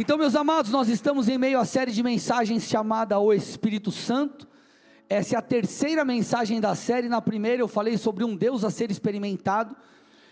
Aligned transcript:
Então, 0.00 0.16
meus 0.16 0.36
amados, 0.36 0.70
nós 0.70 0.88
estamos 0.88 1.28
em 1.28 1.36
meio 1.36 1.58
à 1.58 1.64
série 1.64 1.90
de 1.90 2.04
mensagens 2.04 2.68
chamada 2.68 3.18
O 3.18 3.32
Espírito 3.32 3.90
Santo. 3.90 4.46
Essa 5.08 5.34
é 5.34 5.38
a 5.38 5.42
terceira 5.42 6.04
mensagem 6.04 6.60
da 6.60 6.76
série. 6.76 7.08
Na 7.08 7.20
primeira 7.20 7.62
eu 7.62 7.66
falei 7.66 7.98
sobre 7.98 8.22
um 8.22 8.36
Deus 8.36 8.62
a 8.62 8.70
ser 8.70 8.92
experimentado. 8.92 9.74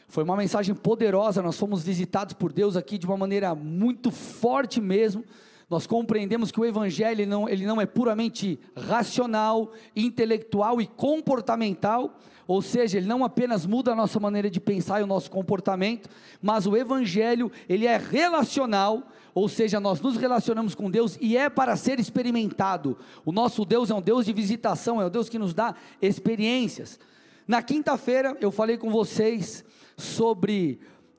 Foi 0.06 0.22
uma 0.22 0.36
mensagem 0.36 0.72
poderosa. 0.72 1.42
Nós 1.42 1.58
fomos 1.58 1.82
visitados 1.82 2.34
por 2.34 2.52
Deus 2.52 2.76
aqui 2.76 2.96
de 2.96 3.06
uma 3.06 3.16
maneira 3.16 3.56
muito 3.56 4.12
forte 4.12 4.80
mesmo. 4.80 5.24
Nós 5.68 5.84
compreendemos 5.84 6.52
que 6.52 6.60
o 6.60 6.64
Evangelho 6.64 7.22
ele 7.22 7.26
não, 7.26 7.48
ele 7.48 7.66
não 7.66 7.80
é 7.80 7.86
puramente 7.86 8.58
racional, 8.76 9.72
intelectual 9.96 10.80
e 10.80 10.86
comportamental, 10.86 12.20
ou 12.46 12.62
seja, 12.62 12.98
ele 12.98 13.08
não 13.08 13.24
apenas 13.24 13.66
muda 13.66 13.90
a 13.90 13.96
nossa 13.96 14.20
maneira 14.20 14.48
de 14.48 14.60
pensar 14.60 15.00
e 15.00 15.02
o 15.02 15.08
nosso 15.08 15.28
comportamento, 15.28 16.08
mas 16.40 16.66
o 16.66 16.76
Evangelho 16.76 17.50
ele 17.68 17.84
é 17.84 17.96
relacional, 17.96 19.08
ou 19.34 19.48
seja, 19.48 19.80
nós 19.80 20.00
nos 20.00 20.16
relacionamos 20.16 20.72
com 20.72 20.88
Deus 20.88 21.18
e 21.20 21.36
é 21.36 21.50
para 21.50 21.74
ser 21.74 21.98
experimentado. 21.98 22.96
O 23.24 23.32
nosso 23.32 23.64
Deus 23.64 23.90
é 23.90 23.94
um 23.94 24.00
Deus 24.00 24.24
de 24.24 24.32
visitação, 24.32 25.02
é 25.02 25.06
um 25.06 25.10
Deus 25.10 25.28
que 25.28 25.38
nos 25.38 25.52
dá 25.52 25.74
experiências. 26.00 27.00
Na 27.46 27.60
quinta-feira 27.60 28.36
eu 28.40 28.52
falei 28.52 28.78
com 28.78 28.90
vocês 28.90 29.64
sobre 29.96 30.78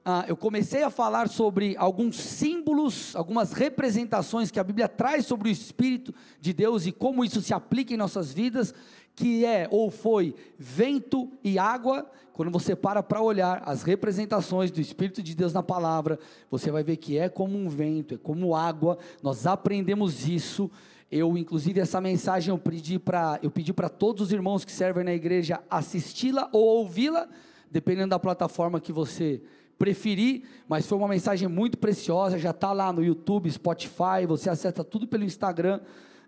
ah, 0.09 0.23
eu 0.25 0.38
comecei 0.38 0.84
a 0.84 0.89
falar 0.89 1.27
sobre 1.27 1.75
alguns 1.77 2.15
símbolos, 2.15 3.13
algumas 3.13 3.52
representações 3.52 4.49
que 4.49 4.57
a 4.57 4.63
Bíblia 4.63 4.88
traz 4.88 5.25
sobre 5.25 5.49
o 5.49 5.52
Espírito 5.52 6.15
de 6.39 6.53
Deus 6.53 6.85
e 6.85 6.93
como 6.93 7.25
isso 7.25 7.41
se 7.41 7.53
aplica 7.53 7.93
em 7.93 7.98
nossas 7.98 8.31
vidas, 8.31 8.73
que 9.13 9.43
é 9.43 9.67
ou 9.70 9.91
foi 9.91 10.34
vento 10.57 11.29
e 11.43 11.59
água. 11.59 12.09
Quando 12.31 12.49
você 12.49 12.73
para 12.73 13.03
para 13.03 13.21
olhar 13.21 13.62
as 13.65 13.84
representações 13.84 14.71
do 14.71 14.79
Espírito 14.79 15.21
de 15.21 15.35
Deus 15.35 15.51
na 15.51 15.62
palavra, 15.62 16.17
você 16.49 16.71
vai 16.71 16.84
ver 16.84 16.95
que 16.95 17.17
é 17.17 17.27
como 17.27 17.57
um 17.57 17.67
vento, 17.67 18.13
é 18.13 18.17
como 18.17 18.55
água. 18.55 18.98
Nós 19.21 19.45
aprendemos 19.45 20.26
isso. 20.26 20.71
Eu, 21.12 21.37
inclusive, 21.37 21.82
essa 21.82 21.99
mensagem 21.99 22.51
eu 22.54 22.57
pedi 22.57 22.98
para 22.98 23.39
eu 23.43 23.51
pedi 23.51 23.73
para 23.73 23.89
todos 23.89 24.27
os 24.27 24.32
irmãos 24.32 24.63
que 24.63 24.71
servem 24.71 25.04
na 25.04 25.13
igreja 25.13 25.60
assisti-la 25.70 26.48
ou 26.54 26.63
ouvi-la, 26.63 27.27
dependendo 27.70 28.12
da 28.12 28.20
plataforma 28.20 28.79
que 28.79 28.93
você 28.93 29.41
preferi, 29.77 30.43
mas 30.67 30.85
foi 30.85 30.97
uma 30.97 31.07
mensagem 31.07 31.47
muito 31.47 31.77
preciosa. 31.77 32.37
Já 32.37 32.51
está 32.51 32.73
lá 32.73 32.91
no 32.91 33.03
YouTube, 33.03 33.49
Spotify. 33.51 34.25
Você 34.27 34.49
acessa 34.49 34.83
tudo 34.83 35.07
pelo 35.07 35.23
Instagram 35.23 35.79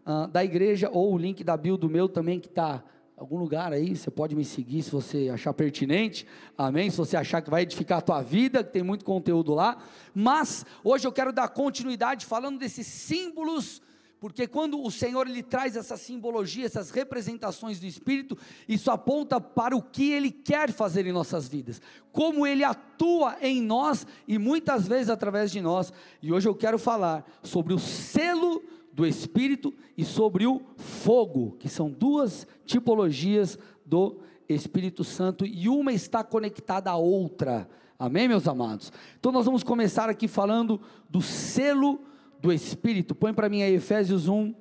uh, 0.05 0.27
da 0.27 0.43
igreja 0.43 0.89
ou 0.91 1.13
o 1.13 1.17
link 1.17 1.43
da 1.43 1.57
bio 1.57 1.77
do 1.77 1.89
meu 1.89 2.07
também 2.07 2.39
que 2.39 2.47
está 2.47 2.83
algum 3.19 3.37
lugar 3.37 3.73
aí, 3.73 3.97
você 3.97 4.09
pode 4.09 4.33
me 4.33 4.45
seguir 4.45 4.81
se 4.81 4.91
você 4.91 5.29
achar 5.29 5.53
pertinente, 5.53 6.25
amém? 6.57 6.89
Se 6.89 6.95
você 6.95 7.17
achar 7.17 7.41
que 7.41 7.49
vai 7.49 7.63
edificar 7.63 7.97
a 7.97 8.01
tua 8.01 8.21
vida, 8.21 8.63
que 8.63 8.71
tem 8.71 8.81
muito 8.81 9.03
conteúdo 9.03 9.53
lá, 9.53 9.77
mas 10.15 10.65
hoje 10.85 11.05
eu 11.05 11.11
quero 11.11 11.33
dar 11.33 11.49
continuidade 11.49 12.25
falando 12.25 12.57
desses 12.57 12.87
símbolos 12.87 13.81
porque 14.19 14.47
quando 14.47 14.83
o 14.83 14.91
Senhor 14.91 15.27
ele 15.27 15.41
traz 15.41 15.75
essa 15.75 15.95
simbologia, 15.95 16.65
essas 16.65 16.91
representações 16.91 17.79
do 17.79 17.85
Espírito, 17.85 18.37
isso 18.67 18.91
aponta 18.91 19.39
para 19.39 19.75
o 19.75 19.81
que 19.81 20.11
Ele 20.11 20.29
quer 20.29 20.71
fazer 20.71 21.07
em 21.07 21.13
nossas 21.13 21.47
vidas, 21.47 21.81
como 22.11 22.45
Ele 22.45 22.63
atua 22.63 23.37
em 23.41 23.61
nós 23.61 24.05
e 24.27 24.37
muitas 24.37 24.87
vezes 24.87 25.09
através 25.09 25.51
de 25.51 25.61
nós. 25.61 25.93
E 26.21 26.33
hoje 26.33 26.49
eu 26.49 26.55
quero 26.55 26.77
falar 26.77 27.25
sobre 27.41 27.73
o 27.73 27.79
selo 27.79 28.61
do 28.91 29.07
Espírito 29.07 29.73
e 29.97 30.03
sobre 30.03 30.45
o 30.45 30.61
fogo, 30.75 31.55
que 31.57 31.69
são 31.69 31.89
duas 31.89 32.45
tipologias 32.65 33.57
do 33.85 34.19
Espírito 34.49 35.05
Santo 35.05 35.45
e 35.45 35.69
uma 35.69 35.93
está 35.93 36.25
conectada 36.25 36.91
à 36.91 36.97
outra. 36.97 37.69
Amém, 37.97 38.27
meus 38.27 38.47
amados? 38.47 38.91
Então 39.17 39.31
nós 39.31 39.45
vamos 39.45 39.63
começar 39.63 40.09
aqui 40.09 40.27
falando 40.27 40.81
do 41.09 41.21
selo 41.21 42.01
do 42.41 42.51
Espírito. 42.51 43.13
Põe 43.13 43.33
para 43.33 43.49
mim 43.49 43.61
aí 43.61 43.75
Efésios 43.75 44.27
1, 44.27 44.53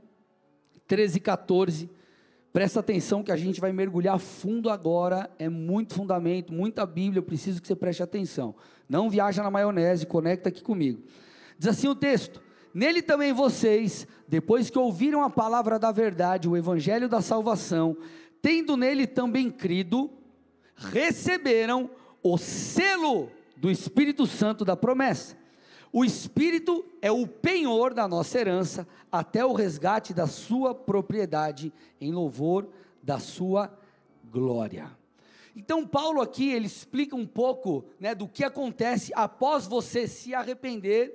13 0.87 1.17
e 1.17 1.21
14. 1.21 1.91
Presta 2.53 2.81
atenção 2.81 3.23
que 3.23 3.31
a 3.31 3.37
gente 3.37 3.61
vai 3.61 3.73
mergulhar 3.73 4.19
fundo 4.19 4.71
agora. 4.71 5.31
É 5.39 5.49
muito 5.49 5.95
fundamento, 5.95 6.53
muita 6.53 6.85
Bíblia. 6.85 7.21
Eu 7.21 7.25
preciso 7.25 7.61
que 7.61 7.69
você 7.69 7.77
preste 7.77 8.03
atenção. 8.03 8.55
Não 8.89 9.09
viaja 9.09 9.43
na 9.43 9.51
maionese, 9.51 10.07
conecta 10.07 10.49
aqui 10.49 10.63
comigo. 10.63 11.03
Diz 11.59 11.69
assim 11.69 11.89
o 11.89 11.95
texto: 11.95 12.43
Nele 12.75 13.03
também 13.03 13.33
vocês, 13.33 14.07
depois 14.27 14.71
que 14.71 14.79
ouviram 14.79 15.23
a 15.23 15.31
palavra 15.31 15.79
da 15.79 15.93
verdade, 15.93 16.49
o 16.49 16.57
evangelho 16.57 17.09
da 17.09 17.21
salvação, 17.21 17.97
tendo 18.41 18.77
nele 18.77 19.07
também 19.07 19.51
crido, 19.51 20.11
receberam 20.75 21.91
o 22.23 22.37
selo 22.39 23.31
do 23.57 23.71
Espírito 23.71 24.27
Santo 24.27 24.65
da 24.65 24.77
promessa 24.77 25.37
o 25.93 26.05
Espírito 26.05 26.85
é 27.01 27.11
o 27.11 27.27
penhor 27.27 27.95
da 27.95 28.07
nossa 28.07 28.39
herança 28.39 28.87
até 29.11 29.45
o 29.45 29.55
resgate 29.55 30.13
da 30.13 30.27
sua 30.27 30.75
propriedade, 30.75 31.73
em 32.01 32.13
louvor 32.13 32.69
da 33.03 33.19
sua 33.19 33.73
glória. 34.31 34.91
Então, 35.57 35.87
Paulo 35.87 36.21
aqui 36.21 36.53
ele 36.53 36.67
explica 36.67 37.17
um 37.17 37.27
pouco 37.27 37.85
né, 37.99 38.15
do 38.15 38.29
que 38.29 38.45
acontece 38.45 39.13
após 39.15 39.67
você 39.67 40.07
se 40.07 40.35
arrepender, 40.35 41.13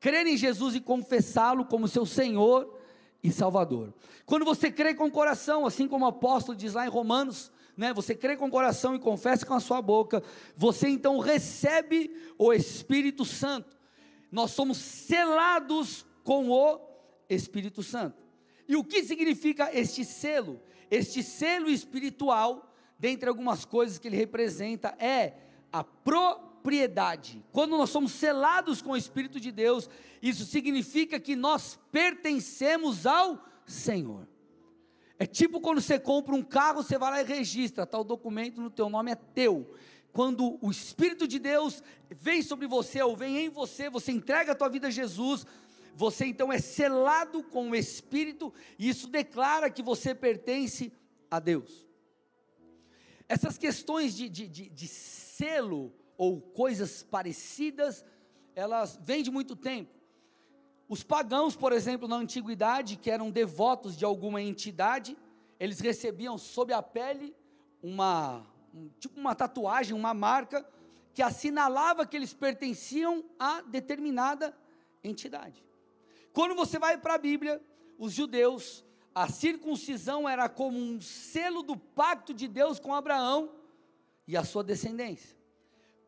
crer 0.00 0.26
em 0.26 0.36
Jesus 0.36 0.74
e 0.74 0.80
confessá-lo 0.80 1.64
como 1.64 1.88
seu 1.88 2.04
Senhor 2.04 2.76
e 3.22 3.30
Salvador. 3.30 3.94
Quando 4.26 4.44
você 4.44 4.70
crê 4.70 4.94
com 4.94 5.06
o 5.06 5.10
coração, 5.10 5.64
assim 5.64 5.88
como 5.88 6.04
o 6.04 6.08
apóstolo 6.08 6.58
diz 6.58 6.74
lá 6.74 6.84
em 6.84 6.90
Romanos, 6.90 7.50
né, 7.76 7.94
você 7.94 8.14
crê 8.14 8.36
com 8.36 8.48
o 8.48 8.50
coração 8.50 8.94
e 8.94 8.98
confessa 8.98 9.46
com 9.46 9.54
a 9.54 9.60
sua 9.60 9.80
boca, 9.80 10.22
você 10.56 10.88
então 10.88 11.18
recebe 11.18 12.14
o 12.36 12.52
Espírito 12.52 13.24
Santo 13.24 13.77
nós 14.30 14.50
somos 14.50 14.78
selados 14.78 16.04
com 16.22 16.50
o 16.50 16.80
Espírito 17.28 17.82
Santo. 17.82 18.22
E 18.66 18.76
o 18.76 18.84
que 18.84 19.02
significa 19.02 19.70
este 19.72 20.04
selo? 20.04 20.60
Este 20.90 21.22
selo 21.22 21.70
espiritual, 21.70 22.74
dentre 22.98 23.28
algumas 23.28 23.64
coisas 23.64 23.98
que 23.98 24.08
ele 24.08 24.16
representa, 24.16 24.94
é 24.98 25.34
a 25.72 25.82
propriedade. 25.82 27.44
Quando 27.52 27.76
nós 27.76 27.90
somos 27.90 28.12
selados 28.12 28.82
com 28.82 28.90
o 28.90 28.96
Espírito 28.96 29.40
de 29.40 29.50
Deus, 29.50 29.88
isso 30.20 30.44
significa 30.44 31.18
que 31.18 31.34
nós 31.34 31.78
pertencemos 31.90 33.06
ao 33.06 33.42
Senhor. 33.66 34.28
É 35.18 35.26
tipo 35.26 35.60
quando 35.60 35.80
você 35.80 35.98
compra 35.98 36.34
um 36.34 36.42
carro, 36.42 36.82
você 36.82 36.96
vai 36.96 37.10
lá 37.10 37.22
e 37.22 37.24
registra, 37.24 37.86
tal 37.86 38.04
documento 38.04 38.60
no 38.60 38.70
teu 38.70 38.88
nome 38.88 39.10
é 39.10 39.16
teu 39.16 39.74
quando 40.12 40.58
o 40.64 40.70
Espírito 40.70 41.26
de 41.26 41.38
Deus 41.38 41.82
vem 42.10 42.42
sobre 42.42 42.66
você 42.66 43.02
ou 43.02 43.16
vem 43.16 43.46
em 43.46 43.48
você, 43.48 43.88
você 43.90 44.12
entrega 44.12 44.52
a 44.52 44.54
tua 44.54 44.68
vida 44.68 44.88
a 44.88 44.90
Jesus, 44.90 45.46
você 45.94 46.26
então 46.26 46.52
é 46.52 46.58
selado 46.58 47.42
com 47.42 47.70
o 47.70 47.74
Espírito, 47.74 48.52
e 48.78 48.88
isso 48.88 49.08
declara 49.08 49.70
que 49.70 49.82
você 49.82 50.14
pertence 50.14 50.92
a 51.30 51.38
Deus. 51.38 51.86
Essas 53.28 53.58
questões 53.58 54.16
de, 54.16 54.28
de, 54.28 54.48
de, 54.48 54.68
de 54.70 54.88
selo 54.88 55.92
ou 56.16 56.40
coisas 56.40 57.02
parecidas, 57.02 58.04
elas 58.54 58.98
vêm 59.02 59.22
de 59.22 59.30
muito 59.30 59.54
tempo. 59.54 59.98
Os 60.88 61.02
pagãos, 61.02 61.54
por 61.54 61.72
exemplo, 61.72 62.08
na 62.08 62.16
antiguidade, 62.16 62.96
que 62.96 63.10
eram 63.10 63.30
devotos 63.30 63.94
de 63.96 64.04
alguma 64.04 64.40
entidade, 64.40 65.16
eles 65.60 65.80
recebiam 65.80 66.38
sob 66.38 66.72
a 66.72 66.82
pele 66.82 67.36
uma, 67.82 68.46
um, 68.74 68.88
tipo 68.98 69.18
uma 69.18 69.34
tatuagem, 69.34 69.94
uma 69.94 70.14
marca, 70.14 70.66
que 71.14 71.22
assinalava 71.22 72.06
que 72.06 72.16
eles 72.16 72.32
pertenciam 72.32 73.24
a 73.38 73.60
determinada 73.62 74.56
entidade. 75.02 75.64
Quando 76.32 76.54
você 76.54 76.78
vai 76.78 76.96
para 76.96 77.14
a 77.14 77.18
Bíblia, 77.18 77.60
os 77.98 78.12
judeus, 78.12 78.84
a 79.14 79.28
circuncisão 79.28 80.28
era 80.28 80.48
como 80.48 80.78
um 80.78 81.00
selo 81.00 81.62
do 81.62 81.76
pacto 81.76 82.32
de 82.32 82.46
Deus 82.46 82.78
com 82.78 82.94
Abraão 82.94 83.52
e 84.26 84.36
a 84.36 84.44
sua 84.44 84.62
descendência. 84.62 85.36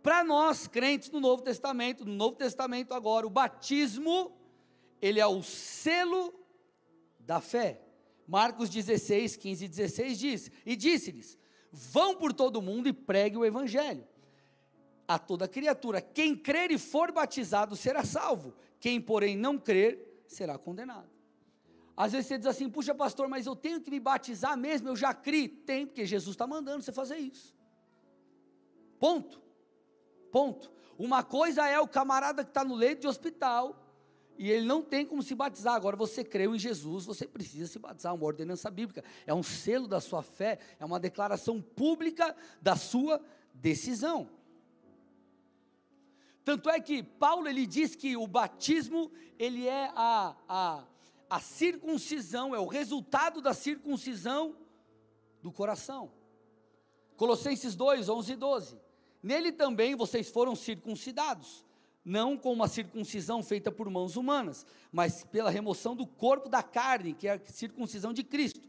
Para 0.03 0.23
nós, 0.23 0.67
crentes 0.67 1.11
no 1.11 1.21
Novo 1.21 1.43
Testamento, 1.43 2.05
no 2.05 2.15
Novo 2.15 2.37
Testamento 2.37 2.95
agora, 2.95 3.27
o 3.27 3.31
batismo, 3.31 4.33
ele 5.03 5.19
é 5.19 5.27
o 5.27 5.43
selo 5.43 6.33
da 7.19 7.41
fé. 7.41 7.81
Marcos 8.27 8.71
16, 8.71 9.37
15 9.37 9.65
e 9.65 9.69
16 9.69 10.19
diz: 10.19 10.51
E 10.65 10.77
disse-lhes: 10.77 11.37
Vão 11.73 12.15
por 12.15 12.33
todo 12.33 12.63
mundo 12.63 12.89
e 12.89 12.93
pregue 12.93 13.37
o 13.37 13.45
evangelho 13.45 14.07
a 15.11 15.19
toda 15.19 15.49
criatura. 15.49 16.01
Quem 16.01 16.37
crer 16.37 16.71
e 16.71 16.79
for 16.79 17.11
batizado 17.11 17.75
será 17.75 18.05
salvo. 18.05 18.55
Quem, 18.79 19.01
porém, 19.01 19.37
não 19.37 19.59
crer 19.59 20.23
será 20.29 20.57
condenado. 20.57 21.11
Às 21.97 22.13
vezes 22.13 22.29
você 22.29 22.39
diz 22.39 22.47
assim, 22.47 22.71
puxa 22.71 22.95
pastor, 22.95 23.29
mas 23.29 23.45
eu 23.45 23.57
tenho 23.57 23.81
que 23.81 23.91
me 23.91 23.99
batizar 23.99 24.57
mesmo, 24.57 24.89
eu 24.89 24.95
já 24.95 25.13
criei. 25.13 25.49
Tem, 25.49 25.85
porque 25.85 26.07
Jesus 26.07 26.35
está 26.35 26.47
mandando 26.47 26.85
você 26.85 26.93
fazer 26.93 27.19
isso. 27.19 27.55
Ponto. 29.01 29.43
Ponto. 30.31 30.71
Uma 30.97 31.25
coisa 31.25 31.67
é 31.67 31.81
o 31.81 31.89
camarada 31.89 32.45
que 32.45 32.51
está 32.51 32.63
no 32.63 32.77
leito 32.77 33.01
de 33.01 33.09
hospital, 33.09 33.80
e 34.41 34.51
ele 34.51 34.65
não 34.65 34.81
tem 34.81 35.05
como 35.05 35.23
se 35.23 35.35
batizar. 35.35 35.75
Agora 35.75 35.95
você 35.95 36.25
creu 36.25 36.55
em 36.55 36.59
Jesus, 36.59 37.05
você 37.05 37.29
precisa 37.29 37.67
se 37.67 37.79
batizar, 37.79 38.15
uma 38.15 38.25
ordenança 38.25 38.71
bíblica, 38.71 39.05
é 39.27 39.35
um 39.35 39.43
selo 39.43 39.87
da 39.87 40.01
sua 40.01 40.23
fé, 40.23 40.59
é 40.79 40.85
uma 40.85 40.99
declaração 40.99 41.61
pública 41.61 42.35
da 42.59 42.75
sua 42.75 43.21
decisão. 43.53 44.31
Tanto 46.43 46.71
é 46.71 46.81
que 46.81 47.03
Paulo 47.03 47.49
ele 47.49 47.67
diz 47.67 47.95
que 47.95 48.17
o 48.17 48.27
batismo 48.27 49.13
ele 49.39 49.69
é 49.69 49.93
a, 49.95 50.35
a, 50.49 50.85
a 51.29 51.41
circuncisão, 51.41 52.55
é 52.55 52.59
o 52.59 52.67
resultado 52.67 53.43
da 53.43 53.53
circuncisão 53.53 54.57
do 55.43 55.53
coração. 55.53 56.11
Colossenses 57.15 57.77
2, 57.77 58.09
11 58.09 58.33
e 58.33 58.37
12. 58.37 58.81
Nele 59.23 59.53
também 59.53 59.95
vocês 59.95 60.31
foram 60.31 60.57
circuncidados, 60.57 61.63
não 62.05 62.37
com 62.37 62.53
uma 62.53 62.69
circuncisão 62.69 63.43
feita 63.43 63.71
por 63.71 63.89
mãos 63.91 64.17
humanas, 64.17 64.67
mas 64.91 65.25
pela 65.25 65.51
remoção 65.51 65.95
do 65.95 66.07
corpo 66.07 66.49
da 66.49 66.63
carne, 66.63 67.15
que 67.15 67.29
é 67.29 67.33
a 67.33 67.41
circuncisão 67.47 68.13
de 68.13 68.25
Cristo, 68.25 68.69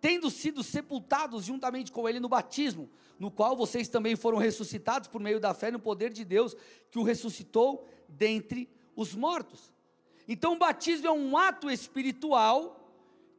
tendo 0.00 0.30
sido 0.30 0.64
sepultados 0.64 1.44
juntamente 1.44 1.92
com 1.92 2.08
ele 2.08 2.18
no 2.18 2.28
batismo, 2.28 2.90
no 3.18 3.30
qual 3.30 3.56
vocês 3.56 3.88
também 3.88 4.16
foram 4.16 4.38
ressuscitados 4.38 5.08
por 5.08 5.20
meio 5.20 5.38
da 5.38 5.54
fé 5.54 5.70
no 5.70 5.78
poder 5.78 6.12
de 6.12 6.24
Deus, 6.24 6.56
que 6.90 6.98
o 6.98 7.04
ressuscitou 7.04 7.86
dentre 8.08 8.68
os 8.96 9.14
mortos. 9.14 9.72
Então 10.26 10.54
o 10.54 10.58
batismo 10.58 11.06
é 11.06 11.12
um 11.12 11.36
ato 11.36 11.70
espiritual 11.70 12.78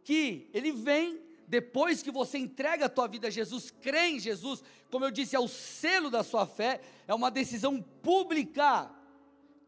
que 0.03 0.49
ele 0.53 0.71
vem 0.71 1.21
depois 1.47 2.01
que 2.01 2.11
você 2.11 2.37
entrega 2.37 2.85
a 2.85 2.89
tua 2.89 3.07
vida 3.07 3.27
a 3.27 3.29
Jesus, 3.29 3.69
crê 3.69 4.07
em 4.07 4.19
Jesus, 4.19 4.63
como 4.89 5.05
eu 5.05 5.11
disse, 5.11 5.35
é 5.35 5.39
o 5.39 5.47
selo 5.47 6.09
da 6.09 6.23
sua 6.23 6.45
fé, 6.45 6.81
é 7.07 7.13
uma 7.13 7.29
decisão 7.29 7.81
pública 7.81 8.89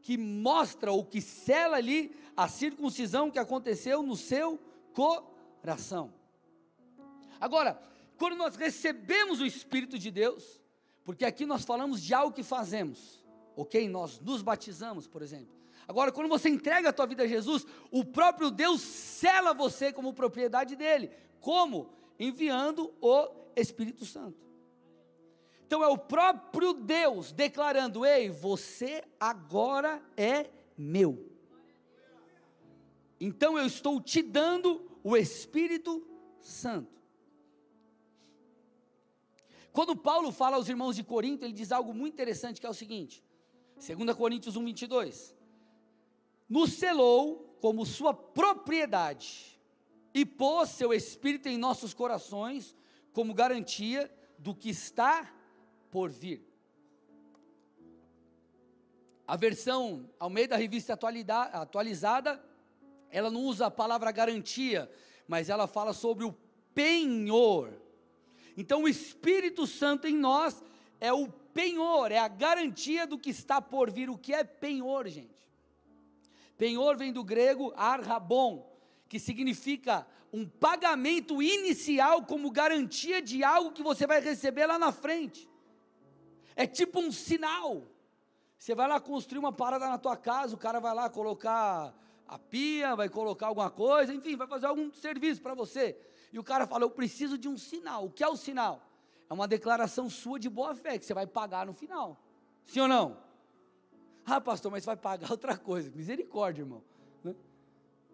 que 0.05 0.19
mostra 0.19 0.91
ou 0.91 1.03
que 1.03 1.19
sela 1.19 1.77
ali 1.77 2.15
a 2.37 2.47
circuncisão 2.47 3.31
que 3.31 3.39
aconteceu 3.39 4.03
no 4.03 4.15
seu 4.15 4.59
coração. 4.93 6.13
Agora, 7.41 7.81
quando 8.15 8.35
nós 8.35 8.55
recebemos 8.55 9.41
o 9.41 9.45
Espírito 9.47 9.97
de 9.97 10.11
Deus, 10.11 10.61
porque 11.03 11.25
aqui 11.25 11.43
nós 11.43 11.65
falamos 11.65 12.03
de 12.03 12.13
algo 12.13 12.35
que 12.35 12.43
fazemos, 12.43 13.25
ok? 13.55 13.89
Nós 13.89 14.19
nos 14.19 14.43
batizamos, 14.43 15.07
por 15.07 15.23
exemplo. 15.23 15.55
Agora, 15.87 16.11
quando 16.11 16.29
você 16.29 16.49
entrega 16.49 16.89
a 16.89 16.93
tua 16.93 17.07
vida 17.07 17.23
a 17.23 17.27
Jesus, 17.27 17.65
o 17.89 18.05
próprio 18.05 18.51
Deus 18.51 18.81
sela 18.81 19.55
você 19.55 19.91
como 19.91 20.13
propriedade 20.13 20.75
dele. 20.75 21.09
Como? 21.39 21.89
Enviando 22.19 22.93
o 23.01 23.27
Espírito 23.55 24.05
Santo. 24.05 24.37
Então 25.65 25.83
é 25.83 25.87
o 25.87 25.97
próprio 25.97 26.73
Deus 26.73 27.31
declarando: 27.31 28.05
Ei, 28.05 28.29
você 28.29 29.03
agora 29.19 29.99
é 30.15 30.47
meu. 30.77 31.31
Então 33.19 33.57
eu 33.57 33.65
estou 33.65 33.99
te 33.99 34.21
dando 34.21 34.85
o 35.03 35.17
Espírito 35.17 36.05
Santo. 36.39 37.01
Quando 39.71 39.95
Paulo 39.95 40.31
fala 40.31 40.55
aos 40.55 40.69
irmãos 40.69 40.95
de 40.95 41.03
Corinto, 41.03 41.43
ele 41.43 41.53
diz 41.53 41.71
algo 41.71 41.93
muito 41.93 42.13
interessante 42.13 42.61
que 42.61 42.67
é 42.67 42.69
o 42.69 42.73
seguinte: 42.73 43.23
2 43.75 44.15
Coríntios 44.15 44.55
1, 44.55 44.63
22. 44.63 45.35
Nos 46.47 46.73
selou 46.73 47.57
como 47.59 47.87
sua 47.87 48.13
propriedade 48.13 49.59
e 50.13 50.23
pôs 50.23 50.69
seu 50.69 50.93
Espírito 50.93 51.49
em 51.49 51.57
nossos 51.57 51.91
corações 51.91 52.75
como 53.11 53.33
garantia 53.33 54.13
do 54.37 54.53
que 54.53 54.69
está 54.69 55.34
por 55.91 56.09
vir. 56.09 56.45
A 59.27 59.35
versão 59.35 60.09
ao 60.19 60.29
meio 60.29 60.47
da 60.47 60.55
revista 60.55 60.93
atualizada, 60.93 62.43
ela 63.09 63.31
não 63.31 63.41
usa 63.41 63.65
a 63.65 63.71
palavra 63.71 64.11
garantia, 64.11 64.91
mas 65.27 65.49
ela 65.49 65.67
fala 65.67 65.93
sobre 65.93 66.25
o 66.25 66.35
penhor. 66.73 67.73
Então 68.55 68.83
o 68.83 68.87
Espírito 68.87 69.65
Santo 69.65 70.07
em 70.07 70.15
nós 70.15 70.63
é 70.99 71.11
o 71.11 71.27
penhor, 71.27 72.11
é 72.11 72.19
a 72.19 72.27
garantia 72.27 73.07
do 73.07 73.17
que 73.17 73.31
está 73.31 73.61
por 73.61 73.89
vir. 73.89 74.09
O 74.09 74.17
que 74.17 74.33
é 74.33 74.43
penhor, 74.43 75.07
gente? 75.07 75.49
Penhor 76.57 76.95
vem 76.95 77.11
do 77.11 77.23
grego 77.23 77.73
arrabon, 77.75 78.71
que 79.09 79.19
significa 79.19 80.07
um 80.31 80.45
pagamento 80.45 81.41
inicial 81.41 82.23
como 82.23 82.51
garantia 82.51 83.21
de 83.21 83.43
algo 83.43 83.71
que 83.71 83.81
você 83.81 84.05
vai 84.05 84.21
receber 84.21 84.65
lá 84.65 84.77
na 84.77 84.91
frente. 84.91 85.49
É 86.55 86.65
tipo 86.65 86.99
um 86.99 87.11
sinal. 87.11 87.83
Você 88.57 88.73
vai 88.73 88.87
lá 88.87 88.99
construir 88.99 89.39
uma 89.39 89.51
parada 89.51 89.87
na 89.87 89.97
tua 89.97 90.15
casa, 90.15 90.55
o 90.55 90.57
cara 90.57 90.79
vai 90.79 90.93
lá 90.93 91.09
colocar 91.09 91.93
a 92.27 92.39
pia, 92.39 92.95
vai 92.95 93.09
colocar 93.09 93.47
alguma 93.47 93.69
coisa, 93.69 94.13
enfim, 94.13 94.35
vai 94.35 94.47
fazer 94.47 94.65
algum 94.65 94.91
serviço 94.91 95.41
para 95.41 95.53
você. 95.53 95.97
E 96.31 96.39
o 96.39 96.43
cara 96.43 96.65
fala: 96.65 96.83
Eu 96.83 96.89
preciso 96.89 97.37
de 97.37 97.47
um 97.47 97.57
sinal. 97.57 98.05
O 98.05 98.11
que 98.11 98.23
é 98.23 98.27
o 98.27 98.35
sinal? 98.35 98.81
É 99.29 99.33
uma 99.33 99.47
declaração 99.47 100.09
sua 100.09 100.39
de 100.39 100.49
boa 100.49 100.75
fé, 100.75 100.97
que 100.97 101.05
você 101.05 101.13
vai 101.13 101.27
pagar 101.27 101.65
no 101.65 101.73
final. 101.73 102.19
Sim 102.63 102.81
ou 102.81 102.87
não? 102.87 103.17
Ah, 104.25 104.41
pastor, 104.41 104.71
mas 104.71 104.83
você 104.83 104.87
vai 104.87 104.97
pagar 104.97 105.29
outra 105.31 105.57
coisa. 105.57 105.91
Misericórdia, 105.93 106.61
irmão. 106.61 106.83
Né? 107.23 107.35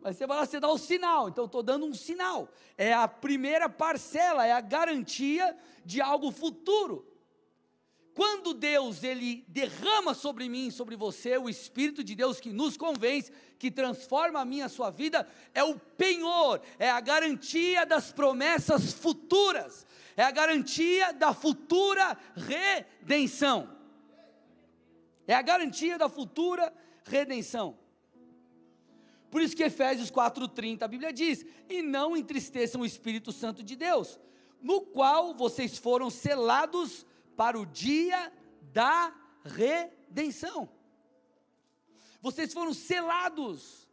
Mas 0.02 0.18
você 0.18 0.28
vai 0.28 0.38
lá, 0.38 0.46
você 0.46 0.60
dá 0.60 0.70
o 0.70 0.78
sinal. 0.78 1.30
Então, 1.30 1.44
eu 1.44 1.48
estou 1.48 1.64
dando 1.64 1.86
um 1.86 1.94
sinal. 1.94 2.50
É 2.78 2.94
a 2.94 3.08
primeira 3.08 3.70
parcela, 3.70 4.46
é 4.46 4.52
a 4.52 4.62
garantia 4.62 5.58
de 5.86 6.02
algo 6.02 6.32
futuro. 6.32 7.06
Quando 8.14 8.54
Deus 8.54 9.04
ele 9.04 9.46
derrama 9.48 10.14
sobre 10.14 10.50
mim, 10.50 10.70
sobre 10.70 10.96
você, 10.98 11.38
o 11.38 11.50
Espírito 11.50 12.04
de 12.04 12.14
Deus 12.14 12.42
que 12.42 12.52
nos 12.52 12.76
convence, 12.76 13.32
que 13.58 13.72
transforma 13.72 14.42
a 14.42 14.46
minha 14.46 14.66
a 14.66 14.70
sua 14.70 14.90
vida, 14.90 15.28
é 15.54 15.64
o 15.64 15.80
penhor, 15.80 16.62
é 16.78 16.90
a 16.90 17.00
garantia 17.00 17.86
das 17.86 18.12
promessas 18.12 18.92
futuras, 18.92 19.88
é 20.18 20.24
a 20.24 20.32
garantia 20.32 21.14
da 21.14 21.34
futura 21.34 22.18
redenção. 22.36 23.70
É 25.26 25.34
a 25.34 25.42
garantia 25.42 25.98
da 25.98 26.10
futura 26.10 26.74
redenção. 27.06 27.80
Por 29.30 29.42
isso 29.42 29.56
que 29.56 29.64
Efésios 29.64 30.12
4:30 30.12 30.84
a 30.84 30.88
Bíblia 30.90 31.14
diz: 31.14 31.46
"E 31.70 31.82
não 31.82 32.18
entristeçam 32.18 32.82
o 32.82 32.86
Espírito 32.86 33.32
Santo 33.32 33.64
de 33.64 33.78
Deus, 33.78 34.20
no 34.62 34.82
qual 34.82 35.34
vocês 35.34 35.78
foram 35.78 36.10
selados 36.10 37.06
para 37.36 37.60
o 37.60 37.66
dia 37.66 38.32
da 38.74 39.14
redenção. 39.44 40.70
Vocês 42.22 42.54
foram 42.54 42.74
selados 42.74 43.88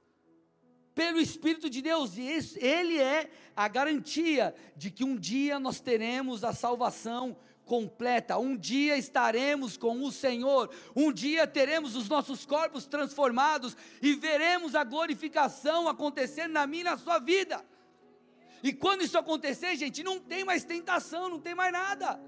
pelo 0.94 1.20
Espírito 1.20 1.70
de 1.70 1.80
Deus, 1.80 2.16
e 2.16 2.22
Ele 2.58 2.98
é 2.98 3.30
a 3.54 3.68
garantia 3.68 4.54
de 4.76 4.90
que 4.90 5.04
um 5.04 5.16
dia 5.16 5.58
nós 5.58 5.80
teremos 5.80 6.42
a 6.42 6.52
salvação 6.52 7.36
completa, 7.64 8.38
um 8.38 8.56
dia 8.56 8.96
estaremos 8.96 9.76
com 9.76 10.02
o 10.02 10.10
Senhor, 10.10 10.70
um 10.96 11.12
dia 11.12 11.46
teremos 11.46 11.94
os 11.94 12.08
nossos 12.08 12.44
corpos 12.44 12.86
transformados 12.86 13.76
e 14.02 14.14
veremos 14.14 14.74
a 14.74 14.82
glorificação 14.82 15.86
acontecer 15.86 16.48
na 16.48 16.66
minha 16.66 16.80
e 16.80 16.84
na 16.84 16.96
sua 16.96 17.18
vida. 17.18 17.64
E 18.62 18.72
quando 18.72 19.02
isso 19.02 19.16
acontecer, 19.16 19.76
gente, 19.76 20.02
não 20.02 20.18
tem 20.18 20.44
mais 20.44 20.64
tentação, 20.64 21.28
não 21.28 21.38
tem 21.38 21.54
mais 21.54 21.72
nada. 21.72 22.20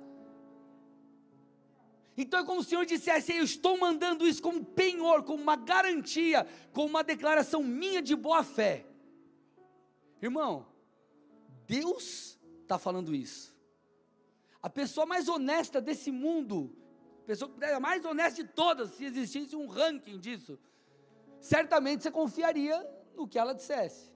Então 2.21 2.41
é 2.41 2.45
como 2.45 2.63
se 2.63 2.67
o 2.67 2.71
Senhor 2.71 2.85
dissesse: 2.85 3.33
Eu 3.35 3.45
estou 3.45 3.79
mandando 3.79 4.27
isso 4.27 4.43
como 4.43 4.63
penhor, 4.65 5.23
como 5.23 5.43
uma 5.43 5.57
garantia, 5.57 6.47
como 6.73 6.89
uma 6.89 7.03
declaração 7.03 7.63
minha 7.63 8.03
de 8.03 8.15
boa 8.15 8.43
fé. 8.43 8.85
Irmão, 10.21 10.67
Deus 11.67 12.39
está 12.63 12.79
falando 12.79 13.15
isso. 13.15 13.57
A 14.63 14.69
pessoa 14.69 15.07
mais 15.07 15.29
honesta 15.29 15.81
desse 15.81 16.11
mundo, 16.11 16.77
a 17.23 17.27
pessoa 17.27 17.51
mais 17.81 18.05
honesta 18.05 18.43
de 18.43 18.49
todas, 18.51 18.91
se 18.91 19.05
existisse 19.07 19.57
um 19.57 19.67
ranking 19.67 20.19
disso, 20.19 20.59
certamente 21.41 22.03
você 22.03 22.11
confiaria 22.11 22.87
no 23.17 23.27
que 23.27 23.39
ela 23.39 23.55
dissesse, 23.55 24.13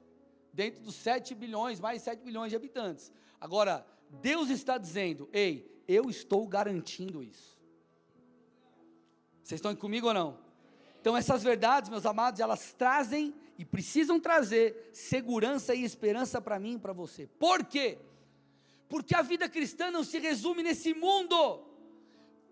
dentro 0.52 0.82
dos 0.82 0.94
7 0.96 1.34
bilhões, 1.34 1.80
mais 1.80 2.02
7 2.02 2.22
bilhões 2.22 2.50
de 2.50 2.56
habitantes. 2.56 3.10
Agora, 3.40 3.86
Deus 4.20 4.50
está 4.50 4.76
dizendo: 4.76 5.26
Ei, 5.32 5.82
eu 5.88 6.10
estou 6.10 6.46
garantindo 6.46 7.22
isso. 7.22 7.53
Vocês 9.44 9.58
estão 9.58 9.76
comigo 9.76 10.08
ou 10.08 10.14
não? 10.14 10.38
Então, 11.00 11.14
essas 11.14 11.42
verdades, 11.42 11.90
meus 11.90 12.06
amados, 12.06 12.40
elas 12.40 12.72
trazem 12.72 13.34
e 13.58 13.64
precisam 13.64 14.18
trazer 14.18 14.90
segurança 14.90 15.74
e 15.74 15.84
esperança 15.84 16.40
para 16.40 16.58
mim 16.58 16.76
e 16.76 16.78
para 16.78 16.94
você. 16.94 17.26
Por 17.38 17.62
quê? 17.62 17.98
Porque 18.88 19.14
a 19.14 19.20
vida 19.20 19.46
cristã 19.46 19.90
não 19.90 20.02
se 20.02 20.18
resume 20.18 20.62
nesse 20.62 20.94
mundo. 20.94 21.62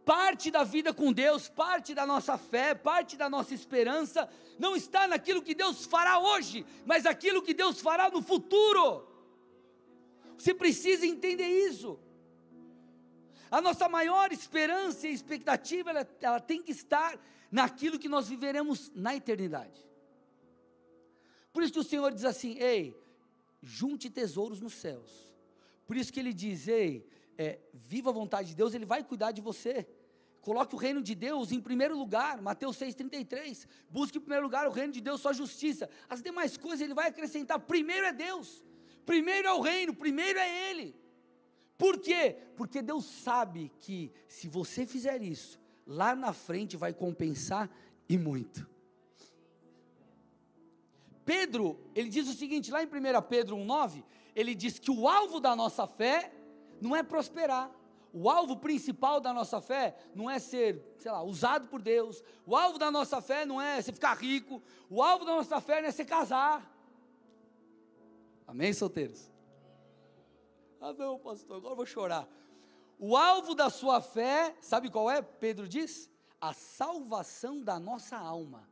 Parte 0.05 0.51
da 0.51 0.65
vida 0.65 0.93
com 0.93 1.13
Deus, 1.15 1.49
parte 1.49 1.95
da 1.95 2.05
nossa 2.05 2.37
fé, 2.37 2.75
parte 2.75 3.17
da 3.17 3.31
nossa 3.31 3.55
esperança, 3.55 4.29
não 4.59 4.77
está 4.77 5.09
naquilo 5.09 5.41
que 5.41 5.55
Deus 5.55 5.87
fará 5.87 6.19
hoje, 6.19 6.67
mas 6.85 7.07
aquilo 7.07 7.41
que 7.41 7.55
Deus 7.55 7.81
fará 7.81 8.11
no 8.11 8.21
futuro. 8.21 9.09
Você 10.37 10.53
precisa 10.53 11.07
entender 11.07 11.49
isso. 11.49 11.99
A 13.52 13.61
nossa 13.61 13.87
maior 13.87 14.32
esperança 14.32 15.06
e 15.06 15.12
expectativa, 15.12 15.90
ela, 15.90 16.09
ela 16.23 16.40
tem 16.40 16.62
que 16.62 16.73
estar 16.73 17.21
naquilo 17.50 17.99
que 17.99 18.09
nós 18.09 18.26
viveremos 18.26 18.90
na 18.94 19.14
eternidade. 19.14 19.78
Por 21.52 21.62
isso 21.62 21.75
que 21.75 21.78
o 21.78 21.85
Senhor 21.85 22.11
diz 22.14 22.25
assim: 22.25 22.56
ei, 22.59 22.99
junte 23.62 24.09
tesouros 24.09 24.59
nos 24.59 24.73
céus. 24.73 25.35
Por 25.87 25.99
isso 25.99 26.11
que 26.11 26.18
ele 26.18 26.32
diz: 26.32 26.66
ei, 26.66 27.06
é, 27.37 27.59
viva 27.75 28.09
a 28.09 28.12
vontade 28.14 28.49
de 28.49 28.54
Deus, 28.54 28.73
Ele 28.73 28.87
vai 28.87 29.04
cuidar 29.04 29.32
de 29.32 29.42
você. 29.42 29.87
Coloque 30.40 30.75
o 30.75 30.78
reino 30.78 31.02
de 31.02 31.14
Deus 31.14 31.52
em 31.52 31.61
primeiro 31.61 31.94
lugar, 31.94 32.40
Mateus 32.40 32.78
6,33. 32.78 33.66
Busque 33.90 34.16
em 34.16 34.21
primeiro 34.23 34.44
lugar 34.44 34.66
o 34.66 34.73
reino 34.73 34.94
de 34.94 35.02
Deus, 35.02 35.21
sua 35.21 35.35
justiça. 35.35 35.90
As 36.09 36.23
demais 36.23 36.56
coisas 36.56 36.80
ele 36.80 36.94
vai 36.94 37.09
acrescentar. 37.09 37.61
Primeiro 37.61 38.06
é 38.06 38.14
Deus, 38.14 38.64
primeiro 39.04 39.47
é 39.47 39.52
o 39.52 39.61
reino, 39.61 39.94
primeiro 39.94 40.38
é 40.38 40.71
Ele. 40.71 41.01
Por 41.83 41.99
quê? 41.99 42.37
Porque 42.55 42.81
Deus 42.81 43.05
sabe 43.05 43.73
que 43.81 44.12
se 44.29 44.47
você 44.47 44.87
fizer 44.87 45.21
isso, 45.21 45.59
lá 45.85 46.15
na 46.15 46.33
frente 46.33 46.77
vai 46.77 46.93
compensar 46.93 47.69
e 48.09 48.17
muito. 48.17 48.65
Pedro, 51.25 51.81
ele 51.93 52.09
diz 52.09 52.29
o 52.29 52.35
seguinte, 52.35 52.71
lá 52.71 52.85
em 52.85 52.87
1 52.87 52.91
Pedro 53.29 53.57
1,9, 53.57 54.05
ele 54.33 54.55
diz 54.55 54.79
que 54.79 54.93
o 54.93 55.09
alvo 55.09 55.41
da 55.41 55.57
nossa 55.57 55.85
fé 55.89 56.33
não 56.81 56.95
é 56.95 57.03
prosperar, 57.03 57.69
o 58.12 58.31
alvo 58.31 58.59
principal 58.59 59.21
da 59.21 59.33
nossa 59.33 59.61
fé 59.61 59.97
não 60.15 60.31
é 60.31 60.39
ser, 60.39 60.81
sei 61.01 61.11
lá, 61.11 61.21
usado 61.25 61.67
por 61.67 61.83
Deus. 61.83 62.23
O 62.47 62.55
alvo 62.55 62.79
da 62.79 62.93
nossa 62.93 63.21
fé 63.21 63.45
não 63.45 63.61
é 63.61 63.83
você 63.83 63.93
ficar 63.93 64.15
rico. 64.15 64.62
O 64.89 65.03
alvo 65.03 65.25
da 65.25 65.35
nossa 65.35 65.61
fé 65.61 65.81
não 65.83 65.89
é 65.89 65.91
se 65.91 66.05
casar. 66.05 66.73
Amém, 68.47 68.73
solteiros? 68.73 69.32
Ah, 70.85 70.93
não, 70.93 71.17
pastor, 71.17 71.59
agora 71.59 71.75
eu 71.75 71.77
vou 71.77 71.87
chorar. 71.87 72.29
O 72.99 73.17
alvo 73.17 73.55
da 73.55 73.71
sua 73.71 74.01
fé, 74.01 74.53
sabe 74.61 74.91
qual 74.91 75.09
é? 75.09 75.23
Pedro 75.23 75.69
diz: 75.69 76.11
a 76.41 76.53
salvação 76.53 77.62
da 77.62 77.79
nossa 77.79 78.17
alma. 78.17 78.69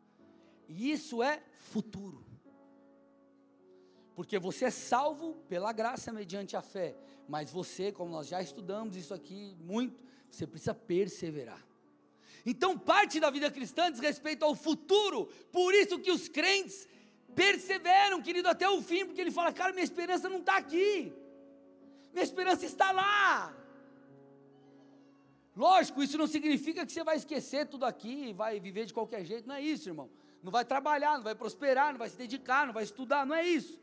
E 0.69 0.90
isso 0.90 1.23
é 1.23 1.40
futuro. 1.57 2.26
Porque 4.17 4.40
você 4.40 4.64
é 4.67 4.71
salvo 4.73 5.35
pela 5.49 5.73
graça 5.73 6.12
mediante 6.12 6.57
a 6.57 6.62
fé. 6.62 6.97
Mas 7.29 7.52
você, 7.52 7.93
como 7.93 8.11
nós 8.11 8.26
já 8.26 8.43
estudamos 8.43 8.97
isso 8.97 9.14
aqui 9.14 9.57
muito, 9.61 10.02
você 10.29 10.49
precisa 10.49 10.75
perseverar. 10.75 11.64
Então, 12.45 12.76
parte 12.76 13.21
da 13.21 13.31
vida 13.31 13.49
cristã 13.52 13.88
diz 13.90 14.00
respeito 14.00 14.45
ao 14.45 14.57
futuro. 14.57 15.26
Por 15.52 15.73
isso 15.75 15.97
que 16.00 16.11
os 16.11 16.29
crentes 16.29 16.88
perseveram, 17.37 18.21
querido, 18.21 18.49
até 18.49 18.69
o 18.69 18.83
fim, 18.83 19.07
porque 19.07 19.21
ele 19.21 19.31
fala: 19.31 19.52
cara, 19.52 19.73
minha 19.73 19.85
esperança 19.85 20.29
não 20.29 20.38
está 20.38 20.57
aqui, 20.57 21.12
minha 22.12 22.25
esperança 22.25 22.64
está 22.67 22.93
lá. 22.93 23.55
Lógico, 25.57 26.02
isso 26.02 26.17
não 26.17 26.26
significa 26.26 26.87
que 26.87 26.93
você 26.93 27.05
vai 27.05 27.17
esquecer 27.17 27.67
tudo 27.67 27.85
aqui 27.85 28.29
e 28.29 28.33
vai 28.33 28.59
viver 28.61 28.87
de 28.87 28.95
qualquer 28.95 29.25
jeito, 29.25 29.49
não 29.49 29.55
é 29.55 29.62
isso, 29.62 29.88
irmão. 29.88 30.11
Não 30.43 30.50
vai 30.50 30.64
trabalhar, 30.64 31.17
não 31.17 31.25
vai 31.25 31.35
prosperar, 31.35 31.93
não 31.93 31.99
vai 31.99 32.09
se 32.09 32.17
dedicar, 32.17 32.67
não 32.67 32.73
vai 32.73 32.85
estudar, 32.85 33.26
não 33.26 33.35
é 33.35 33.47
isso. 33.47 33.81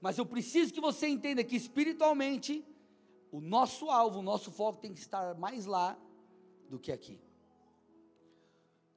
Mas 0.00 0.18
eu 0.18 0.26
preciso 0.26 0.74
que 0.74 0.80
você 0.80 1.08
entenda 1.08 1.42
que 1.42 1.56
espiritualmente, 1.56 2.64
o 3.32 3.40
nosso 3.40 3.88
alvo, 3.90 4.18
o 4.18 4.22
nosso 4.22 4.50
foco 4.50 4.78
tem 4.78 4.92
que 4.92 5.00
estar 5.00 5.34
mais 5.36 5.64
lá 5.64 5.98
do 6.68 6.78
que 6.78 6.92
aqui. 6.92 7.18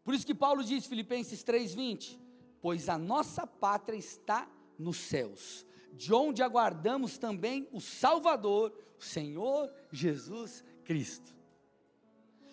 Por 0.04 0.14
isso 0.14 0.26
que 0.26 0.36
Paulo 0.36 0.64
diz, 0.64 0.88
Filipenses 0.88 1.44
3,20: 1.44 2.20
Pois 2.62 2.90
a 2.90 2.98
nossa 2.98 3.48
pátria 3.48 3.96
está 3.98 4.50
nos 4.78 4.98
céus, 4.98 5.66
de 5.93 6.13
onde 6.13 6.41
aguardamos 6.41 7.17
também 7.17 7.67
o 7.72 7.81
Salvador, 7.81 8.74
o 8.98 9.03
Senhor 9.03 9.72
Jesus 9.91 10.63
Cristo. 10.84 11.36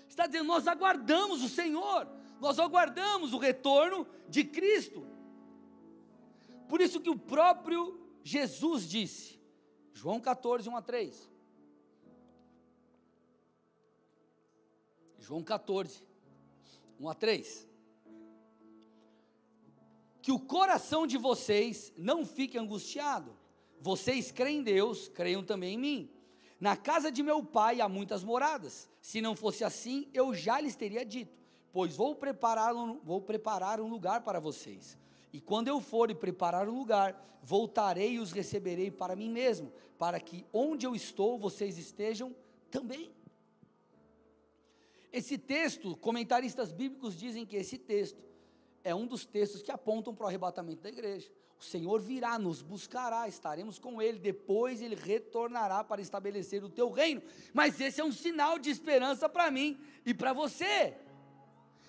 Está 0.09 0.27
dizendo, 0.27 0.47
nós 0.47 0.67
aguardamos 0.67 1.43
o 1.43 1.49
Senhor, 1.49 2.09
nós 2.41 2.59
aguardamos 2.59 3.33
o 3.33 3.39
retorno 3.39 4.07
de 4.29 4.45
Cristo. 4.45 5.07
Por 6.69 6.81
isso 6.81 7.01
que 7.01 7.11
o 7.11 7.19
próprio 7.19 8.01
Jesus 8.23 8.89
disse, 8.89 9.41
João 9.93 10.21
14, 10.21 10.69
1 10.69 10.77
a 10.77 10.83
3. 10.83 11.31
João 15.19 15.43
14, 15.43 16.05
1 17.01 17.09
a 17.09 17.15
3. 17.15 17.66
Que 20.27 20.33
o 20.33 20.41
coração 20.41 21.07
de 21.07 21.17
vocês 21.17 21.93
não 21.97 22.27
fique 22.27 22.59
angustiado. 22.59 23.31
Vocês 23.81 24.33
creem 24.33 24.59
em 24.59 24.63
Deus, 24.65 25.07
creiam 25.07 25.45
também 25.45 25.75
em 25.75 25.79
mim. 25.79 26.11
Na 26.59 26.77
casa 26.77 27.13
de 27.13 27.23
meu 27.23 27.45
pai 27.45 27.81
há 27.81 27.89
muitas 27.89 28.25
moradas. 28.25 28.91
Se 29.01 29.21
não 29.21 29.37
fosse 29.37 29.63
assim, 29.63 30.09
eu 30.13 30.35
já 30.35 30.61
lhes 30.61 30.75
teria 30.75 31.05
dito, 31.05 31.33
pois 31.73 31.95
vou 31.95 32.17
preparar 32.17 32.75
um, 32.75 32.99
vou 33.05 33.21
preparar 33.21 33.81
um 33.81 33.87
lugar 33.87 34.23
para 34.23 34.41
vocês. 34.41 34.99
E 35.33 35.41
quando 35.41 35.69
eu 35.69 35.81
for 35.81 36.11
e 36.11 36.15
preparar 36.17 36.69
um 36.69 36.77
lugar, 36.77 37.39
voltarei 37.41 38.15
e 38.15 38.19
os 38.19 38.33
receberei 38.33 38.91
para 38.91 39.15
mim 39.15 39.31
mesmo, 39.31 39.73
para 39.97 40.19
que 40.19 40.45
onde 40.53 40.85
eu 40.85 40.97
estou 40.97 41.39
vocês 41.39 41.79
estejam 41.79 42.35
também. 42.69 43.13
Esse 45.13 45.39
texto, 45.39 45.97
comentaristas 45.99 46.73
bíblicos 46.73 47.17
dizem 47.17 47.47
que 47.47 47.55
esse 47.55 47.79
texto 47.79 48.27
é 48.87 48.95
um 48.95 49.05
dos 49.05 49.27
textos 49.27 49.63
que 49.63 49.73
apontam 49.73 50.15
para 50.15 50.27
o 50.27 50.29
arrebatamento 50.29 50.81
da 50.81 50.89
igreja. 50.89 51.29
O 51.59 51.65
Senhor 51.65 52.01
virá, 52.01 52.39
nos 52.39 52.63
buscará, 52.63 53.27
estaremos 53.27 53.81
com 53.81 54.01
Ele, 54.01 54.17
depois 54.17 54.81
Ele 54.81 54.95
retornará 54.95 55.83
para 55.83 56.01
estabelecer 56.01 56.63
o 56.63 56.69
teu 56.69 56.93
reino. 56.93 57.21
Mas 57.53 57.81
esse 57.81 58.01
é 58.01 58.05
um 58.05 58.13
sinal 58.13 58.61
de 58.61 58.71
esperança 58.71 59.29
para 59.29 59.51
mim 59.51 59.77
e 60.05 60.15
para 60.15 60.33
você. 60.33 60.97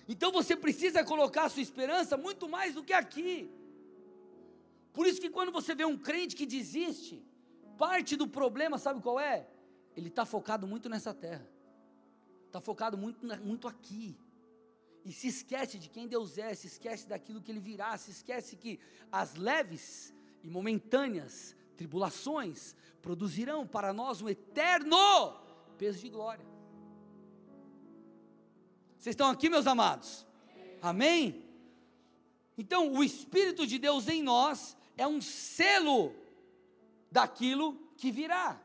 Então 0.08 0.32
você 0.32 0.56
precisa 0.56 1.04
colocar 1.04 1.44
a 1.44 1.48
sua 1.48 1.62
esperança 1.62 2.16
muito 2.16 2.48
mais 2.48 2.74
do 2.74 2.82
que 2.82 2.92
aqui. 2.92 3.48
Por 4.92 5.06
isso 5.06 5.20
que 5.20 5.30
quando 5.30 5.52
você 5.52 5.76
vê 5.76 5.84
um 5.84 5.96
crente 5.96 6.34
que 6.34 6.46
desiste, 6.46 7.22
parte 7.76 8.16
do 8.16 8.26
problema, 8.26 8.76
sabe 8.76 9.00
qual 9.00 9.20
é? 9.20 9.46
Ele 9.96 10.08
está 10.08 10.24
focado 10.24 10.66
muito 10.66 10.88
nessa 10.88 11.14
terra, 11.14 11.48
está 12.46 12.60
focado 12.60 12.98
muito, 12.98 13.24
muito 13.44 13.68
aqui, 13.68 14.18
e 15.08 15.12
se 15.12 15.28
esquece 15.28 15.78
de 15.78 15.88
quem 15.88 16.06
Deus 16.06 16.36
é, 16.36 16.54
se 16.54 16.66
esquece 16.66 17.08
daquilo 17.08 17.40
que 17.40 17.50
Ele 17.50 17.60
virá, 17.60 17.96
se 17.96 18.10
esquece 18.10 18.54
que 18.56 18.78
as 19.10 19.36
leves 19.36 20.12
e 20.42 20.50
momentâneas 20.50 21.56
tribulações 21.78 22.76
produzirão 23.00 23.66
para 23.66 23.90
nós 23.90 24.20
um 24.20 24.28
eterno 24.28 25.34
peso 25.78 26.00
de 26.00 26.10
glória. 26.10 26.44
Vocês 28.98 29.14
estão 29.14 29.30
aqui, 29.30 29.48
meus 29.48 29.66
amados? 29.66 30.26
Amém? 30.82 31.42
Então, 32.58 32.92
o 32.92 33.02
Espírito 33.02 33.66
de 33.66 33.78
Deus 33.78 34.08
em 34.08 34.22
nós 34.22 34.76
é 34.94 35.06
um 35.06 35.22
selo 35.22 36.14
daquilo 37.10 37.80
que 37.96 38.12
virá. 38.12 38.60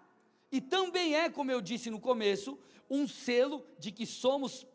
E 0.51 0.59
também 0.59 1.15
é, 1.15 1.29
como 1.29 1.51
eu 1.51 1.62
disse 1.62 1.89
no 1.89 2.01
começo, 2.01 2.59
um 2.89 3.07
selo 3.07 3.65
de 3.79 3.93
que 3.93 4.05
somos 4.05 4.65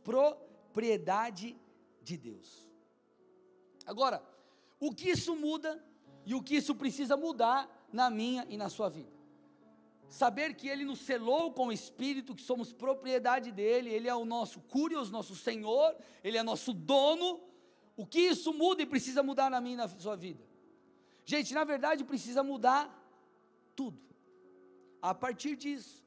propriedade 0.68 1.56
de 2.02 2.16
Deus. 2.16 2.68
Agora, 3.86 4.22
o 4.78 4.94
que 4.94 5.10
isso 5.10 5.34
muda 5.34 5.82
e 6.24 6.34
o 6.34 6.42
que 6.42 6.56
isso 6.56 6.74
precisa 6.74 7.16
mudar 7.16 7.68
na 7.92 8.10
minha 8.10 8.46
e 8.48 8.56
na 8.56 8.68
sua 8.68 8.88
vida? 8.88 9.18
saber 10.08 10.54
que 10.54 10.68
Ele 10.68 10.84
nos 10.84 11.00
selou 11.00 11.52
com 11.52 11.66
o 11.66 11.72
Espírito, 11.72 12.34
que 12.34 12.42
somos 12.42 12.72
propriedade 12.72 13.52
dEle, 13.52 13.90
Ele 13.90 14.08
é 14.08 14.14
o 14.14 14.24
nosso 14.24 14.58
curios, 14.60 15.10
nosso 15.10 15.36
Senhor, 15.36 15.94
Ele 16.24 16.38
é 16.38 16.42
nosso 16.42 16.72
dono. 16.72 17.40
O 17.94 18.06
que 18.06 18.20
isso 18.20 18.54
muda 18.54 18.82
e 18.82 18.86
precisa 18.86 19.22
mudar 19.22 19.50
na 19.50 19.60
minha 19.60 19.74
e 19.74 19.76
na 19.76 19.88
sua 19.88 20.16
vida? 20.16 20.42
Gente, 21.26 21.52
na 21.52 21.64
verdade 21.64 22.04
precisa 22.04 22.42
mudar 22.42 22.90
tudo. 23.76 24.00
A 25.02 25.14
partir 25.14 25.56
disso, 25.56 26.02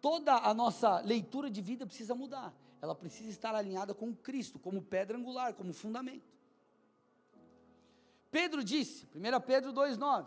toda 0.00 0.34
a 0.34 0.52
nossa 0.52 1.00
leitura 1.00 1.48
de 1.48 1.62
vida 1.62 1.86
precisa 1.86 2.12
mudar. 2.12 2.52
Ela 2.80 2.94
precisa 2.94 3.30
estar 3.30 3.54
alinhada 3.54 3.94
com 3.94 4.14
Cristo, 4.14 4.58
como 4.58 4.82
pedra 4.82 5.16
angular, 5.16 5.54
como 5.54 5.72
fundamento. 5.72 6.32
Pedro 8.30 8.62
disse, 8.62 9.08
1 9.14 9.40
Pedro 9.46 9.72
2,9: 9.72 10.26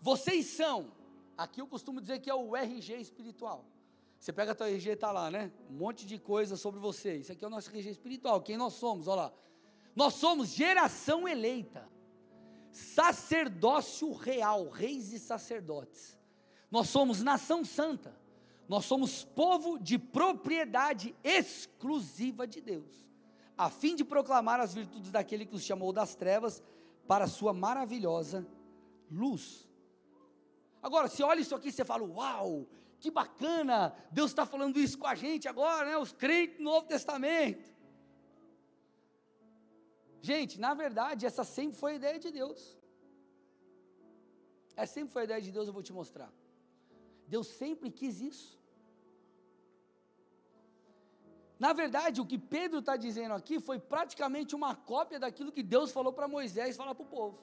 Vocês 0.00 0.46
são 0.46 0.92
Aqui 1.40 1.58
eu 1.58 1.66
costumo 1.66 2.02
dizer 2.02 2.18
que 2.18 2.28
é 2.28 2.34
o 2.34 2.54
RG 2.54 3.00
espiritual. 3.00 3.64
Você 4.18 4.30
pega 4.30 4.52
a 4.52 4.54
tua 4.54 4.68
RG, 4.68 4.90
está 4.90 5.10
lá, 5.10 5.30
né? 5.30 5.50
Um 5.70 5.72
monte 5.72 6.04
de 6.04 6.18
coisa 6.18 6.54
sobre 6.54 6.78
você. 6.78 7.16
Isso 7.16 7.32
aqui 7.32 7.42
é 7.42 7.46
o 7.46 7.50
nosso 7.50 7.70
RG 7.70 7.88
espiritual. 7.88 8.42
Quem 8.42 8.58
nós 8.58 8.74
somos? 8.74 9.08
Olha 9.08 9.22
lá. 9.22 9.32
Nós 9.96 10.12
somos 10.12 10.50
geração 10.50 11.26
eleita, 11.26 11.88
sacerdócio 12.70 14.12
real, 14.12 14.68
reis 14.68 15.14
e 15.14 15.18
sacerdotes. 15.18 16.18
Nós 16.70 16.90
somos 16.90 17.22
nação 17.22 17.64
santa. 17.64 18.14
Nós 18.70 18.84
somos 18.84 19.24
povo 19.24 19.80
de 19.80 19.98
propriedade 19.98 21.12
exclusiva 21.24 22.46
de 22.46 22.60
Deus, 22.60 23.04
a 23.58 23.68
fim 23.68 23.96
de 23.96 24.04
proclamar 24.04 24.60
as 24.60 24.72
virtudes 24.72 25.10
daquele 25.10 25.44
que 25.44 25.56
os 25.56 25.64
chamou 25.64 25.92
das 25.92 26.14
trevas 26.14 26.62
para 27.04 27.24
a 27.24 27.26
sua 27.26 27.52
maravilhosa 27.52 28.46
luz. 29.10 29.68
Agora, 30.80 31.08
se 31.08 31.20
olha 31.20 31.40
isso 31.40 31.52
aqui 31.52 31.70
e 31.70 31.72
você 31.72 31.84
fala, 31.84 32.04
uau, 32.04 32.64
que 33.00 33.10
bacana, 33.10 33.92
Deus 34.12 34.30
está 34.30 34.46
falando 34.46 34.78
isso 34.78 34.96
com 34.96 35.08
a 35.08 35.16
gente 35.16 35.48
agora, 35.48 35.86
né? 35.86 35.98
Os 35.98 36.12
crentes 36.12 36.58
do 36.58 36.62
Novo 36.62 36.86
Testamento. 36.86 37.74
Gente, 40.22 40.60
na 40.60 40.74
verdade, 40.74 41.26
essa 41.26 41.42
sempre 41.42 41.76
foi 41.76 41.94
a 41.94 41.96
ideia 41.96 42.20
de 42.20 42.30
Deus. 42.30 42.78
Essa 44.76 44.94
sempre 44.94 45.12
foi 45.12 45.22
a 45.22 45.24
ideia 45.24 45.42
de 45.42 45.50
Deus, 45.50 45.66
eu 45.66 45.72
vou 45.72 45.82
te 45.82 45.92
mostrar. 45.92 46.32
Deus 47.26 47.48
sempre 47.48 47.90
quis 47.90 48.20
isso. 48.20 48.59
Na 51.60 51.74
verdade, 51.74 52.22
o 52.22 52.26
que 52.26 52.38
Pedro 52.38 52.78
está 52.78 52.96
dizendo 52.96 53.34
aqui 53.34 53.60
foi 53.60 53.78
praticamente 53.78 54.54
uma 54.54 54.74
cópia 54.74 55.20
daquilo 55.20 55.52
que 55.52 55.62
Deus 55.62 55.92
falou 55.92 56.10
para 56.10 56.26
Moisés 56.26 56.74
falar 56.74 56.94
para 56.94 57.04
o 57.04 57.08
povo. 57.08 57.38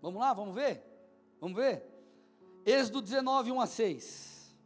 Vamos 0.00 0.18
lá, 0.18 0.32
vamos 0.32 0.54
ver? 0.54 0.82
Vamos 1.38 1.54
ver? 1.54 1.84
Êxodo 2.64 3.02
19, 3.02 3.52
1 3.52 3.60
a 3.60 3.66
6. 3.66 4.56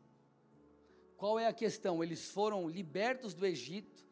Qual 1.16 1.36
é 1.36 1.48
a 1.48 1.52
questão? 1.52 2.00
Eles 2.00 2.30
foram 2.30 2.68
libertos 2.68 3.34
do 3.34 3.44
Egito, 3.44 4.06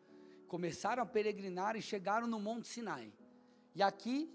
começaram 0.49 1.00
a 1.00 1.07
peregrinar 1.07 1.76
e 1.76 1.81
chegaram 1.81 2.26
no 2.26 2.40
Monte 2.40 2.67
Sinai. 2.67 3.12
E 3.76 3.83
aqui 3.83 4.28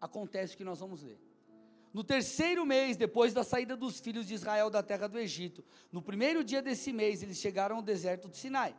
acontece 0.00 0.54
o 0.54 0.56
que 0.56 0.62
nós 0.62 0.78
vamos 0.78 1.02
ler. 1.02 1.20
No 1.98 2.04
terceiro 2.04 2.64
mês, 2.64 2.96
depois 2.96 3.34
da 3.34 3.42
saída 3.42 3.76
dos 3.76 3.98
filhos 3.98 4.24
de 4.24 4.32
Israel 4.32 4.70
da 4.70 4.84
terra 4.84 5.08
do 5.08 5.18
Egito, 5.18 5.64
no 5.90 6.00
primeiro 6.00 6.44
dia 6.44 6.62
desse 6.62 6.92
mês, 6.92 7.24
eles 7.24 7.38
chegaram 7.38 7.74
ao 7.74 7.82
deserto 7.82 8.28
do 8.28 8.36
Sinai. 8.36 8.72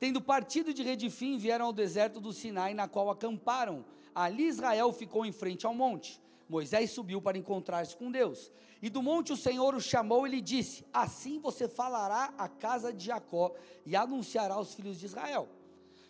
Tendo 0.00 0.20
partido 0.20 0.74
de 0.74 0.82
Redifim, 0.82 1.38
vieram 1.38 1.66
ao 1.66 1.72
deserto 1.72 2.20
do 2.20 2.32
Sinai, 2.32 2.74
na 2.74 2.88
qual 2.88 3.08
acamparam. 3.08 3.84
Ali 4.12 4.48
Israel 4.48 4.92
ficou 4.92 5.24
em 5.24 5.30
frente 5.30 5.64
ao 5.64 5.72
monte. 5.72 6.20
Moisés 6.48 6.90
subiu 6.90 7.22
para 7.22 7.38
encontrar-se 7.38 7.96
com 7.96 8.10
Deus. 8.10 8.50
E 8.82 8.90
do 8.90 9.00
monte 9.00 9.32
o 9.32 9.36
Senhor 9.36 9.72
o 9.72 9.80
chamou 9.80 10.26
e 10.26 10.30
lhe 10.30 10.40
disse: 10.40 10.84
Assim 10.92 11.38
você 11.38 11.68
falará 11.68 12.34
à 12.36 12.48
casa 12.48 12.92
de 12.92 13.04
Jacó 13.04 13.54
e 13.84 13.94
anunciará 13.94 14.54
aos 14.54 14.74
filhos 14.74 14.98
de 14.98 15.06
Israel. 15.06 15.48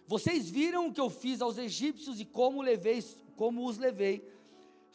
Vocês 0.06 0.48
viram 0.48 0.86
o 0.86 0.92
que 0.94 1.02
eu 1.02 1.10
fiz 1.10 1.42
aos 1.42 1.58
egípcios 1.58 2.18
e 2.18 2.25
como, 2.25 2.62
como 3.36 3.68
os 3.68 3.76
levei 3.76 4.35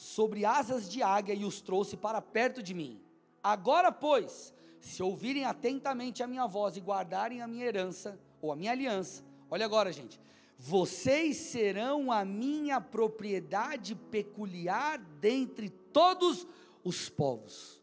sobre 0.01 0.45
asas 0.45 0.89
de 0.89 1.03
águia 1.03 1.35
e 1.35 1.45
os 1.45 1.61
trouxe 1.61 1.95
para 1.95 2.19
perto 2.19 2.63
de 2.63 2.73
mim. 2.73 2.99
Agora, 3.43 3.91
pois, 3.91 4.51
se 4.79 5.03
ouvirem 5.03 5.45
atentamente 5.45 6.23
a 6.23 6.27
minha 6.27 6.47
voz 6.47 6.75
e 6.75 6.81
guardarem 6.81 7.39
a 7.39 7.47
minha 7.47 7.67
herança, 7.67 8.19
ou 8.41 8.51
a 8.51 8.55
minha 8.55 8.71
aliança, 8.71 9.23
olha 9.47 9.63
agora, 9.63 9.93
gente, 9.93 10.19
vocês 10.57 11.37
serão 11.37 12.11
a 12.11 12.25
minha 12.25 12.81
propriedade 12.81 13.93
peculiar 13.93 14.97
dentre 14.97 15.69
todos 15.69 16.47
os 16.83 17.07
povos, 17.07 17.79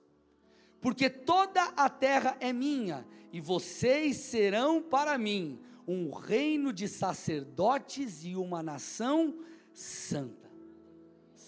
porque 0.80 1.08
toda 1.08 1.62
a 1.76 1.88
terra 1.88 2.36
é 2.40 2.52
minha, 2.52 3.06
e 3.32 3.40
vocês 3.40 4.16
serão 4.16 4.82
para 4.82 5.16
mim 5.16 5.60
um 5.86 6.10
reino 6.10 6.72
de 6.72 6.88
sacerdotes 6.88 8.24
e 8.24 8.34
uma 8.34 8.60
nação 8.60 9.38
santa. 9.72 10.47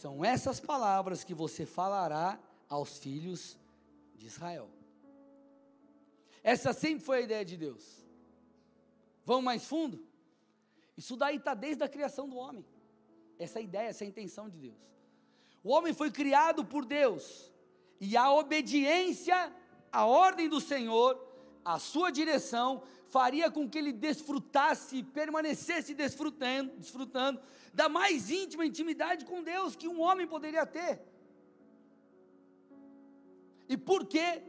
São 0.01 0.25
essas 0.25 0.59
palavras 0.59 1.23
que 1.23 1.35
você 1.35 1.67
falará 1.67 2.41
aos 2.71 2.97
filhos 2.97 3.59
de 4.17 4.27
Israel. 4.27 4.71
Essa 6.43 6.73
sempre 6.73 7.05
foi 7.05 7.19
a 7.19 7.21
ideia 7.21 7.45
de 7.45 7.55
Deus. 7.55 7.85
Vamos 9.27 9.45
mais 9.45 9.67
fundo? 9.67 10.03
Isso 10.97 11.19
daí 11.19 11.37
está 11.37 11.53
desde 11.53 11.85
a 11.85 11.89
criação 11.89 12.27
do 12.27 12.39
homem. 12.39 12.65
Essa 13.39 13.61
ideia, 13.61 13.89
essa 13.89 14.07
intenção 14.07 14.49
de 14.49 14.57
Deus. 14.57 14.81
O 15.63 15.69
homem 15.69 15.93
foi 15.93 16.11
criado 16.11 16.65
por 16.65 16.87
Deus. 16.87 17.53
E 18.01 18.17
a 18.17 18.33
obediência 18.33 19.55
à 19.93 20.07
ordem 20.07 20.49
do 20.49 20.63
Senhor, 20.63 21.15
a 21.65 21.79
sua 21.79 22.11
direção, 22.11 22.83
faria 23.07 23.51
com 23.51 23.69
que 23.69 23.79
ele 23.79 23.93
desfrutasse, 23.93 25.03
permanecesse 25.03 25.95
desfrutando, 25.95 26.73
desfrutando 26.77 27.41
da 27.73 27.89
mais 27.89 28.31
íntima 28.31 28.67
intimidade 28.67 29.25
com 29.25 29.43
Deus 29.43 29.77
que 29.77 29.89
um 29.89 30.01
homem 30.01 30.27
poderia 30.27 30.67
ter. 30.67 31.01
E 33.69 33.77
por 33.77 34.07
que 34.07 34.43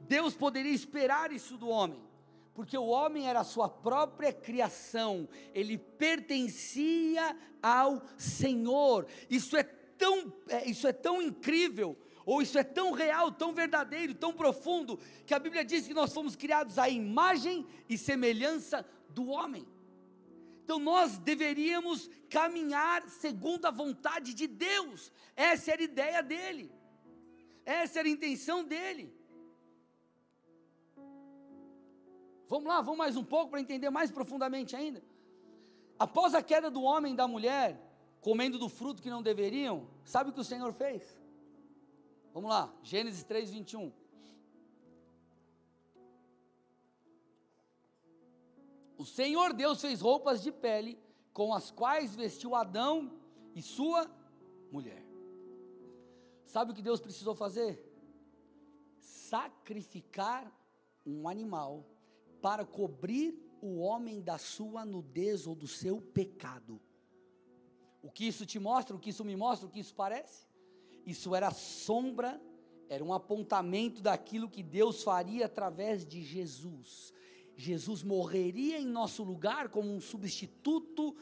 Deus 0.00 0.34
poderia 0.34 0.72
esperar 0.72 1.32
isso 1.32 1.56
do 1.56 1.68
homem? 1.68 2.02
Porque 2.54 2.76
o 2.76 2.86
homem 2.86 3.28
era 3.28 3.40
a 3.40 3.44
sua 3.44 3.68
própria 3.68 4.32
criação, 4.32 5.28
ele 5.52 5.76
pertencia 5.76 7.36
ao 7.62 8.02
Senhor. 8.16 9.06
Isso 9.28 9.56
é 9.56 9.62
tão, 9.62 10.32
é, 10.48 10.68
isso 10.68 10.86
é 10.86 10.92
tão 10.92 11.20
incrível, 11.20 11.96
ou 12.26 12.40
isso 12.40 12.58
é 12.58 12.64
tão 12.64 12.92
real, 12.92 13.30
tão 13.30 13.52
verdadeiro, 13.52 14.14
tão 14.14 14.32
profundo, 14.32 14.98
que 15.26 15.34
a 15.34 15.38
Bíblia 15.38 15.64
diz 15.64 15.86
que 15.86 15.94
nós 15.94 16.12
fomos 16.12 16.34
criados 16.34 16.78
à 16.78 16.88
imagem 16.88 17.66
e 17.88 17.98
semelhança 17.98 18.84
do 19.10 19.26
homem. 19.28 19.66
Então 20.64 20.78
nós 20.78 21.18
deveríamos 21.18 22.10
caminhar 22.30 23.06
segundo 23.08 23.66
a 23.66 23.70
vontade 23.70 24.32
de 24.32 24.46
Deus. 24.46 25.12
Essa 25.36 25.72
era 25.72 25.82
a 25.82 25.84
ideia 25.84 26.22
dele. 26.22 26.72
Essa 27.64 27.98
era 27.98 28.08
a 28.08 28.10
intenção 28.10 28.64
dele. 28.64 29.12
Vamos 32.48 32.66
lá, 32.66 32.80
vamos 32.80 32.98
mais 32.98 33.16
um 33.16 33.24
pouco 33.24 33.50
para 33.50 33.60
entender 33.60 33.90
mais 33.90 34.10
profundamente 34.10 34.74
ainda. 34.74 35.02
Após 35.98 36.34
a 36.34 36.42
queda 36.42 36.70
do 36.70 36.82
homem 36.82 37.12
e 37.12 37.16
da 37.16 37.28
mulher, 37.28 37.80
comendo 38.20 38.58
do 38.58 38.68
fruto 38.68 39.02
que 39.02 39.10
não 39.10 39.22
deveriam, 39.22 39.86
sabe 40.04 40.30
o 40.30 40.32
que 40.32 40.40
o 40.40 40.44
Senhor 40.44 40.72
fez? 40.72 41.02
Vamos 42.34 42.50
lá, 42.50 42.76
Gênesis 42.82 43.22
3, 43.22 43.48
21. 43.48 43.92
O 48.98 49.04
Senhor 49.04 49.52
Deus 49.52 49.80
fez 49.80 50.00
roupas 50.00 50.42
de 50.42 50.50
pele 50.50 50.98
com 51.32 51.54
as 51.54 51.70
quais 51.70 52.16
vestiu 52.16 52.56
Adão 52.56 53.20
e 53.54 53.62
sua 53.62 54.10
mulher. 54.72 55.06
Sabe 56.44 56.72
o 56.72 56.74
que 56.74 56.82
Deus 56.82 57.00
precisou 57.00 57.36
fazer? 57.36 57.80
Sacrificar 58.98 60.52
um 61.06 61.28
animal 61.28 61.86
para 62.42 62.64
cobrir 62.64 63.40
o 63.62 63.78
homem 63.78 64.20
da 64.20 64.38
sua 64.38 64.84
nudez 64.84 65.46
ou 65.46 65.54
do 65.54 65.68
seu 65.68 66.00
pecado. 66.00 66.80
O 68.02 68.10
que 68.10 68.26
isso 68.26 68.44
te 68.44 68.58
mostra, 68.58 68.96
o 68.96 68.98
que 68.98 69.10
isso 69.10 69.24
me 69.24 69.36
mostra, 69.36 69.68
o 69.68 69.70
que 69.70 69.78
isso 69.78 69.94
parece? 69.94 70.52
Isso 71.06 71.34
era 71.34 71.50
sombra, 71.50 72.40
era 72.88 73.04
um 73.04 73.12
apontamento 73.12 74.02
daquilo 74.02 74.48
que 74.48 74.62
Deus 74.62 75.02
faria 75.02 75.46
através 75.46 76.06
de 76.06 76.22
Jesus. 76.22 77.12
Jesus 77.56 78.02
morreria 78.02 78.78
em 78.78 78.86
nosso 78.86 79.22
lugar 79.22 79.68
como 79.68 79.92
um 79.92 80.00
substituto 80.00 81.16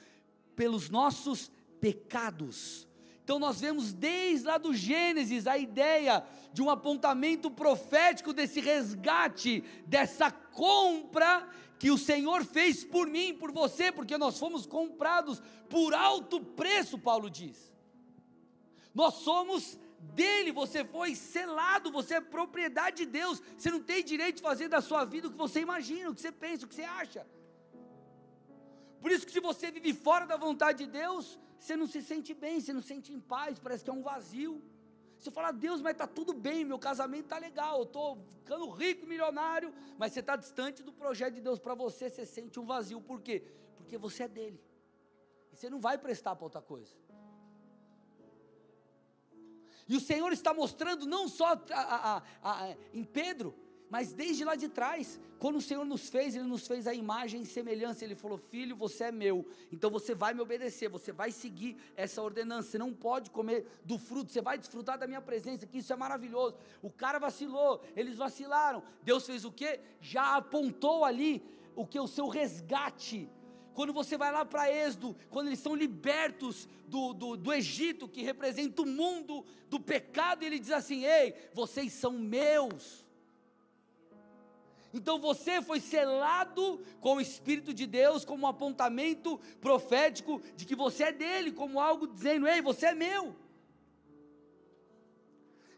pelos 0.55 0.89
nossos 0.89 1.51
pecados. 1.81 2.87
Então 3.25 3.39
nós 3.39 3.61
vemos 3.61 3.93
desde 3.93 4.47
lá 4.47 4.59
do 4.59 4.75
Gênesis 4.75 5.47
a 5.47 5.57
ideia 5.57 6.25
de 6.53 6.61
um 6.63 6.69
apontamento 6.69 7.51
profético 7.51 8.33
desse 8.33 8.61
resgate, 8.61 9.63
dessa 9.87 10.31
compra 10.31 11.49
que 11.79 11.91
o 11.91 11.99
Senhor 11.99 12.45
fez 12.45 12.85
por 12.85 13.07
mim, 13.09 13.35
por 13.35 13.53
você, 13.53 13.91
porque 13.91 14.19
nós 14.19 14.39
fomos 14.39 14.67
comprados 14.67 15.43
por 15.69 15.95
alto 15.95 16.41
preço, 16.41 16.99
Paulo 16.99 17.31
diz. 17.31 17.72
Nós 18.95 19.15
somos 19.15 19.79
dele, 19.99 20.53
você 20.53 20.85
foi 20.85 21.15
selado, 21.15 21.91
você 21.91 22.15
é 22.15 22.21
propriedade 22.21 22.99
de 22.99 23.07
Deus. 23.07 23.43
Você 23.57 23.71
não 23.71 23.81
tem 23.81 24.05
direito 24.05 24.37
de 24.37 24.43
fazer 24.43 24.69
da 24.69 24.81
sua 24.81 25.05
vida 25.05 25.29
o 25.29 25.31
que 25.31 25.37
você 25.37 25.61
imagina, 25.61 26.11
o 26.11 26.15
que 26.15 26.21
você 26.21 26.33
pensa, 26.33 26.67
o 26.67 26.69
que 26.69 26.75
você 26.75 26.85
acha. 26.85 27.27
Por 29.01 29.11
isso 29.11 29.27
que 29.27 29.33
se 29.33 29.41
você 29.41 29.71
vive 29.71 29.93
fora 29.93 30.27
da 30.27 30.37
vontade 30.37 30.85
de 30.85 30.91
Deus, 30.91 31.39
você 31.59 31.77
não 31.77 31.87
se 31.87 32.03
sente 32.03 32.35
bem, 32.35 32.61
você 32.61 32.73
não 32.73 32.81
se 32.81 32.89
sente 32.89 33.13
em 33.13 33.21
paz, 33.21 33.59
parece 33.59 33.83
que 33.83 33.91
é 33.91 33.93
um 33.93 34.03
vazio. 34.03 34.63
Você 35.19 35.31
fala, 35.31 35.53
Deus, 35.53 35.81
mas 35.81 35.93
está 35.93 36.07
tudo 36.07 36.33
bem, 36.33 36.65
meu 36.65 36.79
casamento 36.79 37.25
está 37.25 37.39
legal, 37.39 37.79
eu 37.79 37.85
estou 37.85 38.19
ficando 38.39 38.69
rico, 38.71 39.07
milionário, 39.07 39.73
mas 39.97 40.13
você 40.13 40.21
está 40.21 40.35
distante 40.35 40.83
do 40.83 40.93
projeto 40.93 41.35
de 41.35 41.41
Deus 41.41 41.61
para 41.61 41.75
você, 41.75 42.11
você 42.11 42.27
sente 42.27 42.59
um 42.59 42.65
vazio. 42.65 43.01
Por 43.01 43.21
quê? 43.21 43.45
Porque 43.77 43.97
você 43.97 44.25
é 44.25 44.29
dele. 44.29 44.61
E 45.53 45.57
você 45.57 45.71
não 45.71 45.81
vai 45.81 45.97
prestar 45.97 46.35
para 46.35 46.45
outra 46.45 46.61
coisa. 46.61 46.93
E 49.93 49.97
o 49.97 50.01
Senhor 50.01 50.33
está 50.33 50.55
mostrando 50.55 51.05
não 51.05 51.29
só 51.29 51.49
a, 51.49 51.59
a, 51.71 52.23
a, 52.43 52.77
em 52.95 53.05
Pedro, 53.05 53.55
mas 53.91 54.15
desde 54.15 54.43
lá 54.43 54.55
de 54.55 54.67
trás, 54.67 55.21
quando 55.39 55.57
o 55.57 55.61
Senhor 55.61 55.85
nos 55.85 56.09
fez, 56.09 56.35
Ele 56.35 56.47
nos 56.47 56.67
fez 56.67 56.87
a 56.87 56.95
imagem 56.95 57.43
e 57.43 57.45
semelhança. 57.45 58.03
Ele 58.03 58.15
falou: 58.15 58.39
Filho, 58.39 58.75
você 58.75 59.05
é 59.05 59.13
meu, 59.13 59.47
então 59.71 59.91
você 59.91 60.15
vai 60.15 60.33
me 60.33 60.41
obedecer, 60.41 60.89
você 60.89 61.13
vai 61.13 61.31
seguir 61.31 61.77
essa 61.95 62.23
ordenança. 62.23 62.71
Você 62.71 62.79
não 62.79 62.95
pode 62.95 63.29
comer 63.31 63.67
do 63.85 63.99
fruto, 63.99 64.33
você 64.33 64.41
vai 64.41 64.57
desfrutar 64.57 64.99
da 64.99 65.07
minha 65.07 65.21
presença, 65.21 65.67
que 65.67 65.77
isso 65.77 65.93
é 65.93 65.97
maravilhoso. 65.97 66.57
O 66.81 66.89
cara 66.89 67.19
vacilou, 67.19 67.85
eles 67.95 68.17
vacilaram. 68.17 68.83
Deus 69.03 69.27
fez 69.27 69.45
o 69.45 69.53
que? 69.53 69.79
Já 70.01 70.37
apontou 70.37 71.05
ali 71.05 71.45
o 71.77 71.87
que? 71.87 72.01
O 72.01 72.09
seu 72.09 72.29
resgate 72.29 73.29
quando 73.75 73.93
você 73.93 74.17
vai 74.17 74.31
lá 74.31 74.45
para 74.45 74.71
Êxodo, 74.71 75.17
quando 75.31 75.49
eles 75.49 75.59
são 75.59 75.75
libertos 75.75 76.69
do, 76.87 77.13
do, 77.13 77.37
do, 77.37 77.53
Egito, 77.53 78.09
que 78.09 78.23
representa 78.23 78.83
o 78.83 78.87
mundo 78.87 79.45
do 79.69 79.81
pecado, 79.81 80.43
ele 80.43 80.59
diz 80.59 80.71
assim: 80.71 81.05
Ei, 81.05 81.35
vocês 81.53 81.93
são 81.93 82.13
meus. 82.13 83.05
Então 84.95 85.19
você 85.19 85.63
foi 85.63 85.81
selado 85.81 86.85
com 87.01 87.17
o 87.17 87.21
Espírito 87.21 87.73
de 87.73 87.87
Deus, 87.87 88.25
como 88.25 88.45
um 88.45 88.49
apontamento 88.49 89.41
profético 89.61 90.43
de 90.55 90.67
que 90.67 90.77
você 90.77 91.05
é 91.05 91.13
dele, 91.13 91.53
como 91.53 91.81
algo 91.81 92.07
dizendo: 92.07 92.47
Ei, 92.47 92.61
você 92.61 92.87
é 92.87 92.95
meu. 92.95 93.35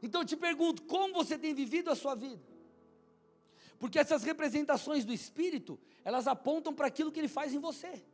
Então 0.02 0.20
eu 0.20 0.26
te 0.26 0.36
pergunto: 0.36 0.82
como 0.82 1.14
você 1.14 1.38
tem 1.38 1.54
vivido 1.54 1.90
a 1.90 1.94
sua 1.94 2.14
vida? 2.14 2.42
Porque 3.78 3.98
essas 3.98 4.24
representações 4.24 5.04
do 5.04 5.12
Espírito, 5.12 5.78
elas 6.04 6.26
apontam 6.26 6.74
para 6.74 6.86
aquilo 6.86 7.10
que 7.10 7.18
ele 7.18 7.28
faz 7.28 7.54
em 7.54 7.58
você. 7.58 8.04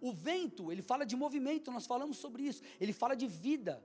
O 0.00 0.12
vento, 0.12 0.70
ele 0.72 0.82
fala 0.82 1.04
de 1.04 1.16
movimento, 1.16 1.70
nós 1.70 1.86
falamos 1.86 2.16
sobre 2.16 2.42
isso. 2.44 2.62
Ele 2.80 2.92
fala 2.92 3.14
de 3.14 3.26
vida. 3.26 3.82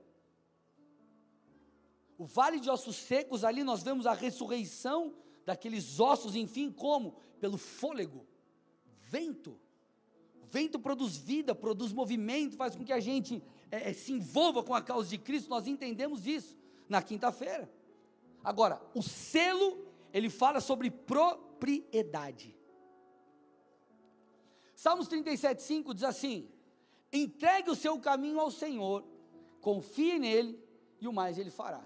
O 2.16 2.24
vale 2.24 2.60
de 2.60 2.70
ossos 2.70 2.96
secos, 2.96 3.44
ali 3.44 3.64
nós 3.64 3.82
vemos 3.82 4.06
a 4.06 4.12
ressurreição 4.12 5.14
daqueles 5.44 5.98
ossos, 5.98 6.36
enfim, 6.36 6.70
como? 6.70 7.16
Pelo 7.40 7.58
fôlego, 7.58 8.24
vento. 9.10 9.58
O 10.40 10.46
vento 10.46 10.78
produz 10.78 11.16
vida, 11.16 11.54
produz 11.54 11.92
movimento, 11.92 12.56
faz 12.56 12.76
com 12.76 12.84
que 12.84 12.92
a 12.92 13.00
gente 13.00 13.42
é, 13.70 13.90
é, 13.90 13.92
se 13.92 14.12
envolva 14.12 14.62
com 14.62 14.74
a 14.74 14.82
causa 14.82 15.08
de 15.08 15.18
Cristo. 15.18 15.50
Nós 15.50 15.66
entendemos 15.66 16.26
isso 16.26 16.56
na 16.88 17.02
quinta-feira. 17.02 17.68
Agora, 18.44 18.80
o 18.94 19.02
selo, 19.02 19.84
ele 20.12 20.28
fala 20.28 20.60
sobre 20.60 20.90
propriedade. 20.90 22.56
Salmos 24.74 25.08
37,5 25.08 25.94
diz 25.94 26.02
assim: 26.02 26.48
entregue 27.12 27.70
o 27.70 27.74
seu 27.74 27.98
caminho 27.98 28.40
ao 28.40 28.50
Senhor, 28.50 29.04
confie 29.60 30.18
nele 30.18 30.62
e 31.00 31.06
o 31.08 31.12
mais 31.12 31.38
ele 31.38 31.50
fará. 31.50 31.84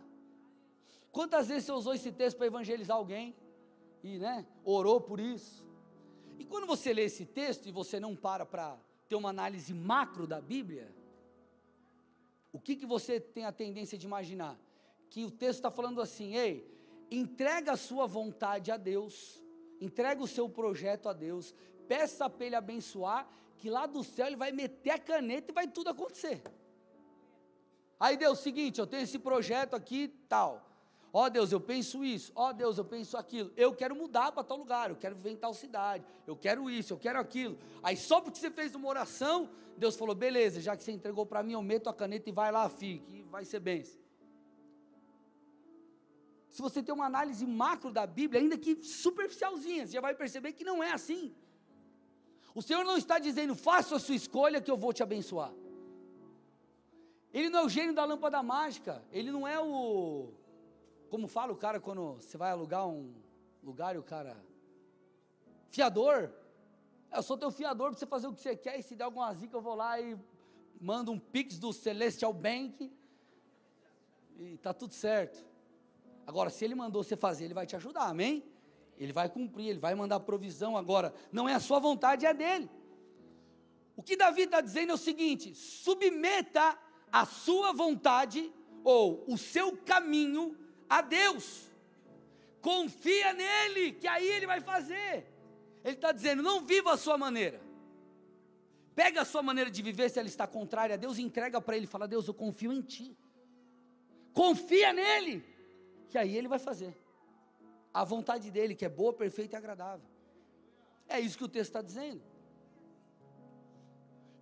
Quantas 1.12 1.48
vezes 1.48 1.64
você 1.64 1.72
usou 1.72 1.94
esse 1.94 2.12
texto 2.12 2.36
para 2.36 2.46
evangelizar 2.46 2.96
alguém 2.96 3.34
e 4.02 4.18
né, 4.18 4.46
orou 4.64 5.00
por 5.00 5.18
isso? 5.18 5.64
E 6.38 6.44
quando 6.44 6.66
você 6.66 6.92
lê 6.92 7.04
esse 7.04 7.24
texto 7.24 7.66
e 7.66 7.72
você 7.72 7.98
não 7.98 8.14
para 8.14 8.44
para 8.44 8.78
ter 9.08 9.14
uma 9.14 9.30
análise 9.30 9.72
macro 9.72 10.26
da 10.26 10.40
Bíblia, 10.40 10.94
o 12.52 12.58
que, 12.58 12.76
que 12.76 12.86
você 12.86 13.20
tem 13.20 13.44
a 13.44 13.52
tendência 13.52 13.96
de 13.96 14.06
imaginar? 14.06 14.58
Que 15.08 15.24
o 15.24 15.30
texto 15.30 15.58
está 15.58 15.70
falando 15.70 16.00
assim: 16.00 16.34
ei, 16.34 16.75
entrega 17.10 17.72
a 17.72 17.76
sua 17.76 18.06
vontade 18.06 18.70
a 18.70 18.76
Deus, 18.76 19.42
entrega 19.80 20.22
o 20.22 20.26
seu 20.26 20.48
projeto 20.48 21.08
a 21.08 21.12
Deus, 21.12 21.54
peça 21.88 22.28
para 22.28 22.46
Ele 22.46 22.56
abençoar, 22.56 23.28
que 23.56 23.70
lá 23.70 23.86
do 23.86 24.02
céu 24.02 24.26
Ele 24.26 24.36
vai 24.36 24.52
meter 24.52 24.90
a 24.90 24.98
caneta 24.98 25.50
e 25.50 25.54
vai 25.54 25.66
tudo 25.66 25.90
acontecer. 25.90 26.42
Aí 27.98 28.16
Deus, 28.16 28.40
seguinte, 28.40 28.78
eu 28.78 28.86
tenho 28.86 29.02
esse 29.02 29.18
projeto 29.18 29.74
aqui, 29.74 30.08
tal. 30.28 30.66
Ó 31.12 31.24
oh, 31.24 31.30
Deus, 31.30 31.50
eu 31.50 31.58
penso 31.58 32.04
isso. 32.04 32.30
Ó 32.34 32.50
oh, 32.50 32.52
Deus, 32.52 32.76
eu 32.76 32.84
penso 32.84 33.16
aquilo. 33.16 33.50
Eu 33.56 33.74
quero 33.74 33.96
mudar 33.96 34.32
para 34.32 34.44
tal 34.44 34.58
lugar. 34.58 34.90
Eu 34.90 34.96
quero 34.96 35.16
viver 35.16 35.30
em 35.30 35.36
tal 35.36 35.54
cidade. 35.54 36.04
Eu 36.26 36.36
quero 36.36 36.68
isso, 36.68 36.92
eu 36.92 36.98
quero 36.98 37.18
aquilo. 37.18 37.56
Aí 37.82 37.96
só 37.96 38.20
porque 38.20 38.38
você 38.38 38.50
fez 38.50 38.74
uma 38.74 38.86
oração, 38.86 39.48
Deus 39.78 39.96
falou: 39.96 40.14
beleza, 40.14 40.60
já 40.60 40.76
que 40.76 40.84
você 40.84 40.92
entregou 40.92 41.24
para 41.24 41.42
mim, 41.42 41.54
eu 41.54 41.62
meto 41.62 41.88
a 41.88 41.94
caneta 41.94 42.28
e 42.28 42.32
vai 42.32 42.52
lá, 42.52 42.68
filho, 42.68 43.00
que 43.00 43.22
vai 43.22 43.46
ser 43.46 43.60
bênção. 43.60 43.98
Se 46.56 46.62
você 46.62 46.82
tem 46.82 46.94
uma 46.94 47.04
análise 47.04 47.44
macro 47.44 47.90
da 47.92 48.06
Bíblia, 48.06 48.40
ainda 48.40 48.56
que 48.56 48.82
superficialzinha, 48.82 49.86
você 49.86 49.92
já 49.92 50.00
vai 50.00 50.14
perceber 50.14 50.54
que 50.54 50.64
não 50.64 50.82
é 50.82 50.90
assim. 50.90 51.34
O 52.54 52.62
Senhor 52.62 52.82
não 52.82 52.96
está 52.96 53.18
dizendo, 53.18 53.54
faça 53.54 53.96
a 53.96 53.98
sua 53.98 54.14
escolha 54.14 54.58
que 54.58 54.70
eu 54.70 54.76
vou 54.78 54.90
te 54.90 55.02
abençoar. 55.02 55.52
Ele 57.30 57.50
não 57.50 57.60
é 57.60 57.64
o 57.66 57.68
gênio 57.68 57.94
da 57.94 58.06
lâmpada 58.06 58.42
mágica. 58.42 59.04
Ele 59.12 59.30
não 59.30 59.46
é 59.46 59.60
o. 59.60 60.32
Como 61.10 61.28
fala 61.28 61.52
o 61.52 61.56
cara 61.56 61.78
quando 61.78 62.14
você 62.14 62.38
vai 62.38 62.52
alugar 62.52 62.88
um 62.88 63.12
lugar 63.62 63.94
e 63.94 63.98
o 63.98 64.02
cara. 64.02 64.34
Fiador. 65.68 66.32
Eu 67.14 67.22
sou 67.22 67.36
teu 67.36 67.50
fiador 67.50 67.90
para 67.90 67.98
você 67.98 68.06
fazer 68.06 68.28
o 68.28 68.32
que 68.32 68.40
você 68.40 68.56
quer. 68.56 68.78
E 68.78 68.82
se 68.82 68.96
der 68.96 69.04
alguma 69.04 69.30
zica, 69.34 69.54
eu 69.54 69.60
vou 69.60 69.74
lá 69.74 70.00
e 70.00 70.18
mando 70.80 71.12
um 71.12 71.18
pix 71.18 71.58
do 71.58 71.70
Celestial 71.70 72.32
Bank. 72.32 72.90
E 74.38 74.56
tá 74.56 74.72
tudo 74.72 74.94
certo. 74.94 75.44
Agora, 76.26 76.50
se 76.50 76.64
ele 76.64 76.74
mandou 76.74 77.04
você 77.04 77.16
fazer, 77.16 77.44
ele 77.44 77.54
vai 77.54 77.66
te 77.66 77.76
ajudar, 77.76 78.06
amém? 78.06 78.44
Ele 78.98 79.12
vai 79.12 79.28
cumprir, 79.28 79.68
ele 79.68 79.78
vai 79.78 79.94
mandar 79.94 80.20
provisão 80.20 80.76
agora. 80.76 81.14
Não 81.30 81.48
é 81.48 81.54
a 81.54 81.60
sua 81.60 81.78
vontade, 81.78 82.26
é 82.26 82.34
dele. 82.34 82.68
O 83.94 84.02
que 84.02 84.16
Davi 84.16 84.42
está 84.42 84.60
dizendo 84.60 84.90
é 84.90 84.94
o 84.94 84.98
seguinte: 84.98 85.54
submeta 85.54 86.76
a 87.12 87.24
sua 87.24 87.72
vontade 87.72 88.52
ou 88.82 89.24
o 89.28 89.38
seu 89.38 89.76
caminho 89.76 90.56
a 90.88 91.00
Deus. 91.00 91.70
Confia 92.60 93.32
nele, 93.32 93.92
que 93.92 94.08
aí 94.08 94.26
ele 94.26 94.46
vai 94.46 94.60
fazer. 94.60 95.26
Ele 95.84 95.94
está 95.94 96.10
dizendo: 96.10 96.42
não 96.42 96.60
viva 96.60 96.92
a 96.92 96.96
sua 96.96 97.16
maneira. 97.16 97.60
Pega 98.94 99.22
a 99.22 99.24
sua 99.26 99.42
maneira 99.42 99.70
de 99.70 99.82
viver, 99.82 100.08
se 100.08 100.18
ela 100.18 100.26
está 100.26 100.46
contrária 100.46 100.94
a 100.94 100.96
Deus, 100.96 101.18
entrega 101.18 101.60
para 101.60 101.76
ele, 101.76 101.86
fala: 101.86 102.08
Deus, 102.08 102.26
eu 102.26 102.34
confio 102.34 102.72
em 102.72 102.82
ti. 102.82 103.16
Confia 104.32 104.92
nele, 104.92 105.44
que 106.08 106.18
aí 106.18 106.36
ele 106.36 106.48
vai 106.48 106.58
fazer 106.58 106.96
a 107.92 108.04
vontade 108.04 108.50
dele, 108.50 108.74
que 108.74 108.84
é 108.84 108.88
boa, 108.88 109.12
perfeita 109.12 109.56
e 109.56 109.58
agradável. 109.58 110.06
É 111.08 111.18
isso 111.18 111.38
que 111.38 111.44
o 111.44 111.48
texto 111.48 111.70
está 111.70 111.82
dizendo. 111.82 112.20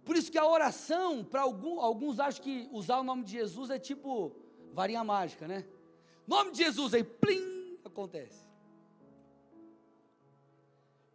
Por 0.04 0.16
isso 0.16 0.30
que 0.30 0.38
a 0.38 0.46
oração, 0.46 1.24
para 1.24 1.42
algum, 1.42 1.80
alguns 1.80 2.18
acham 2.18 2.42
que 2.42 2.68
usar 2.72 2.98
o 2.98 3.04
nome 3.04 3.22
de 3.22 3.32
Jesus 3.32 3.70
é 3.70 3.78
tipo 3.78 4.34
varinha 4.72 5.04
mágica, 5.04 5.46
né? 5.46 5.64
Nome 6.26 6.50
de 6.50 6.58
Jesus, 6.58 6.94
aí 6.94 7.04
plim, 7.04 7.78
acontece. 7.84 8.44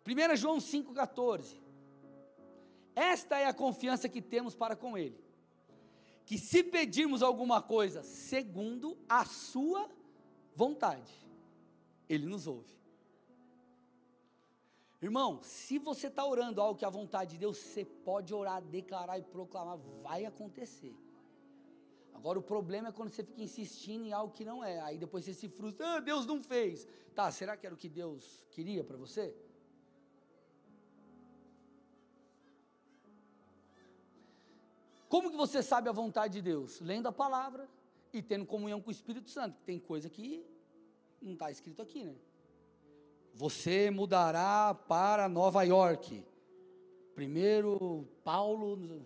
1 0.07 0.35
João 0.38 0.57
5,14. 0.57 1.57
Esta 2.95 3.38
é 3.38 3.45
a 3.45 3.53
confiança 3.53 4.09
que 4.09 4.21
temos 4.21 4.55
para 4.55 4.75
com 4.75 4.97
Ele. 4.97 5.19
Que 6.25 6.38
se 6.38 6.63
pedirmos 6.63 7.21
alguma 7.21 7.62
coisa 7.62 8.01
segundo 8.01 8.97
a 9.07 9.25
Sua 9.25 9.89
vontade, 10.55 11.12
ele 12.07 12.25
nos 12.25 12.47
ouve. 12.47 12.79
Irmão, 15.01 15.39
se 15.41 15.77
você 15.77 16.07
está 16.07 16.25
orando 16.25 16.62
algo 16.62 16.77
que 16.77 16.83
é 16.83 16.88
a 16.88 16.91
vontade 16.91 17.31
de 17.31 17.38
Deus, 17.38 17.57
você 17.57 17.85
pode 17.85 18.33
orar, 18.33 18.62
declarar 18.62 19.17
e 19.17 19.23
proclamar, 19.23 19.77
vai 20.03 20.25
acontecer. 20.25 20.93
Agora 22.13 22.38
o 22.38 22.41
problema 22.41 22.89
é 22.89 22.91
quando 22.91 23.09
você 23.09 23.23
fica 23.23 23.41
insistindo 23.41 24.05
em 24.05 24.12
algo 24.12 24.33
que 24.33 24.43
não 24.43 24.62
é, 24.62 24.81
aí 24.81 24.97
depois 24.97 25.23
você 25.23 25.33
se 25.33 25.47
frustra, 25.47 25.88
ah, 25.88 25.99
Deus 26.01 26.25
não 26.25 26.43
fez. 26.43 26.85
Tá, 27.15 27.31
será 27.31 27.55
que 27.55 27.65
era 27.65 27.73
o 27.73 27.77
que 27.77 27.88
Deus 27.88 28.45
queria 28.51 28.83
para 28.83 28.97
você? 28.97 29.33
Como 35.07 35.31
que 35.31 35.38
você 35.38 35.63
sabe 35.63 35.88
a 35.88 35.93
vontade 35.93 36.33
de 36.33 36.41
Deus? 36.41 36.81
Lendo 36.81 37.07
a 37.07 37.12
palavra 37.12 37.67
e 38.12 38.22
tendo 38.22 38.45
comunhão 38.45 38.82
com 38.82 38.89
o 38.89 38.91
Espírito 38.91 39.30
Santo. 39.30 39.58
Tem 39.65 39.80
coisa 39.80 40.10
que 40.10 40.45
não 41.22 41.34
está 41.34 41.52
escrito 41.52 41.82
aqui, 41.82 42.04
né? 42.04 42.15
Você 43.34 43.89
mudará 43.89 44.74
para 44.74 45.30
Nova 45.30 45.63
York. 45.63 46.26
Primeiro, 47.15 48.08
Paulo. 48.24 49.06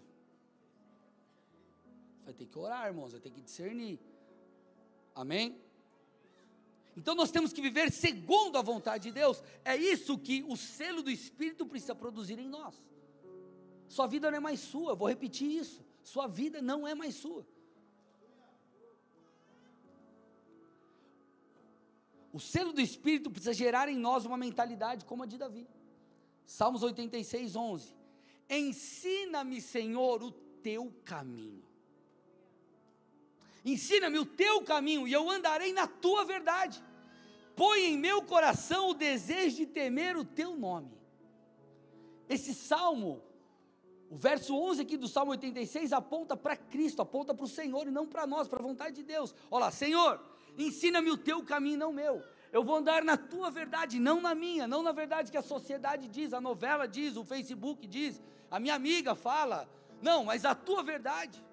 Vai 2.24 2.34
ter 2.34 2.46
que 2.46 2.58
orar, 2.58 2.88
irmãos, 2.88 3.12
vai 3.12 3.22
ter 3.22 3.30
que 3.30 3.42
discernir. 3.42 4.00
Amém? 5.14 5.62
Então 6.96 7.16
nós 7.16 7.32
temos 7.32 7.52
que 7.52 7.62
viver 7.62 7.92
segundo 7.92 8.58
a 8.58 8.62
vontade 8.62 9.06
de 9.06 9.12
Deus. 9.12 9.44
É 9.66 9.76
isso 9.76 10.18
que 10.18 10.44
o 10.48 10.56
selo 10.56 11.02
do 11.02 11.10
Espírito 11.10 11.66
precisa 11.66 11.96
produzir 11.96 12.40
em 12.40 12.48
nós. 12.48 12.82
Sua 13.88 14.08
vida 14.08 14.30
não 14.32 14.38
é 14.38 14.42
mais 14.42 14.60
sua, 14.60 14.96
vou 14.96 15.08
repetir 15.08 15.50
isso. 15.50 15.84
Sua 16.04 16.28
vida 16.28 16.62
não 16.62 16.88
é 16.88 16.96
mais 16.96 17.16
sua. 17.16 17.46
O 22.34 22.40
selo 22.40 22.74
do 22.74 22.82
Espírito 22.82 23.30
precisa 23.30 23.54
gerar 23.54 23.88
em 23.88 23.96
nós 23.96 24.26
uma 24.26 24.36
mentalidade 24.36 25.06
como 25.06 25.22
a 25.22 25.28
de 25.28 25.38
Davi. 25.38 25.68
Salmos 26.46 26.82
86, 26.82 27.56
11. 27.56 27.96
Ensina-me, 28.50 29.62
Senhor, 29.62 30.24
o 30.24 30.32
teu 30.32 30.92
caminho. 31.06 31.64
Ensina-me 33.64 34.18
o 34.18 34.26
teu 34.26 34.64
caminho 34.64 35.08
e 35.08 35.14
eu 35.14 35.30
andarei 35.30 35.72
na 35.74 35.88
tua 35.88 36.26
verdade. 36.26 36.84
Põe 37.56 37.82
em 37.86 37.98
meu 37.98 38.24
coração 38.24 38.90
o 38.90 38.94
desejo 38.96 39.58
de 39.58 39.68
temer 39.68 40.18
o 40.18 40.26
teu 40.26 40.56
nome. 40.56 40.92
Esse 42.28 42.54
salmo, 42.54 43.22
o 44.10 44.16
verso 44.16 44.56
11 44.56 44.82
aqui 44.82 44.98
do 44.98 45.08
Salmo 45.08 45.32
86 45.32 45.94
aponta 45.94 46.36
para 46.36 46.58
Cristo, 46.58 47.02
aponta 47.02 47.34
para 47.34 47.46
o 47.46 47.48
Senhor 47.48 47.88
e 47.88 47.92
não 47.92 48.08
para 48.08 48.26
nós, 48.26 48.48
para 48.48 48.60
a 48.60 48.64
vontade 48.64 48.96
de 48.96 49.04
Deus. 49.04 49.36
Olha 49.52 49.66
lá, 49.66 49.72
Senhor, 49.72 50.20
ensina-me 50.58 51.12
o 51.12 51.18
teu 51.18 51.44
caminho, 51.44 51.80
não 51.80 51.92
o 51.92 51.94
meu. 51.94 52.24
Eu 52.52 52.64
vou 52.64 52.76
andar 52.76 53.04
na 53.04 53.18
tua 53.18 53.50
verdade, 53.50 54.00
não 54.00 54.22
na 54.22 54.36
minha, 54.36 54.68
não 54.68 54.84
na 54.84 54.92
verdade 54.92 55.32
que 55.32 55.38
a 55.38 55.42
sociedade 55.42 56.08
diz, 56.08 56.34
a 56.34 56.42
novela 56.42 56.88
diz, 56.88 57.18
o 57.18 57.26
Facebook 57.26 57.88
diz, 57.88 58.22
a 58.50 58.60
minha 58.60 58.76
amiga 58.76 59.16
fala. 59.16 59.68
Não, 60.02 60.26
mas 60.26 60.46
a 60.46 60.54
tua 60.54 60.84
verdade. 60.84 61.44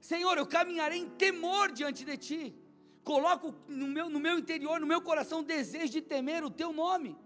Senhor, 0.00 0.36
eu 0.38 0.46
caminharei 0.46 0.98
em 0.98 1.08
temor 1.08 1.72
diante 1.72 2.04
de 2.04 2.16
ti. 2.16 2.54
Coloco 3.02 3.54
no 3.66 3.88
meu, 3.88 4.08
no 4.08 4.20
meu 4.20 4.38
interior, 4.38 4.78
no 4.78 4.86
meu 4.86 5.00
coração, 5.00 5.40
o 5.40 5.44
desejo 5.44 5.92
de 5.92 6.00
temer 6.00 6.44
o 6.44 6.50
teu 6.50 6.72
nome. 6.72 7.18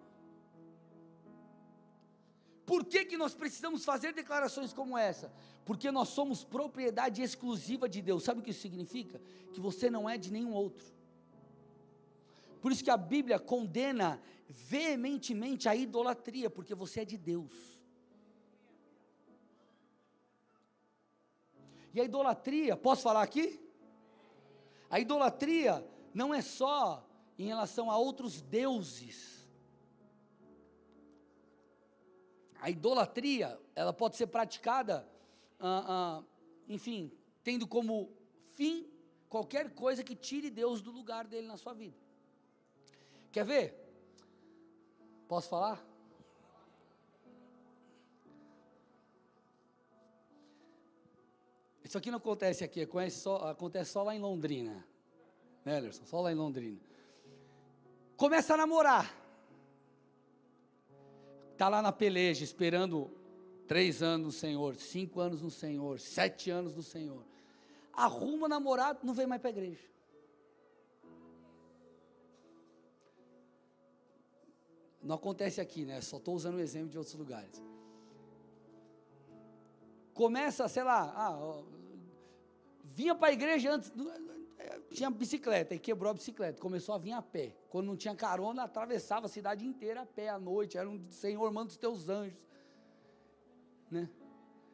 Por 2.67 2.85
que, 2.85 3.05
que 3.05 3.17
nós 3.17 3.35
precisamos 3.35 3.85
fazer 3.85 4.13
declarações 4.13 4.73
como 4.73 4.97
essa? 4.97 5.33
Porque 5.65 5.91
nós 5.91 6.09
somos 6.09 6.45
propriedade 6.45 7.23
exclusiva 7.23 7.89
de 7.89 8.01
Deus. 8.01 8.25
Sabe 8.25 8.41
o 8.41 8.43
que 8.43 8.51
isso 8.51 8.63
significa? 8.63 9.21
Que 9.53 9.61
você 9.61 9.91
não 9.91 10.09
é 10.09 10.17
de 10.17 10.33
nenhum 10.33 10.53
outro. 10.53 10.87
Por 12.63 12.73
isso 12.73 12.83
que 12.83 12.91
a 12.91 12.97
Bíblia 12.97 13.39
condena 13.39 14.21
veementemente 14.49 15.69
a 15.69 15.77
idolatria, 15.77 16.49
porque 16.49 16.75
você 16.75 17.01
é 17.01 17.05
de 17.05 17.19
Deus. 17.19 17.53
E 21.93 22.01
a 22.01 22.05
idolatria, 22.05 22.77
posso 22.77 23.03
falar 23.03 23.23
aqui? 23.23 23.61
A 24.89 24.99
idolatria 24.99 25.87
não 26.13 26.33
é 26.33 26.41
só 26.41 27.07
em 27.39 27.47
relação 27.47 27.91
a 27.91 27.97
outros 27.97 28.41
deuses. 28.41 29.34
A 32.65 32.71
idolatria, 32.71 33.61
ela 33.75 33.93
pode 33.93 34.17
ser 34.17 34.27
praticada, 34.27 35.07
ah, 35.61 35.85
ah, 35.87 36.25
enfim, 36.67 37.13
tendo 37.43 37.67
como 37.67 38.11
fim 38.55 38.91
qualquer 39.29 39.75
coisa 39.75 40.03
que 40.03 40.17
tire 40.17 40.49
Deus 40.49 40.81
do 40.81 40.91
lugar 40.91 41.27
dele 41.27 41.47
na 41.47 41.59
sua 41.59 41.75
vida. 41.75 41.95
Quer 43.31 43.45
ver? 43.45 43.75
Posso 45.29 45.51
falar? 45.51 45.87
Isso 51.85 51.99
aqui 51.99 52.11
não 52.11 52.17
acontece 52.17 52.65
aqui, 52.65 52.81
acontece 52.81 53.21
só, 53.21 53.51
acontece 53.51 53.93
só 53.93 54.03
lá 54.03 54.15
em 54.15 54.21
Londrina. 54.21 54.87
Né, 55.67 55.77
Elerson? 55.77 56.07
Só 56.07 56.19
lá 56.23 56.33
em 56.33 56.35
Londrina. 56.35 56.81
Começa 58.17 58.55
a 58.55 58.57
namorar. 58.57 59.24
Está 61.55 61.69
lá 61.69 61.81
na 61.81 61.93
peleja, 61.93 62.43
esperando 62.43 63.09
três 63.69 64.03
anos 64.03 64.27
no 64.27 64.33
Senhor, 64.33 64.75
cinco 64.75 65.21
anos 65.21 65.41
no 65.41 65.53
Senhor, 65.53 66.01
sete 66.01 66.51
anos 66.51 66.75
no 66.75 66.83
Senhor. 66.83 67.25
Arruma 67.93 68.49
namorado, 68.49 68.99
não 69.05 69.15
vem 69.15 69.25
mais 69.25 69.41
para 69.41 69.51
a 69.51 69.53
igreja. 69.53 69.89
Não 75.01 75.15
acontece 75.15 75.61
aqui, 75.61 75.85
né? 75.85 76.01
Só 76.01 76.17
estou 76.17 76.35
usando 76.35 76.57
o 76.57 76.61
exemplo 76.61 76.89
de 76.89 76.99
outros 76.99 77.15
lugares. 77.15 77.63
Começa, 80.13 80.67
sei 80.67 80.83
lá, 80.83 81.13
ah, 81.15 81.63
vinha 82.83 83.15
para 83.15 83.29
a 83.29 83.33
igreja 83.33 83.75
antes, 83.75 83.93
tinha 84.91 85.11
bicicleta 85.11 85.75
e 85.75 85.79
quebrou 85.79 86.11
a 86.11 86.15
bicicleta, 86.15 86.61
começou 86.61 86.95
a 86.95 86.99
vir 86.99 87.13
a 87.13 87.23
pé. 87.23 87.57
Quando 87.69 87.87
não 87.87 87.97
tinha 87.97 88.15
carona, 88.15 88.63
atravessava 88.65 89.27
a 89.27 89.29
cidade 89.29 89.67
inteira 89.67 90.03
a 90.03 90.07
pé 90.07 90.29
à 90.29 90.39
noite. 90.39 90.79
Era 90.79 90.89
um 90.89 91.05
Senhor, 91.11 91.51
manda 91.53 91.71
os 91.71 91.77
teus 91.77 92.09
anjos. 92.09 92.47
Né? 93.91 94.09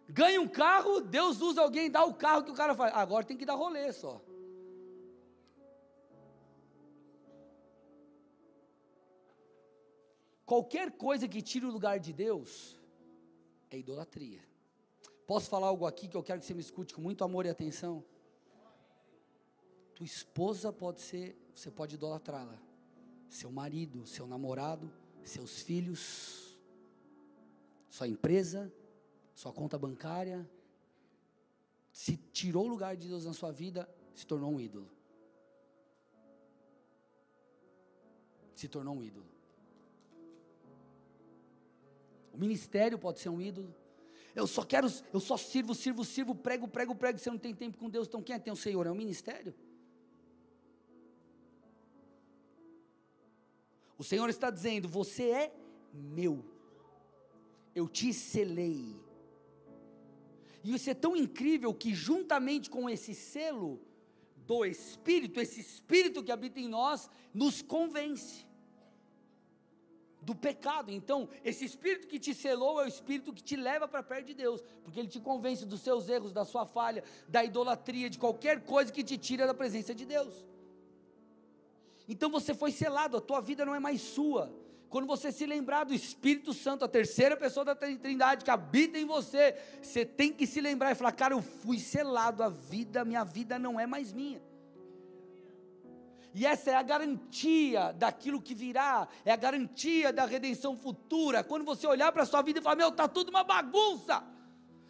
Ganha 0.08 0.40
um 0.40 0.48
carro, 0.48 1.00
Deus 1.00 1.40
usa 1.40 1.62
alguém, 1.62 1.90
dá 1.90 2.04
o 2.04 2.14
carro 2.14 2.44
que 2.44 2.50
o 2.50 2.54
cara 2.54 2.74
faz. 2.74 2.94
Agora 2.94 3.24
tem 3.24 3.36
que 3.36 3.46
dar 3.46 3.54
rolê 3.54 3.92
só. 3.92 4.20
Qualquer 10.44 10.90
coisa 10.90 11.28
que 11.28 11.40
tire 11.40 11.64
o 11.64 11.70
lugar 11.70 12.00
de 12.00 12.12
Deus 12.12 12.76
é 13.70 13.78
idolatria. 13.78 14.40
Posso 15.24 15.48
falar 15.48 15.68
algo 15.68 15.86
aqui 15.86 16.08
que 16.08 16.16
eu 16.16 16.24
quero 16.24 16.40
que 16.40 16.46
você 16.46 16.54
me 16.54 16.60
escute 16.60 16.92
com 16.92 17.00
muito 17.00 17.22
amor 17.22 17.46
e 17.46 17.48
atenção? 17.48 18.04
Tua 20.00 20.06
esposa 20.06 20.72
pode 20.72 21.02
ser, 21.02 21.36
você 21.54 21.70
pode 21.70 21.96
idolatrá-la. 21.96 22.58
Seu 23.28 23.52
marido, 23.52 24.06
seu 24.06 24.26
namorado, 24.26 24.90
seus 25.22 25.60
filhos, 25.60 26.58
sua 27.90 28.08
empresa, 28.08 28.72
sua 29.34 29.52
conta 29.52 29.78
bancária. 29.78 30.50
Se 31.92 32.16
tirou 32.16 32.64
o 32.64 32.68
lugar 32.68 32.96
de 32.96 33.08
Deus 33.08 33.26
na 33.26 33.34
sua 33.34 33.52
vida, 33.52 33.86
se 34.14 34.26
tornou 34.26 34.50
um 34.50 34.58
ídolo. 34.58 34.90
Se 38.54 38.68
tornou 38.68 38.96
um 38.96 39.04
ídolo. 39.04 39.26
O 42.32 42.38
ministério 42.38 42.98
pode 42.98 43.20
ser 43.20 43.28
um 43.28 43.38
ídolo. 43.38 43.74
Eu 44.34 44.46
só 44.46 44.64
quero, 44.64 44.88
eu 45.12 45.20
só 45.20 45.36
sirvo, 45.36 45.74
sirvo, 45.74 46.06
sirvo, 46.06 46.34
prego, 46.34 46.66
prego, 46.66 46.94
prego. 46.94 47.18
Você 47.18 47.28
não 47.28 47.36
tem 47.36 47.54
tempo 47.54 47.76
com 47.76 47.90
Deus, 47.90 48.08
então 48.08 48.22
quem 48.22 48.34
é 48.34 48.50
o 48.50 48.56
Senhor? 48.56 48.86
É 48.86 48.90
o 48.90 48.94
ministério. 48.94 49.54
O 54.00 54.04
Senhor 54.10 54.30
está 54.30 54.48
dizendo: 54.48 54.88
Você 54.88 55.24
é 55.24 55.52
meu, 55.92 56.42
eu 57.74 57.86
te 57.86 58.14
selei. 58.14 58.98
E 60.64 60.74
isso 60.74 60.88
é 60.88 60.94
tão 60.94 61.14
incrível 61.14 61.74
que, 61.74 61.94
juntamente 61.94 62.70
com 62.70 62.88
esse 62.88 63.14
selo 63.14 63.78
do 64.46 64.64
Espírito, 64.64 65.38
esse 65.38 65.60
Espírito 65.60 66.22
que 66.24 66.32
habita 66.32 66.58
em 66.58 66.66
nós, 66.66 67.10
nos 67.34 67.60
convence 67.60 68.46
do 70.22 70.34
pecado. 70.34 70.90
Então, 70.90 71.28
esse 71.44 71.66
espírito 71.66 72.08
que 72.08 72.18
te 72.18 72.32
selou 72.34 72.80
é 72.80 72.84
o 72.86 72.88
espírito 72.88 73.34
que 73.34 73.42
te 73.42 73.54
leva 73.54 73.86
para 73.86 74.02
perto 74.02 74.28
de 74.28 74.34
Deus, 74.34 74.62
porque 74.82 74.98
ele 74.98 75.08
te 75.08 75.20
convence 75.20 75.66
dos 75.66 75.82
seus 75.82 76.08
erros, 76.08 76.32
da 76.32 76.46
sua 76.46 76.64
falha, 76.64 77.04
da 77.28 77.44
idolatria, 77.44 78.08
de 78.08 78.18
qualquer 78.18 78.64
coisa 78.64 78.90
que 78.90 79.04
te 79.04 79.18
tira 79.18 79.46
da 79.46 79.52
presença 79.52 79.94
de 79.94 80.06
Deus. 80.06 80.42
Então 82.10 82.28
você 82.28 82.52
foi 82.52 82.72
selado, 82.72 83.16
a 83.16 83.20
tua 83.20 83.40
vida 83.40 83.64
não 83.64 83.72
é 83.72 83.78
mais 83.78 84.00
sua. 84.00 84.52
Quando 84.88 85.06
você 85.06 85.30
se 85.30 85.46
lembrar 85.46 85.84
do 85.84 85.94
Espírito 85.94 86.52
Santo, 86.52 86.84
a 86.84 86.88
terceira 86.88 87.36
pessoa 87.36 87.64
da 87.64 87.76
Trindade 87.76 88.44
que 88.44 88.50
habita 88.50 88.98
em 88.98 89.04
você, 89.04 89.56
você 89.80 90.04
tem 90.04 90.32
que 90.32 90.44
se 90.44 90.60
lembrar 90.60 90.90
e 90.90 90.96
falar: 90.96 91.12
"Cara, 91.12 91.34
eu 91.34 91.40
fui 91.40 91.78
selado, 91.78 92.42
a 92.42 92.48
vida, 92.48 93.04
minha 93.04 93.22
vida 93.22 93.60
não 93.60 93.78
é 93.78 93.86
mais 93.86 94.12
minha". 94.12 94.42
E 96.34 96.44
essa 96.44 96.72
é 96.72 96.74
a 96.74 96.82
garantia 96.82 97.92
daquilo 97.92 98.42
que 98.42 98.56
virá, 98.56 99.06
é 99.24 99.30
a 99.30 99.36
garantia 99.36 100.12
da 100.12 100.26
redenção 100.26 100.76
futura. 100.76 101.44
Quando 101.44 101.64
você 101.64 101.86
olhar 101.86 102.10
para 102.10 102.24
a 102.24 102.26
sua 102.26 102.42
vida 102.42 102.58
e 102.58 102.62
falar: 102.62 102.74
Meu, 102.74 102.88
está 102.88 103.06
tudo 103.06 103.28
uma 103.28 103.44
bagunça, 103.44 104.24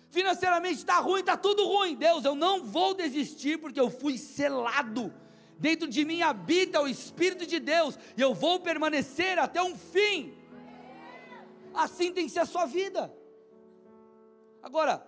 financeiramente 0.09 0.77
está 0.77 0.99
ruim, 1.01 1.21
está 1.21 1.37
tudo 1.37 1.67
ruim. 1.67 1.97
Deus, 1.97 2.25
eu 2.25 2.35
não 2.35 2.65
vou 2.65 2.95
desistir 2.95 3.59
porque 3.59 3.79
eu 3.79 3.91
fui 3.91 4.17
selado. 4.17 5.13
Dentro 5.61 5.87
de 5.87 6.07
mim 6.07 6.23
habita 6.23 6.81
o 6.81 6.88
Espírito 6.88 7.46
de 7.46 7.61
Deus, 7.61 7.99
e 8.16 8.20
eu 8.23 8.33
vou 8.33 8.61
permanecer 8.61 9.38
até 9.38 9.62
um 9.62 9.77
fim. 9.77 10.35
Assim 11.75 12.14
tem 12.14 12.25
que 12.25 12.33
ser 12.33 12.38
a 12.40 12.46
sua 12.46 12.64
vida. 12.64 13.14
Agora, 14.62 15.07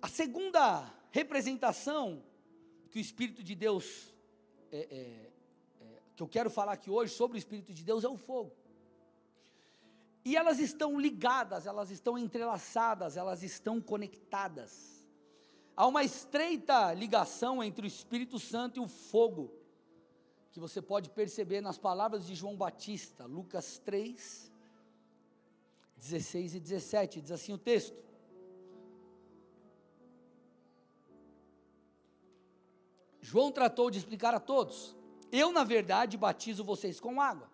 a 0.00 0.06
segunda 0.06 0.88
representação 1.10 2.22
que 2.88 3.00
o 3.00 3.00
Espírito 3.00 3.42
de 3.42 3.56
Deus 3.56 4.14
é, 4.70 4.78
é, 4.78 5.30
é, 5.80 6.00
que 6.14 6.22
eu 6.22 6.28
quero 6.28 6.48
falar 6.48 6.74
aqui 6.74 6.88
hoje 6.88 7.12
sobre 7.12 7.36
o 7.36 7.40
Espírito 7.40 7.74
de 7.74 7.82
Deus 7.82 8.04
é 8.04 8.08
o 8.08 8.16
fogo. 8.16 8.52
E 10.24 10.36
elas 10.36 10.60
estão 10.60 11.00
ligadas, 11.00 11.66
elas 11.66 11.90
estão 11.90 12.16
entrelaçadas, 12.16 13.16
elas 13.16 13.42
estão 13.42 13.80
conectadas. 13.80 15.04
Há 15.76 15.86
uma 15.86 16.02
estreita 16.02 16.94
ligação 16.94 17.62
entre 17.62 17.86
o 17.86 17.86
Espírito 17.86 18.38
Santo 18.38 18.80
e 18.80 18.82
o 18.82 18.88
fogo, 18.88 19.52
que 20.50 20.58
você 20.58 20.80
pode 20.80 21.10
perceber 21.10 21.60
nas 21.60 21.76
palavras 21.76 22.26
de 22.26 22.34
João 22.34 22.56
Batista, 22.56 23.26
Lucas 23.26 23.78
3, 23.84 24.50
16 25.98 26.54
e 26.54 26.60
17, 26.60 27.20
diz 27.20 27.30
assim 27.30 27.52
o 27.52 27.58
texto: 27.58 28.02
João 33.20 33.52
tratou 33.52 33.90
de 33.90 33.98
explicar 33.98 34.34
a 34.34 34.40
todos: 34.40 34.96
Eu, 35.30 35.52
na 35.52 35.62
verdade, 35.62 36.16
batizo 36.16 36.64
vocês 36.64 36.98
com 36.98 37.20
água. 37.20 37.50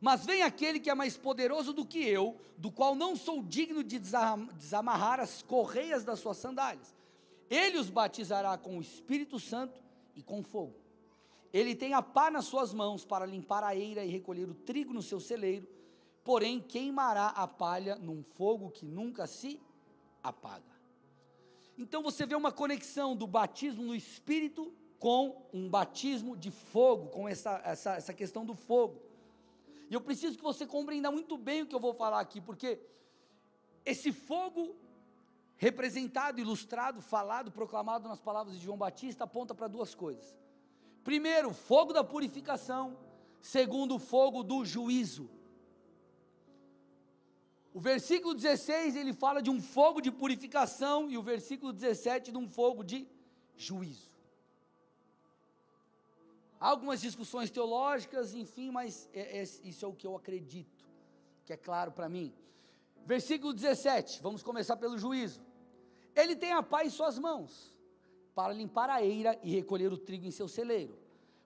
Mas 0.00 0.26
vem 0.26 0.42
aquele 0.42 0.80
que 0.80 0.90
é 0.90 0.94
mais 0.96 1.16
poderoso 1.16 1.72
do 1.72 1.86
que 1.86 2.04
eu, 2.04 2.40
do 2.58 2.72
qual 2.72 2.96
não 2.96 3.14
sou 3.14 3.40
digno 3.44 3.84
de 3.84 4.00
desamarrar 4.00 5.20
as 5.20 5.40
correias 5.42 6.02
das 6.02 6.18
suas 6.18 6.38
sandálias. 6.38 6.92
Ele 7.52 7.76
os 7.76 7.90
batizará 7.90 8.56
com 8.56 8.78
o 8.78 8.80
Espírito 8.80 9.38
Santo 9.38 9.78
e 10.16 10.22
com 10.22 10.42
fogo. 10.42 10.74
Ele 11.52 11.74
tem 11.74 11.92
a 11.92 12.00
pá 12.00 12.30
nas 12.30 12.46
suas 12.46 12.72
mãos 12.72 13.04
para 13.04 13.26
limpar 13.26 13.62
a 13.62 13.76
eira 13.76 14.02
e 14.02 14.08
recolher 14.08 14.48
o 14.48 14.54
trigo 14.54 14.94
no 14.94 15.02
seu 15.02 15.20
celeiro, 15.20 15.68
porém 16.24 16.58
queimará 16.58 17.26
a 17.26 17.46
palha 17.46 17.96
num 17.96 18.22
fogo 18.22 18.70
que 18.70 18.86
nunca 18.86 19.26
se 19.26 19.60
apaga. 20.22 20.72
Então 21.76 22.02
você 22.02 22.24
vê 22.24 22.34
uma 22.34 22.50
conexão 22.50 23.14
do 23.14 23.26
batismo 23.26 23.82
no 23.82 23.94
Espírito 23.94 24.72
com 24.98 25.46
um 25.52 25.68
batismo 25.68 26.34
de 26.34 26.50
fogo, 26.50 27.10
com 27.10 27.28
essa, 27.28 27.60
essa, 27.66 27.96
essa 27.96 28.14
questão 28.14 28.46
do 28.46 28.54
fogo. 28.54 29.02
E 29.90 29.94
eu 29.94 30.00
preciso 30.00 30.38
que 30.38 30.42
você 30.42 30.66
compreenda 30.66 31.10
muito 31.10 31.36
bem 31.36 31.60
o 31.60 31.66
que 31.66 31.74
eu 31.74 31.80
vou 31.80 31.92
falar 31.92 32.20
aqui, 32.20 32.40
porque 32.40 32.80
esse 33.84 34.10
fogo 34.10 34.74
representado, 35.62 36.40
ilustrado, 36.40 37.00
falado, 37.00 37.52
proclamado 37.52 38.08
nas 38.08 38.20
palavras 38.20 38.56
de 38.56 38.64
João 38.64 38.76
Batista, 38.76 39.22
aponta 39.22 39.54
para 39.54 39.68
duas 39.68 39.94
coisas. 39.94 40.36
Primeiro, 41.04 41.52
fogo 41.54 41.92
da 41.92 42.02
purificação. 42.02 42.98
Segundo, 43.40 43.96
fogo 43.96 44.42
do 44.42 44.64
juízo. 44.64 45.30
O 47.72 47.78
versículo 47.78 48.34
16 48.34 48.96
ele 48.96 49.12
fala 49.12 49.40
de 49.40 49.50
um 49.50 49.62
fogo 49.62 50.00
de 50.00 50.10
purificação 50.10 51.08
e 51.08 51.16
o 51.16 51.22
versículo 51.22 51.72
17 51.72 52.32
de 52.32 52.38
um 52.38 52.48
fogo 52.48 52.82
de 52.82 53.06
juízo. 53.56 54.10
Há 56.58 56.70
algumas 56.70 57.00
discussões 57.00 57.52
teológicas, 57.52 58.34
enfim, 58.34 58.72
mas 58.72 59.08
é, 59.12 59.38
é, 59.38 59.42
isso 59.42 59.84
é 59.84 59.88
o 59.88 59.94
que 59.94 60.08
eu 60.08 60.16
acredito, 60.16 60.84
que 61.44 61.52
é 61.52 61.56
claro 61.56 61.92
para 61.92 62.08
mim. 62.08 62.34
Versículo 63.06 63.52
17, 63.52 64.20
vamos 64.20 64.42
começar 64.42 64.76
pelo 64.76 64.98
juízo. 64.98 65.51
Ele 66.14 66.36
tem 66.36 66.52
a 66.52 66.62
paz 66.62 66.88
em 66.88 66.90
suas 66.90 67.18
mãos, 67.18 67.76
para 68.34 68.52
limpar 68.52 68.88
a 68.90 69.02
eira 69.02 69.38
e 69.42 69.50
recolher 69.50 69.92
o 69.92 69.98
trigo 69.98 70.26
em 70.26 70.30
seu 70.30 70.48
celeiro. 70.48 70.98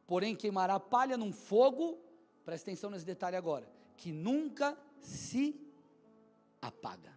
Porém, 0.07 0.35
queimará 0.37 0.75
a 0.75 0.81
palha 0.81 1.17
num 1.17 1.33
fogo, 1.33 1.99
presta 2.45 2.71
atenção 2.71 2.91
nesse 2.91 3.05
detalhe 3.05 3.37
agora, 3.37 3.69
que 3.97 4.13
nunca 4.13 4.77
se 5.01 5.61
apaga. 6.61 7.17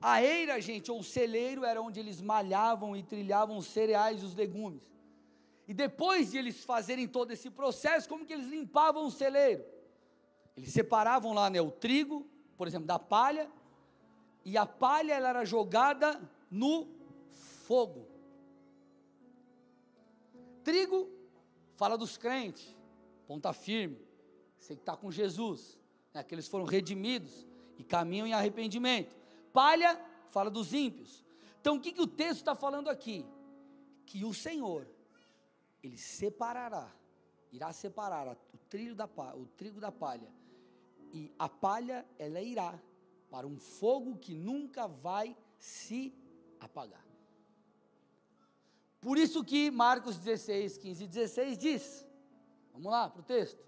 A 0.00 0.22
eira, 0.22 0.60
gente, 0.60 0.90
ou 0.90 0.98
o 0.98 1.04
celeiro, 1.04 1.64
era 1.64 1.80
onde 1.80 2.00
eles 2.00 2.20
malhavam 2.20 2.96
e 2.96 3.02
trilhavam 3.02 3.56
os 3.56 3.66
cereais 3.66 4.20
e 4.20 4.24
os 4.24 4.34
legumes. 4.34 4.82
E 5.66 5.72
depois 5.72 6.32
de 6.32 6.38
eles 6.38 6.64
fazerem 6.64 7.06
todo 7.06 7.30
esse 7.30 7.48
processo, 7.48 8.08
como 8.08 8.26
que 8.26 8.32
eles 8.32 8.48
limpavam 8.48 9.06
o 9.06 9.10
celeiro? 9.10 9.64
Eles 10.56 10.72
separavam 10.72 11.32
lá 11.32 11.48
né, 11.48 11.60
o 11.60 11.70
trigo, 11.70 12.26
por 12.56 12.66
exemplo, 12.66 12.86
da 12.86 12.98
palha, 12.98 13.48
e 14.44 14.56
a 14.56 14.66
palha 14.66 15.14
ela 15.14 15.28
era 15.28 15.44
jogada 15.44 16.20
no 16.50 16.88
fogo. 17.66 18.06
Trigo 20.64 21.08
fala 21.76 21.96
dos 21.96 22.16
crentes, 22.16 22.76
ponta 23.26 23.52
firme, 23.52 24.00
você 24.58 24.74
que 24.74 24.82
está 24.82 24.96
com 24.96 25.10
Jesus, 25.10 25.78
né, 26.14 26.22
que 26.22 26.34
eles 26.34 26.46
foram 26.46 26.64
redimidos 26.64 27.46
e 27.76 27.82
caminham 27.82 28.26
em 28.26 28.32
arrependimento. 28.32 29.16
Palha 29.52 30.00
fala 30.28 30.50
dos 30.50 30.72
ímpios. 30.72 31.24
Então 31.60 31.76
o 31.76 31.80
que, 31.80 31.92
que 31.92 32.00
o 32.00 32.06
texto 32.06 32.38
está 32.38 32.54
falando 32.54 32.88
aqui? 32.88 33.26
Que 34.06 34.24
o 34.24 34.32
Senhor, 34.32 34.86
Ele 35.82 35.96
separará, 35.96 36.92
irá 37.50 37.72
separar 37.72 38.28
o, 38.28 38.94
da, 38.94 39.08
o 39.36 39.46
trigo 39.46 39.80
da 39.80 39.92
palha, 39.92 40.28
e 41.12 41.30
a 41.38 41.48
palha 41.48 42.06
ela 42.18 42.40
irá 42.40 42.78
para 43.32 43.46
um 43.46 43.58
fogo 43.58 44.18
que 44.18 44.34
nunca 44.34 44.86
vai 44.86 45.34
se 45.58 46.14
apagar. 46.60 47.02
Por 49.00 49.16
isso 49.16 49.42
que 49.42 49.70
Marcos 49.70 50.18
16, 50.18 50.76
15 50.76 51.04
e 51.04 51.08
16 51.08 51.58
diz, 51.58 52.06
vamos 52.74 52.92
lá 52.92 53.08
para 53.08 53.22
o 53.22 53.24
texto, 53.24 53.64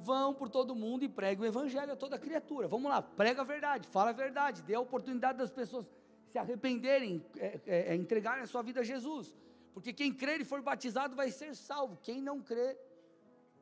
vão 0.00 0.32
por 0.32 0.48
todo 0.48 0.74
mundo 0.74 1.04
e 1.04 1.08
preguem 1.08 1.44
o 1.44 1.46
evangelho 1.46 1.92
a 1.92 1.96
toda 1.96 2.18
criatura, 2.18 2.66
vamos 2.66 2.90
lá, 2.90 3.02
prega 3.02 3.42
a 3.42 3.44
verdade, 3.44 3.86
fala 3.86 4.08
a 4.08 4.14
verdade, 4.14 4.62
dê 4.62 4.74
a 4.74 4.80
oportunidade 4.80 5.36
das 5.36 5.50
pessoas 5.50 5.86
se 6.30 6.38
arrependerem, 6.38 7.22
é, 7.36 7.60
é, 7.66 7.78
é, 7.92 7.94
entregarem 7.94 8.42
a 8.42 8.46
sua 8.46 8.62
vida 8.62 8.80
a 8.80 8.84
Jesus, 8.84 9.36
porque 9.74 9.92
quem 9.92 10.14
crer 10.14 10.40
e 10.40 10.46
for 10.46 10.62
batizado 10.62 11.14
vai 11.14 11.30
ser 11.30 11.54
salvo, 11.54 11.98
quem 12.02 12.22
não 12.22 12.40
crer 12.40 12.80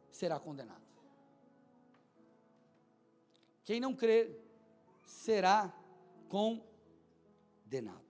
será 0.08 0.38
condenado. 0.38 0.86
Quem 3.64 3.80
não 3.80 3.92
crer 3.92 4.45
será 5.06 5.72
condenado. 6.28 8.04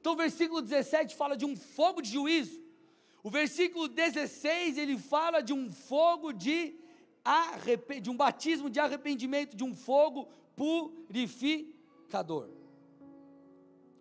Então 0.00 0.14
o 0.14 0.16
versículo 0.16 0.60
17 0.62 1.14
fala 1.14 1.36
de 1.36 1.44
um 1.44 1.56
fogo 1.56 2.00
de 2.00 2.10
juízo. 2.10 2.60
O 3.22 3.30
versículo 3.30 3.86
16 3.86 4.78
ele 4.78 4.98
fala 4.98 5.40
de 5.40 5.52
um 5.52 5.70
fogo 5.70 6.32
de 6.32 6.80
de 8.00 8.08
um 8.08 8.16
batismo 8.16 8.70
de 8.70 8.78
arrependimento, 8.78 9.56
de 9.56 9.64
um 9.64 9.74
fogo 9.74 10.28
purificador. 10.54 12.48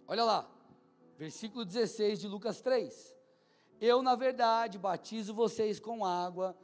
Olha 0.08 0.24
lá, 0.24 0.52
versículo 1.18 1.66
16 1.66 2.20
de 2.20 2.28
Lucas 2.28 2.62
3. 2.62 3.16
Eu, 3.82 4.04
na 4.04 4.16
verdade, 4.16 4.78
batizo 4.78 5.34
vocês 5.34 5.80
com 5.80 6.06
água, 6.06 6.56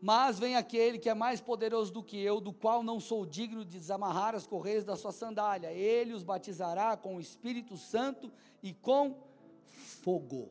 mas 0.00 0.38
vem 0.38 0.54
aquele 0.54 0.98
que 0.98 1.08
é 1.08 1.14
mais 1.14 1.40
poderoso 1.40 1.92
do 1.92 2.02
que 2.02 2.18
eu, 2.18 2.40
do 2.40 2.52
qual 2.52 2.82
não 2.82 3.00
sou 3.00 3.26
digno 3.26 3.64
de 3.64 3.78
desamarrar 3.78 4.34
as 4.34 4.46
correias 4.46 4.84
da 4.84 4.96
sua 4.96 5.12
sandália. 5.12 5.72
Ele 5.72 6.12
os 6.12 6.22
batizará 6.22 6.96
com 6.96 7.16
o 7.16 7.20
Espírito 7.20 7.76
Santo 7.76 8.30
e 8.62 8.72
com 8.72 9.16
fogo. 10.02 10.50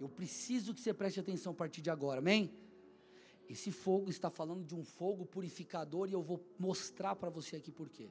Eu 0.00 0.08
preciso 0.08 0.74
que 0.74 0.80
você 0.80 0.92
preste 0.94 1.20
atenção 1.20 1.52
a 1.52 1.54
partir 1.54 1.82
de 1.82 1.90
agora, 1.90 2.18
amém? 2.18 2.52
Esse 3.48 3.70
fogo 3.70 4.10
está 4.10 4.30
falando 4.30 4.64
de 4.64 4.74
um 4.74 4.84
fogo 4.84 5.26
purificador 5.26 6.08
e 6.08 6.12
eu 6.12 6.22
vou 6.22 6.40
mostrar 6.58 7.16
para 7.16 7.28
você 7.28 7.56
aqui 7.56 7.70
por 7.70 7.88
quê. 7.88 8.08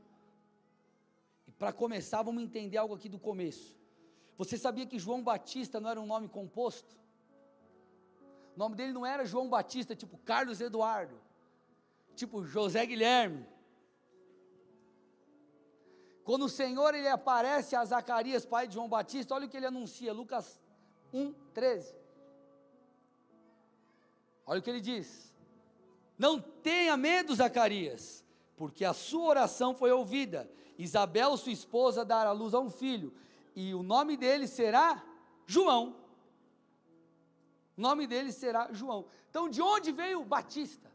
E 1.48 1.52
para 1.52 1.74
começar, 1.74 2.22
vamos 2.22 2.43
entender 2.43 2.78
algo 2.78 2.93
aqui 2.93 3.10
do 3.10 3.17
começo. 3.17 3.76
Você 4.38 4.58
sabia 4.58 4.86
que 4.86 5.00
João 5.00 5.24
Batista 5.24 5.80
não 5.80 5.89
era 5.89 6.00
um 6.00 6.06
nome 6.06 6.28
composto? 6.28 6.98
O 8.55 8.59
nome 8.59 8.75
dele 8.75 8.93
não 8.93 9.05
era 9.05 9.25
João 9.25 9.49
Batista, 9.49 9.95
tipo 9.95 10.17
Carlos 10.17 10.59
Eduardo, 10.59 11.19
tipo 12.15 12.43
José 12.43 12.85
Guilherme. 12.85 13.45
Quando 16.23 16.45
o 16.45 16.49
Senhor 16.49 16.93
ele 16.93 17.07
aparece 17.07 17.75
a 17.75 17.83
Zacarias, 17.83 18.45
pai 18.45 18.67
de 18.67 18.75
João 18.75 18.88
Batista, 18.88 19.33
olha 19.33 19.47
o 19.47 19.49
que 19.49 19.57
ele 19.57 19.65
anuncia, 19.65 20.13
Lucas 20.13 20.62
1, 21.13 21.33
13. 21.53 21.95
Olha 24.45 24.59
o 24.59 24.62
que 24.62 24.69
ele 24.69 24.81
diz: 24.81 25.33
Não 26.17 26.39
tenha 26.39 26.95
medo, 26.97 27.33
Zacarias, 27.33 28.25
porque 28.55 28.85
a 28.85 28.93
sua 28.93 29.25
oração 29.27 29.73
foi 29.73 29.91
ouvida. 29.91 30.49
Isabel, 30.77 31.35
sua 31.35 31.51
esposa, 31.51 32.05
dará 32.05 32.31
luz 32.31 32.53
a 32.53 32.59
um 32.59 32.69
filho, 32.69 33.13
e 33.55 33.73
o 33.73 33.83
nome 33.83 34.15
dele 34.15 34.47
será 34.47 35.03
João. 35.45 35.95
O 37.79 37.81
nome 37.81 38.05
dele 38.05 38.33
será 38.33 38.73
João. 38.73 39.05
Então, 39.29 39.47
de 39.47 39.61
onde 39.61 39.93
veio 39.93 40.19
o 40.19 40.25
Batista? 40.25 40.91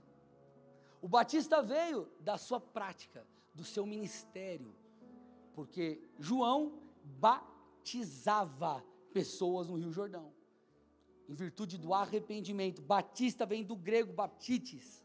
O 1.00 1.08
Batista 1.08 1.62
veio 1.62 2.06
da 2.20 2.36
sua 2.36 2.60
prática, 2.60 3.26
do 3.54 3.64
seu 3.64 3.86
ministério, 3.86 4.76
porque 5.54 5.98
João 6.18 6.74
batizava 7.02 8.84
pessoas 9.14 9.66
no 9.66 9.76
Rio 9.76 9.90
Jordão, 9.90 10.30
em 11.26 11.32
virtude 11.32 11.78
do 11.78 11.94
arrependimento. 11.94 12.82
Batista 12.82 13.46
vem 13.46 13.64
do 13.64 13.76
grego 13.76 14.12
baptites, 14.12 15.02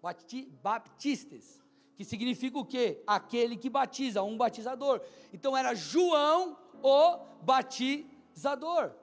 bapti, 0.00 0.48
baptistes, 0.62 1.62
que 1.94 2.06
significa 2.06 2.56
o 2.58 2.64
quê? 2.64 3.02
Aquele 3.06 3.58
que 3.58 3.68
batiza, 3.68 4.22
um 4.22 4.38
batizador. 4.38 5.02
Então 5.30 5.54
era 5.54 5.74
João 5.74 6.56
o 6.82 7.18
batizador. 7.42 9.01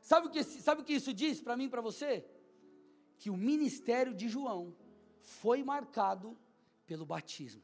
Sabe 0.00 0.26
o 0.26 0.30
que, 0.30 0.42
sabe 0.42 0.80
o 0.80 0.84
que 0.84 0.94
isso 0.94 1.12
diz 1.12 1.40
para 1.40 1.56
mim 1.56 1.64
e 1.64 1.68
para 1.68 1.80
você? 1.80 2.24
Que 3.18 3.30
o 3.30 3.36
ministério 3.36 4.14
de 4.14 4.28
João 4.28 4.74
foi 5.20 5.62
marcado 5.62 6.36
pelo 6.86 7.04
batismo. 7.04 7.62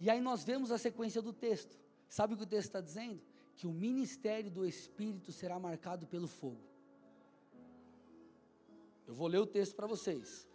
E 0.00 0.08
aí 0.10 0.20
nós 0.20 0.44
vemos 0.44 0.70
a 0.70 0.78
sequência 0.78 1.20
do 1.20 1.32
texto. 1.32 1.76
Sabe 2.08 2.34
o 2.34 2.36
que 2.36 2.42
o 2.42 2.46
texto 2.46 2.68
está 2.68 2.80
dizendo? 2.80 3.20
Que 3.56 3.66
o 3.66 3.72
ministério 3.72 4.50
do 4.50 4.66
Espírito 4.66 5.32
será 5.32 5.58
marcado 5.58 6.06
pelo 6.06 6.26
fogo. 6.26 6.60
Eu 9.06 9.14
vou 9.14 9.28
ler 9.28 9.38
o 9.38 9.46
texto 9.46 9.74
para 9.74 9.86
vocês. 9.86 10.46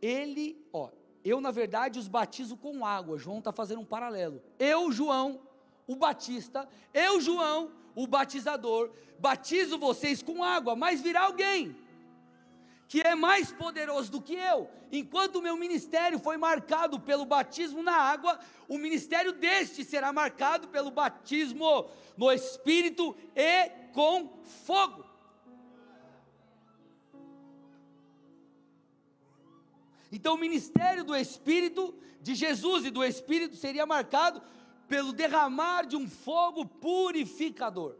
Ele, 0.00 0.66
ó, 0.72 0.90
eu 1.24 1.40
na 1.40 1.50
verdade 1.50 1.98
os 1.98 2.08
batizo 2.08 2.56
com 2.56 2.84
água. 2.84 3.18
João 3.18 3.38
está 3.38 3.52
fazendo 3.52 3.80
um 3.80 3.84
paralelo. 3.84 4.42
Eu, 4.58 4.90
João, 4.92 5.40
o 5.86 5.96
Batista, 5.96 6.68
eu, 6.92 7.20
João, 7.20 7.72
o 7.94 8.06
batizador, 8.06 8.90
batizo 9.18 9.78
vocês 9.78 10.22
com 10.22 10.42
água, 10.42 10.74
mas 10.74 11.00
virá 11.00 11.22
alguém 11.22 11.76
que 12.88 13.00
é 13.00 13.14
mais 13.14 13.50
poderoso 13.50 14.10
do 14.10 14.20
que 14.20 14.34
eu. 14.34 14.70
Enquanto 14.92 15.36
o 15.36 15.42
meu 15.42 15.56
ministério 15.56 16.18
foi 16.18 16.36
marcado 16.36 17.00
pelo 17.00 17.24
batismo 17.24 17.82
na 17.82 17.96
água, 17.96 18.38
o 18.68 18.78
ministério 18.78 19.32
deste 19.32 19.84
será 19.84 20.12
marcado 20.12 20.68
pelo 20.68 20.90
batismo 20.90 21.88
no 22.16 22.30
Espírito 22.30 23.16
e 23.34 23.68
com 23.92 24.28
fogo. 24.64 25.04
Então, 30.12 30.34
o 30.34 30.38
ministério 30.38 31.02
do 31.02 31.16
Espírito 31.16 31.92
de 32.20 32.36
Jesus 32.36 32.84
e 32.84 32.90
do 32.90 33.02
Espírito 33.02 33.56
seria 33.56 33.84
marcado 33.84 34.40
pelo 34.94 35.12
derramar 35.12 35.86
de 35.86 35.96
um 35.96 36.08
fogo 36.08 36.64
purificador. 36.64 37.96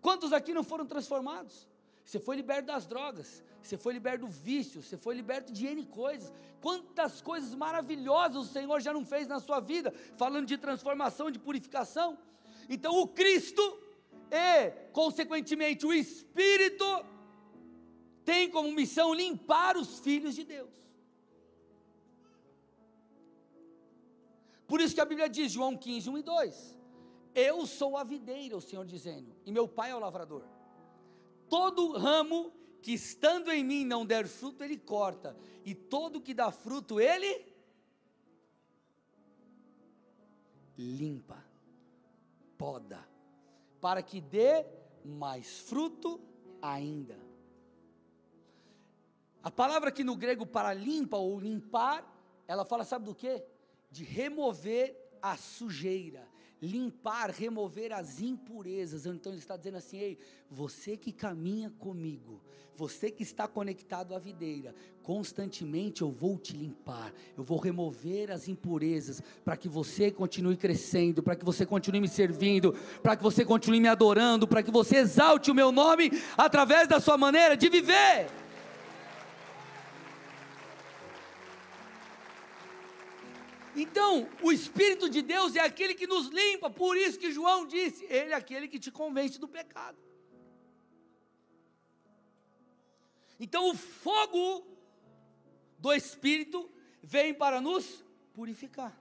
Quantos 0.00 0.32
aqui 0.32 0.54
não 0.54 0.64
foram 0.64 0.86
transformados? 0.86 1.68
Você 2.02 2.18
foi 2.18 2.36
liberto 2.36 2.68
das 2.68 2.86
drogas, 2.86 3.44
você 3.62 3.76
foi 3.76 3.92
liberto 3.92 4.24
do 4.24 4.32
vício, 4.32 4.82
você 4.82 4.96
foi 4.96 5.14
liberto 5.14 5.52
de 5.52 5.66
N 5.66 5.84
coisas. 5.84 6.32
Quantas 6.62 7.20
coisas 7.20 7.54
maravilhosas 7.54 8.46
o 8.46 8.50
Senhor 8.50 8.80
já 8.80 8.90
não 8.90 9.04
fez 9.04 9.28
na 9.28 9.38
sua 9.38 9.60
vida, 9.60 9.92
falando 10.16 10.46
de 10.46 10.56
transformação, 10.56 11.30
de 11.30 11.38
purificação. 11.38 12.16
Então 12.66 12.98
o 12.98 13.06
Cristo 13.06 13.62
e, 14.30 14.70
consequentemente, 14.92 15.84
o 15.84 15.92
Espírito 15.92 16.86
tem 18.24 18.48
como 18.48 18.72
missão 18.72 19.12
limpar 19.12 19.76
os 19.76 19.98
filhos 19.98 20.34
de 20.34 20.44
Deus. 20.44 20.81
Por 24.72 24.80
isso 24.80 24.94
que 24.94 25.02
a 25.02 25.04
Bíblia 25.04 25.28
diz, 25.28 25.52
João 25.52 25.76
15, 25.76 26.08
1 26.08 26.16
e 26.16 26.22
2: 26.22 26.78
Eu 27.34 27.66
sou 27.66 27.94
a 27.94 28.02
videira, 28.02 28.56
o 28.56 28.60
Senhor 28.62 28.86
dizendo, 28.86 29.36
e 29.44 29.52
meu 29.52 29.68
pai 29.68 29.90
é 29.90 29.94
o 29.94 29.98
lavrador. 29.98 30.46
todo 31.46 31.92
ramo 31.92 32.50
que 32.80 32.92
estando 32.92 33.50
em 33.50 33.62
mim 33.62 33.84
não 33.84 34.06
der 34.06 34.26
fruto, 34.26 34.64
ele 34.64 34.78
corta, 34.78 35.36
e 35.62 35.74
todo 35.74 36.22
que 36.22 36.32
dá 36.32 36.50
fruto, 36.50 36.98
ele 36.98 37.44
limpa, 40.78 41.44
poda, 42.56 43.06
para 43.78 44.02
que 44.02 44.22
dê 44.22 44.64
mais 45.04 45.58
fruto 45.60 46.18
ainda. 46.62 47.18
A 49.42 49.50
palavra 49.50 49.90
aqui 49.90 50.02
no 50.02 50.16
grego 50.16 50.46
para 50.46 50.72
limpa 50.72 51.18
ou 51.18 51.38
limpar, 51.38 52.10
ela 52.48 52.64
fala, 52.64 52.84
sabe 52.84 53.04
do 53.04 53.14
que? 53.14 53.51
De 53.92 54.02
remover 54.02 54.96
a 55.22 55.36
sujeira, 55.36 56.26
limpar, 56.60 57.30
remover 57.30 57.92
as 57.92 58.20
impurezas. 58.20 59.06
Então 59.06 59.30
ele 59.30 59.40
está 59.40 59.56
dizendo 59.56 59.76
assim: 59.76 59.98
ei, 59.98 60.18
você 60.50 60.96
que 60.96 61.12
caminha 61.12 61.70
comigo, 61.78 62.40
você 62.74 63.10
que 63.10 63.22
está 63.22 63.46
conectado 63.46 64.14
à 64.14 64.18
videira, 64.18 64.74
constantemente 65.02 66.02
eu 66.02 66.10
vou 66.10 66.38
te 66.38 66.56
limpar, 66.56 67.12
eu 67.36 67.44
vou 67.44 67.58
remover 67.58 68.30
as 68.30 68.48
impurezas, 68.48 69.22
para 69.44 69.56
que 69.56 69.68
você 69.68 70.10
continue 70.10 70.56
crescendo, 70.56 71.22
para 71.22 71.36
que 71.36 71.44
você 71.44 71.66
continue 71.66 72.00
me 72.00 72.08
servindo, 72.08 72.72
para 73.02 73.14
que 73.14 73.22
você 73.22 73.44
continue 73.44 73.80
me 73.80 73.88
adorando, 73.88 74.48
para 74.48 74.62
que 74.62 74.70
você 74.70 74.96
exalte 74.96 75.50
o 75.50 75.54
meu 75.54 75.70
nome 75.70 76.10
através 76.36 76.88
da 76.88 76.98
sua 76.98 77.18
maneira 77.18 77.56
de 77.56 77.68
viver. 77.68 78.41
Então, 83.82 84.28
o 84.40 84.52
Espírito 84.52 85.08
de 85.14 85.20
Deus 85.22 85.56
é 85.56 85.60
aquele 85.60 85.94
que 86.00 86.06
nos 86.06 86.26
limpa, 86.28 86.70
por 86.70 86.96
isso 86.96 87.18
que 87.18 87.32
João 87.32 87.66
disse: 87.66 88.04
Ele 88.04 88.32
é 88.32 88.34
aquele 88.34 88.68
que 88.68 88.78
te 88.78 88.92
convence 88.92 89.40
do 89.40 89.48
pecado. 89.48 89.98
Então, 93.40 93.62
o 93.70 93.74
fogo 93.74 94.44
do 95.80 95.92
Espírito 95.92 96.70
vem 97.02 97.34
para 97.34 97.60
nos 97.60 98.04
purificar. 98.32 98.96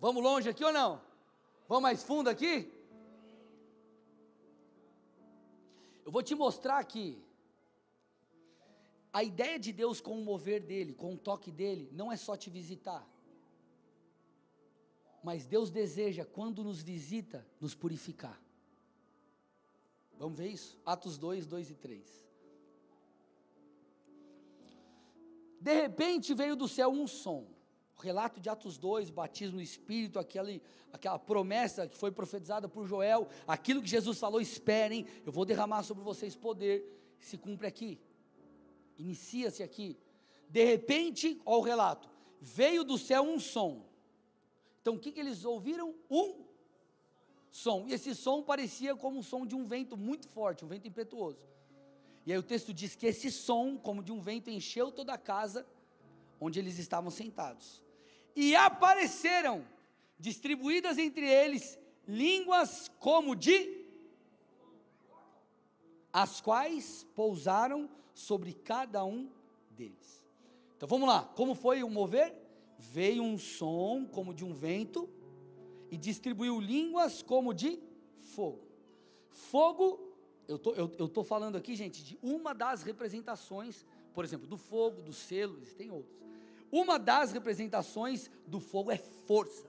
Vamos 0.00 0.24
longe 0.24 0.48
aqui 0.48 0.64
ou 0.64 0.72
não? 0.72 1.00
Vamos 1.68 1.84
mais 1.84 2.02
fundo 2.02 2.28
aqui? 2.28 2.52
Eu 6.04 6.10
vou 6.10 6.24
te 6.24 6.34
mostrar 6.34 6.78
aqui 6.78 7.22
a 9.12 9.24
ideia 9.24 9.58
de 9.58 9.72
Deus 9.72 10.00
com 10.00 10.18
o 10.18 10.24
mover 10.24 10.62
dele, 10.62 10.92
com 10.92 11.14
o 11.14 11.18
toque 11.18 11.50
dele, 11.50 11.88
não 11.92 12.12
é 12.12 12.16
só 12.16 12.36
te 12.36 12.48
visitar. 12.48 13.08
Mas 15.22 15.46
Deus 15.46 15.70
deseja, 15.70 16.24
quando 16.24 16.62
nos 16.62 16.80
visita, 16.80 17.46
nos 17.60 17.74
purificar. 17.74 18.40
Vamos 20.18 20.38
ver 20.38 20.48
isso? 20.48 20.78
Atos 20.84 21.18
2, 21.18 21.46
2 21.46 21.70
e 21.70 21.74
3. 21.74 22.30
De 25.60 25.74
repente 25.74 26.32
veio 26.32 26.56
do 26.56 26.68
céu 26.68 26.90
um 26.90 27.06
som. 27.06 27.46
O 27.98 28.00
relato 28.00 28.40
de 28.40 28.48
Atos 28.48 28.78
2, 28.78 29.10
batismo 29.10 29.56
no 29.56 29.62
Espírito, 29.62 30.18
aquele, 30.18 30.62
aquela 30.90 31.18
promessa 31.18 31.86
que 31.86 31.98
foi 31.98 32.10
profetizada 32.10 32.66
por 32.66 32.86
Joel, 32.86 33.28
aquilo 33.46 33.82
que 33.82 33.88
Jesus 33.88 34.18
falou, 34.18 34.40
esperem, 34.40 35.06
eu 35.26 35.30
vou 35.30 35.44
derramar 35.44 35.82
sobre 35.82 36.02
vocês 36.02 36.34
poder, 36.34 36.82
se 37.18 37.36
cumpre 37.36 37.66
aqui. 37.66 38.00
Inicia-se 38.98 39.62
aqui. 39.62 39.96
De 40.48 40.64
repente, 40.64 41.40
olha 41.44 41.58
o 41.58 41.62
relato: 41.62 42.08
veio 42.40 42.84
do 42.84 42.98
céu 42.98 43.22
um 43.22 43.38
som. 43.38 43.86
Então 44.80 44.94
o 44.94 44.98
que, 44.98 45.12
que 45.12 45.20
eles 45.20 45.44
ouviram? 45.44 45.94
Um 46.10 46.44
som. 47.50 47.86
E 47.86 47.92
esse 47.92 48.14
som 48.14 48.42
parecia 48.42 48.94
como 48.94 49.20
o 49.20 49.22
som 49.22 49.46
de 49.46 49.54
um 49.54 49.66
vento 49.66 49.96
muito 49.96 50.28
forte, 50.28 50.64
um 50.64 50.68
vento 50.68 50.88
impetuoso. 50.88 51.38
E 52.24 52.32
aí 52.32 52.38
o 52.38 52.42
texto 52.42 52.72
diz 52.72 52.94
que 52.94 53.06
esse 53.06 53.30
som, 53.30 53.76
como 53.76 54.02
de 54.02 54.12
um 54.12 54.20
vento, 54.20 54.50
encheu 54.50 54.92
toda 54.92 55.12
a 55.12 55.18
casa 55.18 55.66
onde 56.40 56.58
eles 56.58 56.78
estavam 56.78 57.10
sentados. 57.10 57.82
E 58.34 58.54
apareceram, 58.54 59.66
distribuídas 60.18 60.98
entre 60.98 61.26
eles, 61.26 61.78
línguas 62.06 62.90
como 62.98 63.34
de 63.34 63.79
as 66.12 66.40
quais 66.40 67.06
pousaram 67.14 67.88
sobre 68.14 68.52
cada 68.52 69.04
um 69.04 69.30
deles. 69.70 70.26
Então 70.76 70.88
vamos 70.88 71.08
lá, 71.08 71.24
como 71.36 71.54
foi 71.54 71.82
o 71.82 71.90
mover? 71.90 72.34
Veio 72.78 73.22
um 73.22 73.38
som 73.38 74.06
como 74.06 74.32
de 74.32 74.44
um 74.44 74.52
vento 74.52 75.08
e 75.90 75.96
distribuiu 75.96 76.60
línguas 76.60 77.22
como 77.22 77.52
de 77.52 77.78
fogo. 78.20 78.66
Fogo, 79.28 80.00
eu 80.48 80.58
tô, 80.58 80.72
eu 80.72 81.08
tô 81.08 81.22
falando 81.22 81.56
aqui, 81.56 81.74
gente, 81.74 82.02
de 82.02 82.18
uma 82.22 82.54
das 82.54 82.82
representações, 82.82 83.84
por 84.14 84.24
exemplo, 84.24 84.46
do 84.46 84.56
fogo, 84.56 85.02
do 85.02 85.12
selo, 85.12 85.58
existem 85.60 85.90
outros. 85.90 86.18
Uma 86.72 86.98
das 86.98 87.32
representações 87.32 88.30
do 88.46 88.60
fogo 88.60 88.90
é 88.90 88.96
força, 88.96 89.68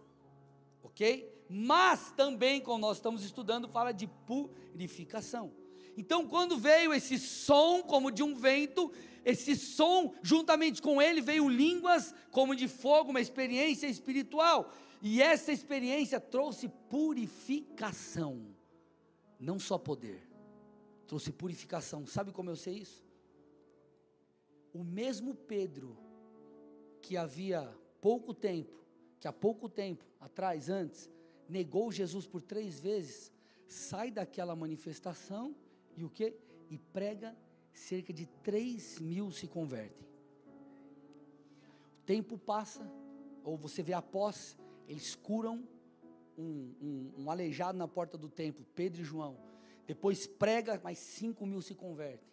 ok? 0.84 1.30
Mas 1.50 2.12
também, 2.14 2.62
como 2.62 2.80
nós 2.80 2.98
estamos 2.98 3.24
estudando, 3.24 3.68
fala 3.68 3.92
de 3.92 4.08
purificação. 4.08 5.52
Então, 5.98 6.28
quando 6.28 6.58
veio 6.58 6.94
esse 6.94 7.20
som 7.20 7.82
como 7.82 8.12
de 8.12 8.24
um 8.24 8.36
vento, 8.36 8.92
esse 9.24 9.56
som, 9.56 10.14
juntamente 10.22 10.82
com 10.82 11.02
ele, 11.02 11.22
veio 11.22 11.48
línguas 11.48 12.14
como 12.32 12.56
de 12.56 12.68
fogo, 12.68 13.12
uma 13.12 13.22
experiência 13.22 13.88
espiritual. 13.88 14.74
E 15.02 15.22
essa 15.22 15.52
experiência 15.52 16.20
trouxe 16.20 16.70
purificação, 16.90 18.56
não 19.40 19.60
só 19.60 19.78
poder, 19.78 20.28
trouxe 21.08 21.32
purificação. 21.32 22.06
Sabe 22.06 22.32
como 22.32 22.50
eu 22.50 22.56
sei 22.56 22.76
isso? 22.76 23.04
O 24.74 24.84
mesmo 24.84 25.36
Pedro, 25.36 25.98
que 27.02 27.18
havia 27.18 27.70
pouco 28.00 28.34
tempo, 28.34 28.80
que 29.20 29.28
há 29.28 29.34
pouco 29.34 29.68
tempo 29.68 30.06
atrás, 30.20 30.70
antes, 30.70 31.10
negou 31.50 31.92
Jesus 31.92 32.26
por 32.26 32.42
três 32.42 32.80
vezes, 32.80 33.32
sai 33.68 34.10
daquela 34.10 34.56
manifestação 34.56 35.56
e 35.96 36.04
o 36.04 36.10
que? 36.10 36.36
E 36.70 36.78
prega, 36.78 37.36
cerca 37.74 38.14
de 38.14 38.26
3 38.44 39.00
mil 39.00 39.32
se 39.32 39.48
convertem. 39.48 40.08
O 42.00 42.04
tempo 42.06 42.38
passa, 42.38 42.90
ou 43.44 43.58
você 43.58 43.82
vê 43.82 43.94
após, 43.94 44.58
eles 44.88 45.16
curam 45.16 45.68
um, 46.38 46.74
um, 46.82 47.14
um 47.24 47.32
aleijado 47.32 47.78
na 47.78 47.88
porta 47.88 48.18
do 48.18 48.30
templo, 48.30 48.66
Pedro 48.76 49.02
e 49.02 49.06
João. 49.06 49.38
Depois 49.86 50.26
prega, 50.28 50.80
mais 50.84 50.98
5 51.00 51.46
mil 51.46 51.62
se 51.62 51.76
convertem. 51.76 52.30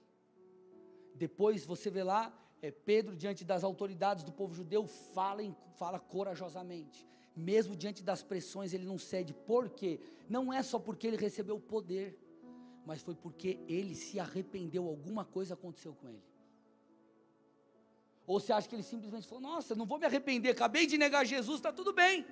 Depois 1.14 1.64
você 1.64 1.90
vê 1.90 2.02
lá, 2.02 2.32
é, 2.62 2.70
Pedro, 2.70 3.16
diante 3.16 3.44
das 3.44 3.64
autoridades 3.64 4.24
do 4.24 4.32
povo 4.32 4.54
judeu, 4.54 4.86
fala, 4.86 5.42
em, 5.42 5.54
fala 5.76 5.98
corajosamente. 5.98 7.06
Mesmo 7.36 7.76
diante 7.76 8.02
das 8.02 8.22
pressões, 8.22 8.72
ele 8.72 8.84
não 8.84 8.98
cede. 8.98 9.32
Por 9.32 9.70
quê? 9.70 10.00
Não 10.28 10.52
é 10.52 10.62
só 10.62 10.78
porque 10.78 11.06
ele 11.06 11.16
recebeu 11.16 11.56
o 11.56 11.60
poder 11.60 12.18
mas 12.88 13.02
foi 13.02 13.14
porque 13.14 13.50
ele 13.68 13.94
se 13.94 14.18
arrependeu, 14.18 14.82
alguma 14.86 15.22
coisa 15.22 15.52
aconteceu 15.52 15.92
com 15.94 16.08
ele. 16.08 16.24
Ou 18.26 18.40
você 18.40 18.50
acha 18.50 18.66
que 18.66 18.74
ele 18.74 18.82
simplesmente 18.82 19.28
falou: 19.28 19.42
Nossa, 19.42 19.74
não 19.74 19.84
vou 19.84 19.98
me 19.98 20.06
arrepender, 20.06 20.50
acabei 20.52 20.86
de 20.86 20.96
negar 20.96 21.22
Jesus, 21.26 21.56
está 21.58 21.70
tudo 21.70 21.92
bem. 21.92 22.24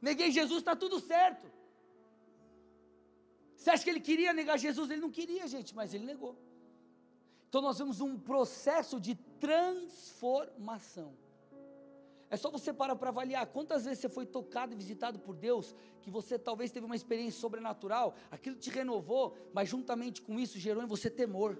Neguei 0.00 0.30
Jesus, 0.30 0.60
está 0.60 0.76
tudo 0.76 1.00
certo. 1.00 1.50
Você 3.56 3.70
acha 3.70 3.82
que 3.82 3.90
ele 3.90 4.04
queria 4.08 4.32
negar 4.32 4.56
Jesus? 4.56 4.88
Ele 4.88 5.00
não 5.00 5.10
queria, 5.10 5.48
gente, 5.48 5.74
mas 5.74 5.92
ele 5.92 6.06
negou. 6.12 6.38
Então 7.48 7.60
nós 7.60 7.76
vemos 7.76 8.00
um 8.00 8.16
processo 8.16 9.00
de 9.00 9.16
transformação. 9.40 11.12
É 12.30 12.36
só 12.36 12.50
você 12.50 12.72
parar 12.72 12.96
para 12.96 13.08
avaliar 13.08 13.46
quantas 13.46 13.84
vezes 13.84 14.00
você 14.00 14.08
foi 14.08 14.26
tocado 14.26 14.72
e 14.72 14.76
visitado 14.76 15.18
por 15.18 15.34
Deus, 15.34 15.74
que 16.02 16.10
você 16.10 16.38
talvez 16.38 16.70
teve 16.70 16.84
uma 16.84 16.96
experiência 16.96 17.40
sobrenatural, 17.40 18.14
aquilo 18.30 18.56
te 18.56 18.70
renovou, 18.70 19.36
mas 19.52 19.68
juntamente 19.68 20.20
com 20.20 20.38
isso 20.38 20.58
gerou 20.58 20.82
em 20.82 20.86
você 20.86 21.08
temor. 21.08 21.58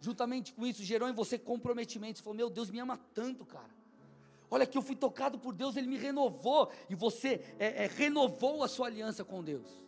Juntamente 0.00 0.52
com 0.52 0.66
isso 0.66 0.82
gerou 0.82 1.08
em 1.08 1.14
você 1.14 1.38
comprometimento. 1.38 2.18
Você 2.18 2.24
falou: 2.24 2.36
Meu 2.36 2.50
Deus 2.50 2.70
me 2.70 2.78
ama 2.78 2.98
tanto, 3.14 3.46
cara. 3.46 3.74
Olha 4.50 4.66
que 4.66 4.76
eu 4.76 4.82
fui 4.82 4.94
tocado 4.94 5.38
por 5.38 5.54
Deus, 5.54 5.76
Ele 5.76 5.88
me 5.88 5.96
renovou, 5.96 6.70
e 6.90 6.94
você 6.94 7.40
é, 7.58 7.84
é, 7.84 7.86
renovou 7.86 8.62
a 8.62 8.68
sua 8.68 8.86
aliança 8.86 9.24
com 9.24 9.42
Deus 9.42 9.83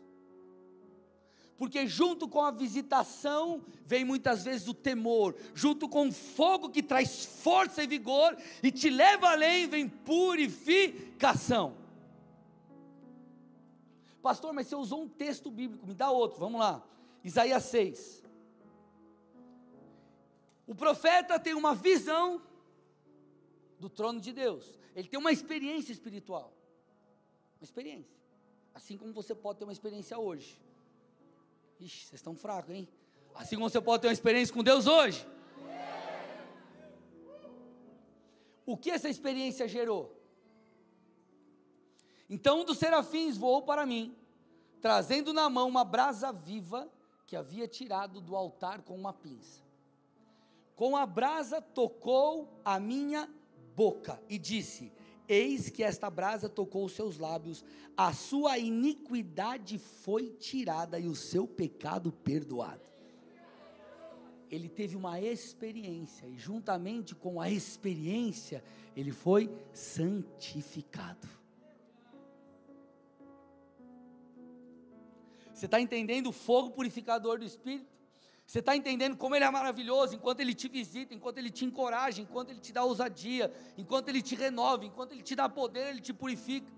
porque 1.59 1.87
junto 1.87 2.29
com 2.29 2.43
a 2.43 2.51
visitação 2.51 3.65
vem 3.85 4.05
muitas 4.05 4.45
vezes 4.45 4.69
o 4.69 4.75
temor, 4.75 5.35
junto 5.55 5.89
com 5.89 6.09
o 6.09 6.13
fogo 6.13 6.69
que 6.71 6.83
traz 6.83 7.25
força 7.25 7.83
e 7.83 7.87
vigor 7.87 8.37
e 8.63 8.71
te 8.71 8.91
leva 8.91 9.31
além, 9.31 9.67
vem 9.67 9.89
purificação. 9.89 11.77
Pastor, 14.21 14.53
mas 14.53 14.67
você 14.67 14.75
usou 14.75 15.03
um 15.03 15.09
texto 15.09 15.51
bíblico, 15.51 15.87
me 15.87 15.95
dá 15.95 16.11
outro, 16.11 16.39
vamos 16.39 16.61
lá. 16.61 16.85
Isaías 17.23 17.63
6. 17.65 18.25
O 20.67 20.75
profeta 20.75 21.39
tem 21.39 21.55
uma 21.55 21.75
visão 21.75 22.43
do 23.79 23.89
trono 23.89 24.21
de 24.21 24.33
Deus, 24.33 24.79
ele 24.95 25.09
tem 25.09 25.19
uma 25.19 25.33
experiência 25.33 25.93
espiritual, 25.93 26.53
uma 27.61 27.65
experiência. 27.65 28.17
Assim 28.75 28.99
como 28.99 29.13
você 29.13 29.35
pode 29.35 29.59
ter 29.61 29.65
uma 29.65 29.73
experiência 29.73 30.19
hoje. 30.19 30.61
Ixi, 31.79 32.07
vocês 32.07 32.15
estão 32.15 32.35
fracos, 32.35 32.75
hein? 32.75 32.89
Assim 33.35 33.57
como 33.57 33.69
você 33.69 33.81
pode 33.81 34.03
ter 34.03 34.09
uma 34.09 34.13
experiência 34.13 34.55
com 34.55 34.63
Deus 34.63 34.87
hoje. 34.87 35.27
O 38.65 38.77
que 38.77 38.91
essa 38.91 39.09
experiência 39.09 39.69
gerou? 39.69 40.13
Então 42.29 42.63
um 42.63 42.65
dos 42.65 42.79
serafins 42.79 43.37
voou 43.37 43.63
para 43.63 43.87
mim, 43.87 44.17
trazendo 44.81 45.33
na 45.33 45.49
mão 45.49 45.69
uma 45.69 45.85
brasa 45.85 46.33
viva 46.33 46.91
que 47.27 47.37
havia 47.37 47.69
tirado 47.69 48.21
do 48.21 48.35
altar 48.35 48.83
com 48.83 48.97
uma 48.97 49.13
pinça. 49.13 49.63
Com 50.75 50.97
a 50.97 51.07
brasa 51.07 51.61
tocou 51.61 52.61
a 52.65 52.81
minha 52.81 53.29
boca 53.75 54.21
e 54.29 54.39
disse: 54.39 54.93
Eis 55.29 55.71
que 55.71 55.83
esta 55.83 56.09
brasa 56.09 56.49
tocou 56.49 56.85
os 56.85 56.93
seus 56.93 57.19
lábios, 57.19 57.65
a 57.97 58.13
sua 58.13 58.59
iniquidade 58.59 59.79
foi 59.79 60.31
tirada 60.31 60.99
e 60.99 61.09
o 61.09 61.17
seu 61.17 61.47
pecado 61.47 62.13
perdoado. 62.13 62.89
Ele 64.49 64.69
teve 64.69 64.95
uma 64.95 65.21
experiência, 65.21 66.27
e 66.27 66.39
juntamente 66.39 67.15
com 67.15 67.41
a 67.41 67.51
experiência, 67.51 68.63
ele 68.95 69.11
foi 69.11 69.51
santificado. 69.73 71.29
Você 75.53 75.67
está 75.67 75.81
entendendo 75.81 76.29
o 76.29 76.33
fogo 76.33 76.71
purificador 76.71 77.39
do 77.39 77.45
Espírito? 77.45 77.96
Você 78.47 78.61
está 78.61 78.77
entendendo 78.77 79.17
como 79.17 79.35
Ele 79.35 79.45
é 79.45 79.51
maravilhoso 79.51 80.15
enquanto 80.15 80.41
Ele 80.41 80.55
te 80.55 80.69
visita, 80.69 81.13
enquanto 81.13 81.39
Ele 81.39 81.51
te 81.51 81.65
encoraja, 81.65 82.23
enquanto 82.23 82.51
Ele 82.51 82.61
te 82.61 82.73
dá 82.73 82.85
ousadia, 82.85 83.53
enquanto 83.77 84.09
Ele 84.09 84.23
te 84.23 84.37
renova, 84.37 84.85
enquanto 84.85 85.13
Ele 85.13 85.23
te 85.23 85.35
dá 85.35 85.49
poder, 85.49 85.89
Ele 85.89 86.01
te 86.01 86.15
purifica. 86.15 86.73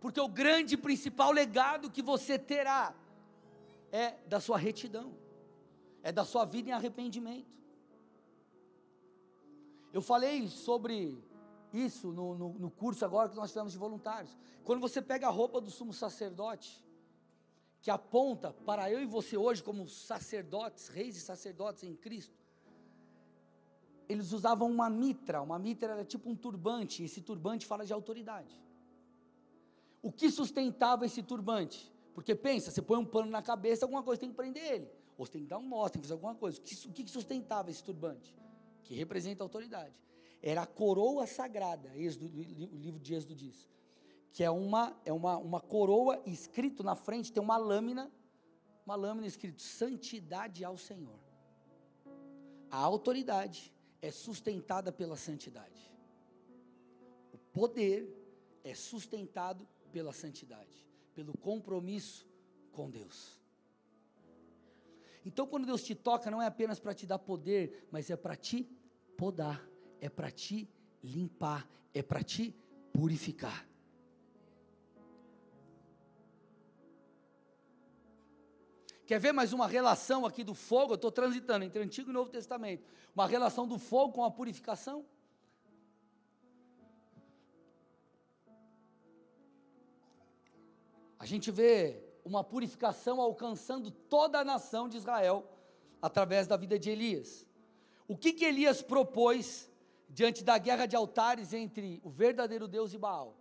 Porque 0.00 0.20
o 0.20 0.28
grande 0.28 0.74
e 0.74 0.76
principal 0.76 1.30
legado 1.30 1.90
que 1.90 2.02
você 2.02 2.36
terá 2.36 2.92
é 3.92 4.16
da 4.26 4.40
sua 4.40 4.58
retidão, 4.58 5.16
é 6.02 6.10
da 6.10 6.24
sua 6.24 6.44
vida 6.44 6.70
em 6.70 6.72
arrependimento. 6.72 7.56
Eu 9.92 10.02
falei 10.02 10.48
sobre 10.48 11.22
isso 11.72 12.12
no, 12.12 12.34
no, 12.34 12.52
no 12.54 12.70
curso 12.70 13.04
agora 13.04 13.28
que 13.28 13.36
nós 13.36 13.50
tivemos 13.50 13.72
de 13.72 13.78
voluntários. 13.78 14.36
Quando 14.64 14.80
você 14.80 15.00
pega 15.00 15.28
a 15.28 15.30
roupa 15.30 15.60
do 15.60 15.70
sumo 15.70 15.92
sacerdote, 15.92 16.84
que 17.80 17.90
aponta 17.90 18.52
para 18.52 18.90
eu 18.90 19.00
e 19.00 19.06
você 19.06 19.36
hoje 19.36 19.62
como 19.62 19.88
sacerdotes, 19.88 20.88
reis 20.88 21.16
e 21.16 21.20
sacerdotes 21.20 21.84
em 21.84 21.94
Cristo, 21.94 22.36
eles 24.08 24.32
usavam 24.32 24.70
uma 24.70 24.88
mitra, 24.88 25.42
uma 25.42 25.58
mitra 25.58 25.92
era 25.92 26.04
tipo 26.04 26.30
um 26.30 26.34
turbante, 26.34 27.04
esse 27.04 27.20
turbante 27.20 27.66
fala 27.66 27.84
de 27.84 27.92
autoridade. 27.92 28.58
O 30.02 30.10
que 30.10 30.30
sustentava 30.30 31.04
esse 31.04 31.22
turbante? 31.22 31.92
Porque 32.14 32.34
pensa, 32.34 32.70
você 32.70 32.80
põe 32.80 32.98
um 32.98 33.04
pano 33.04 33.30
na 33.30 33.42
cabeça, 33.42 33.84
alguma 33.84 34.02
coisa 34.02 34.18
tem 34.18 34.30
que 34.30 34.34
prender 34.34 34.64
ele, 34.64 34.90
ou 35.16 35.26
você 35.26 35.32
tem 35.32 35.42
que 35.42 35.48
dar 35.48 35.58
um 35.58 35.68
nó, 35.68 35.88
tem 35.88 36.00
que 36.00 36.06
fazer 36.06 36.14
alguma 36.14 36.34
coisa. 36.34 36.58
O 36.58 36.92
que, 36.92 37.08
sustentava 37.08 37.70
esse 37.70 37.84
turbante? 37.84 38.34
Que 38.82 38.94
representa 38.94 39.42
a 39.42 39.44
autoridade. 39.44 40.00
Era 40.42 40.62
a 40.62 40.66
coroa 40.66 41.26
sagrada, 41.26 41.90
o 41.90 42.76
livro 42.76 42.98
de 42.98 43.14
Êxodo 43.14 43.34
diz 43.34 43.68
que 44.38 44.44
é 44.44 44.50
uma, 44.52 44.96
é 45.04 45.12
uma, 45.12 45.36
uma 45.36 45.60
coroa 45.60 46.22
escrito 46.24 46.84
na 46.84 46.94
frente, 46.94 47.32
tem 47.32 47.42
uma 47.42 47.56
lâmina, 47.56 48.08
uma 48.86 48.94
lâmina 48.94 49.26
escrito 49.26 49.60
santidade 49.60 50.64
ao 50.64 50.78
Senhor. 50.78 51.18
A 52.70 52.76
autoridade 52.76 53.74
é 54.00 54.12
sustentada 54.12 54.92
pela 54.92 55.16
santidade. 55.16 55.92
O 57.32 57.38
poder 57.52 58.08
é 58.62 58.76
sustentado 58.76 59.66
pela 59.90 60.12
santidade, 60.12 60.86
pelo 61.16 61.36
compromisso 61.36 62.24
com 62.70 62.88
Deus. 62.88 63.40
Então, 65.26 65.48
quando 65.48 65.66
Deus 65.66 65.82
te 65.82 65.96
toca, 65.96 66.30
não 66.30 66.40
é 66.40 66.46
apenas 66.46 66.78
para 66.78 66.94
te 66.94 67.06
dar 67.06 67.18
poder, 67.18 67.88
mas 67.90 68.08
é 68.08 68.16
para 68.16 68.36
te 68.36 68.62
podar, 69.16 69.68
é 70.00 70.08
para 70.08 70.30
te 70.30 70.70
limpar, 71.02 71.68
é 71.92 72.04
para 72.04 72.22
te 72.22 72.54
purificar. 72.92 73.68
Quer 79.08 79.18
ver 79.18 79.32
mais 79.32 79.54
uma 79.54 79.66
relação 79.66 80.26
aqui 80.26 80.44
do 80.44 80.52
fogo? 80.52 80.92
Eu 80.92 80.96
estou 80.96 81.10
transitando 81.10 81.64
entre 81.64 81.82
Antigo 81.82 82.10
e 82.10 82.12
Novo 82.12 82.28
Testamento. 82.28 82.86
Uma 83.14 83.26
relação 83.26 83.66
do 83.66 83.78
fogo 83.78 84.12
com 84.12 84.22
a 84.22 84.30
purificação? 84.30 85.02
A 91.18 91.24
gente 91.24 91.50
vê 91.50 92.04
uma 92.22 92.44
purificação 92.44 93.18
alcançando 93.18 93.90
toda 93.90 94.40
a 94.40 94.44
nação 94.44 94.90
de 94.90 94.98
Israel 94.98 95.42
através 96.02 96.46
da 96.46 96.58
vida 96.58 96.78
de 96.78 96.90
Elias. 96.90 97.46
O 98.06 98.14
que, 98.14 98.34
que 98.34 98.44
Elias 98.44 98.82
propôs 98.82 99.70
diante 100.10 100.44
da 100.44 100.58
guerra 100.58 100.84
de 100.84 100.94
altares 100.94 101.54
entre 101.54 101.98
o 102.04 102.10
verdadeiro 102.10 102.68
Deus 102.68 102.92
e 102.92 102.98
Baal? 102.98 103.34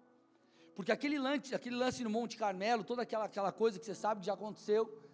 Porque 0.74 0.94
aquele 0.94 1.20
lance, 1.20 1.54
aquele 1.54 1.76
lance 1.76 2.06
no 2.06 2.10
Monte 2.10 2.38
Carmelo, 2.38 2.86
toda 2.86 3.02
aquela, 3.02 3.26
aquela 3.26 3.52
coisa 3.52 3.78
que 3.78 3.86
você 3.86 3.96
sabe 3.96 4.22
que 4.22 4.28
já 4.28 4.34
aconteceu, 4.34 5.07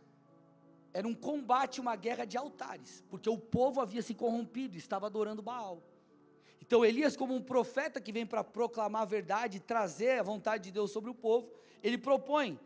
era 0.94 1.08
um 1.08 1.16
combate, 1.16 1.82
uma 1.82 1.96
guerra 1.96 2.24
de 2.24 2.38
altares, 2.38 3.04
porque 3.10 3.28
o 3.28 3.38
povo 3.38 3.82
havia 3.82 4.02
se 4.02 4.14
corrompido, 4.14 4.78
estava 4.78 5.08
adorando 5.08 5.41
Baal. 5.41 5.82
Então 6.62 6.86
Elias, 6.86 7.18
como 7.18 7.34
um 7.34 7.41
profeta 7.41 8.00
que 8.00 8.12
vem 8.12 8.26
para 8.26 8.44
proclamar 8.44 9.02
a 9.02 9.06
verdade, 9.06 9.60
trazer 9.60 10.20
a 10.20 10.24
vontade 10.24 10.66
de 10.66 10.72
Deus 10.72 10.91
sobre 10.91 11.10
o 11.10 11.16
povo, 11.16 11.52
ele 11.82 11.98
propõe, 11.98 12.60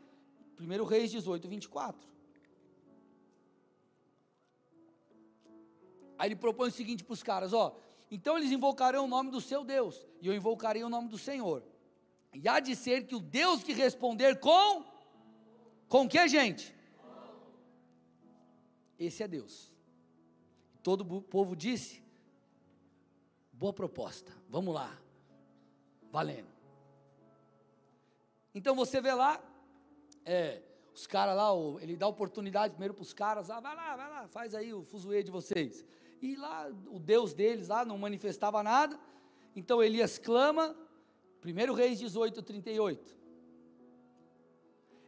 1 0.60 0.84
Reis 0.84 1.10
18, 1.10 1.48
24. 1.48 2.08
Aí 6.20 6.28
ele 6.28 6.36
propõe 6.36 6.68
o 6.68 6.72
seguinte 6.72 7.04
para 7.04 7.14
os 7.14 7.24
caras: 7.24 7.54
ó, 7.54 7.76
então 8.12 8.38
eles 8.38 8.52
invocarão 8.52 9.06
o 9.06 9.08
nome 9.08 9.32
do 9.32 9.40
seu 9.40 9.64
Deus, 9.64 10.06
e 10.22 10.28
eu 10.28 10.36
invocarei 10.36 10.84
o 10.84 10.90
nome 10.90 11.08
do 11.08 11.18
Senhor. 11.18 11.64
E 12.34 12.48
há 12.48 12.60
de 12.60 12.76
ser 12.76 13.08
que 13.08 13.16
o 13.16 13.20
Deus 13.20 13.64
que 13.64 13.74
responder 13.74 14.40
com, 14.40 14.84
com 15.88 16.08
que 16.08 16.28
gente? 16.28 16.77
Esse 19.00 19.24
é 19.24 19.28
Deus. 19.28 19.72
Todo 20.82 21.02
o 21.18 21.22
povo 21.22 21.56
disse: 21.56 22.02
boa 23.52 23.74
proposta, 23.74 24.32
vamos 24.50 24.74
lá, 24.74 24.98
valendo. 26.12 26.48
Então 28.56 28.76
você 28.76 29.00
vê 29.00 29.14
lá, 29.14 29.44
é, 30.26 30.62
os 30.94 31.06
caras 31.06 31.36
lá, 31.36 31.52
ele 31.82 31.96
dá 31.96 32.08
oportunidade 32.08 32.74
primeiro 32.74 32.94
para 32.94 33.04
os 33.04 33.14
caras, 33.14 33.50
ah, 33.50 33.60
vai 33.60 33.76
lá, 33.76 33.96
vai 33.96 34.10
lá, 34.10 34.28
faz 34.28 34.56
aí 34.56 34.74
o 34.74 34.84
fuzuê 34.84 35.22
de 35.22 35.30
vocês. 35.30 35.86
E 36.22 36.36
lá, 36.36 36.68
o 36.88 37.00
Deus 37.00 37.36
deles 37.36 37.68
lá 37.68 37.86
não 37.86 37.98
manifestava 37.98 38.64
nada, 38.64 39.00
então 39.56 39.84
Elias 39.84 40.18
clama, 40.18 40.76
1 41.46 41.74
Reis 41.74 42.00
18, 42.00 42.42
38. 42.42 43.16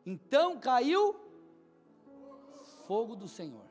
Então 0.06 0.60
caiu 0.60 1.16
fogo 2.86 3.16
do 3.16 3.28
Senhor 3.28 3.69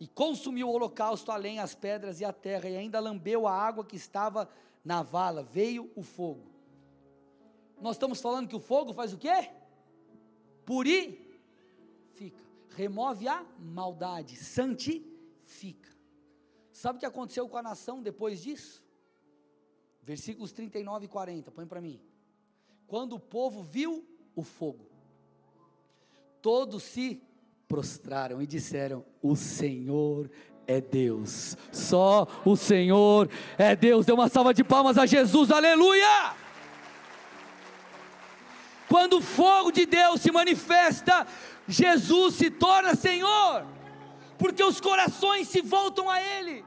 e 0.00 0.06
consumiu 0.06 0.68
o 0.68 0.72
holocausto, 0.72 1.32
além 1.32 1.58
as 1.58 1.74
pedras 1.74 2.20
e 2.20 2.24
a 2.24 2.32
terra, 2.32 2.68
e 2.68 2.76
ainda 2.76 3.00
lambeu 3.00 3.46
a 3.46 3.52
água 3.52 3.84
que 3.84 3.96
estava 3.96 4.48
na 4.84 5.02
vala, 5.02 5.42
veio 5.42 5.90
o 5.96 6.02
fogo. 6.02 6.46
Nós 7.80 7.96
estamos 7.96 8.20
falando 8.20 8.48
que 8.48 8.56
o 8.56 8.60
fogo 8.60 8.92
faz 8.92 9.12
o 9.12 9.18
quê? 9.18 9.50
Purifica, 10.64 11.24
remove 12.70 13.26
a 13.26 13.44
maldade, 13.58 14.36
santifica. 14.36 15.90
Sabe 16.72 16.96
o 16.96 17.00
que 17.00 17.06
aconteceu 17.06 17.48
com 17.48 17.56
a 17.56 17.62
nação 17.62 18.02
depois 18.02 18.40
disso? 18.40 18.84
Versículos 20.02 20.52
39 20.52 21.06
e 21.06 21.08
40, 21.08 21.50
põe 21.50 21.66
para 21.66 21.80
mim. 21.80 22.00
Quando 22.86 23.14
o 23.14 23.20
povo 23.20 23.62
viu 23.62 24.06
o 24.34 24.42
fogo, 24.42 24.86
todos 26.40 26.82
se 26.84 27.22
prostraram 27.68 28.40
e 28.40 28.46
disseram: 28.46 29.04
O 29.22 29.36
Senhor 29.36 30.30
é 30.66 30.80
Deus, 30.80 31.56
só 31.70 32.26
o 32.44 32.56
Senhor 32.56 33.28
é 33.58 33.76
Deus. 33.76 34.06
Dê 34.06 34.12
uma 34.12 34.28
salva 34.28 34.54
de 34.54 34.64
palmas 34.64 34.96
a 34.96 35.04
Jesus, 35.04 35.50
aleluia! 35.50 36.34
Quando 38.88 39.18
o 39.18 39.22
fogo 39.22 39.70
de 39.70 39.84
Deus 39.84 40.22
se 40.22 40.32
manifesta, 40.32 41.26
Jesus 41.68 42.36
se 42.36 42.50
torna 42.50 42.94
Senhor, 42.94 43.66
porque 44.38 44.64
os 44.64 44.80
corações 44.80 45.48
se 45.48 45.60
voltam 45.60 46.08
a 46.08 46.20
Ele. 46.22 46.64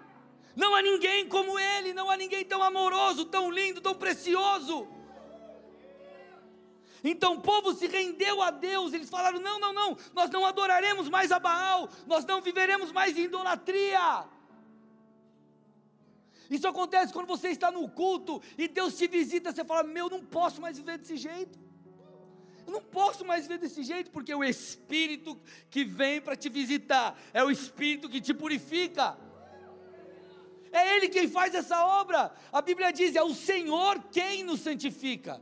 Não 0.56 0.76
há 0.76 0.84
ninguém 0.84 1.28
como 1.28 1.58
Ele, 1.58 1.93
não 1.93 2.12
há 2.12 2.18
ninguém 2.18 2.45
tão 2.45 2.62
amoroso, 2.62 3.26
tão 3.26 3.49
lindo, 3.49 3.82
tão 3.82 3.95
precioso. 3.95 4.88
Então 7.04 7.34
o 7.34 7.41
povo 7.41 7.74
se 7.74 7.88
rendeu 7.88 8.41
a 8.41 8.52
Deus, 8.52 8.93
eles 8.93 9.10
falaram: 9.10 9.39
não, 9.39 9.60
não, 9.60 9.74
não, 9.74 9.97
nós 10.14 10.30
não 10.30 10.45
adoraremos 10.45 11.10
mais 11.10 11.32
a 11.32 11.39
Baal, 11.39 11.89
nós 12.06 12.26
não 12.26 12.41
viveremos 12.41 12.91
mais 12.91 13.18
em 13.18 13.24
idolatria. 13.24 14.26
Isso 16.49 16.68
acontece 16.68 17.14
quando 17.14 17.28
você 17.28 17.47
está 17.47 17.72
no 17.72 17.88
culto 17.89 18.41
e 18.58 18.68
Deus 18.68 18.97
te 18.97 19.08
visita, 19.08 19.52
você 19.52 19.66
fala: 19.66 19.84
meu, 19.84 20.10
não 20.10 20.24
posso 20.24 20.62
mais 20.62 20.78
viver 20.78 20.97
desse 20.97 21.18
jeito, 21.18 21.58
Eu 22.68 22.74
não 22.74 22.82
posso 22.82 23.26
mais 23.26 23.47
ver 23.47 23.58
desse 23.58 23.84
jeito, 23.84 24.12
porque 24.12 24.34
o 24.36 24.43
Espírito 24.43 25.39
que 25.70 25.84
vem 25.84 26.22
para 26.22 26.36
te 26.36 26.49
visitar 26.49 27.18
é 27.34 27.43
o 27.43 27.49
Espírito 27.49 28.10
que 28.10 28.22
te 28.22 28.34
purifica. 28.34 29.18
É 30.72 30.95
Ele 30.95 31.10
quem 31.10 31.28
faz 31.28 31.56
essa 31.56 31.84
obra. 31.84 32.32
A 32.52 32.62
Bíblia 32.62 32.91
diz: 32.91 33.16
é 33.16 33.24
o 33.24 33.34
Senhor 33.34 34.04
quem 34.12 34.43
nos 34.43 34.60
santifica. 34.60 35.41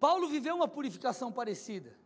Paulo 0.00 0.28
viveu 0.28 0.56
uma 0.56 0.66
purificação 0.66 1.30
parecida. 1.30 1.96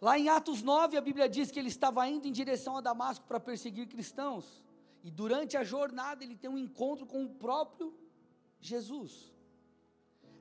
Lá 0.00 0.16
em 0.16 0.28
Atos 0.28 0.62
9, 0.62 0.96
a 0.96 1.00
Bíblia 1.00 1.28
diz 1.28 1.50
que 1.50 1.58
ele 1.58 1.68
estava 1.68 2.08
indo 2.08 2.28
em 2.28 2.32
direção 2.32 2.76
a 2.76 2.80
Damasco 2.80 3.26
para 3.26 3.40
perseguir 3.40 3.88
cristãos. 3.88 4.62
E 5.02 5.10
durante 5.10 5.56
a 5.56 5.64
jornada 5.64 6.22
ele 6.22 6.36
tem 6.36 6.48
um 6.48 6.56
encontro 6.56 7.06
com 7.06 7.24
o 7.24 7.28
próprio 7.28 7.92
Jesus. 8.60 9.34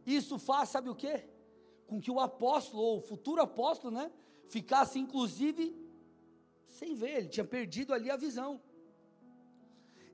Isso 0.06 0.38
faz, 0.38 0.70
sabe 0.70 0.90
o 0.90 0.96
quê? 0.96 1.28
Com 1.88 2.00
que 2.00 2.12
o 2.12 2.20
apóstolo, 2.20 2.84
ou 2.84 2.98
o 3.00 3.02
futuro 3.02 3.42
apóstolo, 3.42 3.94
né, 3.94 4.12
ficasse 4.46 5.00
inclusive 5.00 5.76
sem 6.68 6.94
ver, 6.94 7.18
ele 7.18 7.30
tinha 7.30 7.46
perdido 7.46 7.94
ali 7.94 8.12
a 8.12 8.18
visão. 8.18 8.62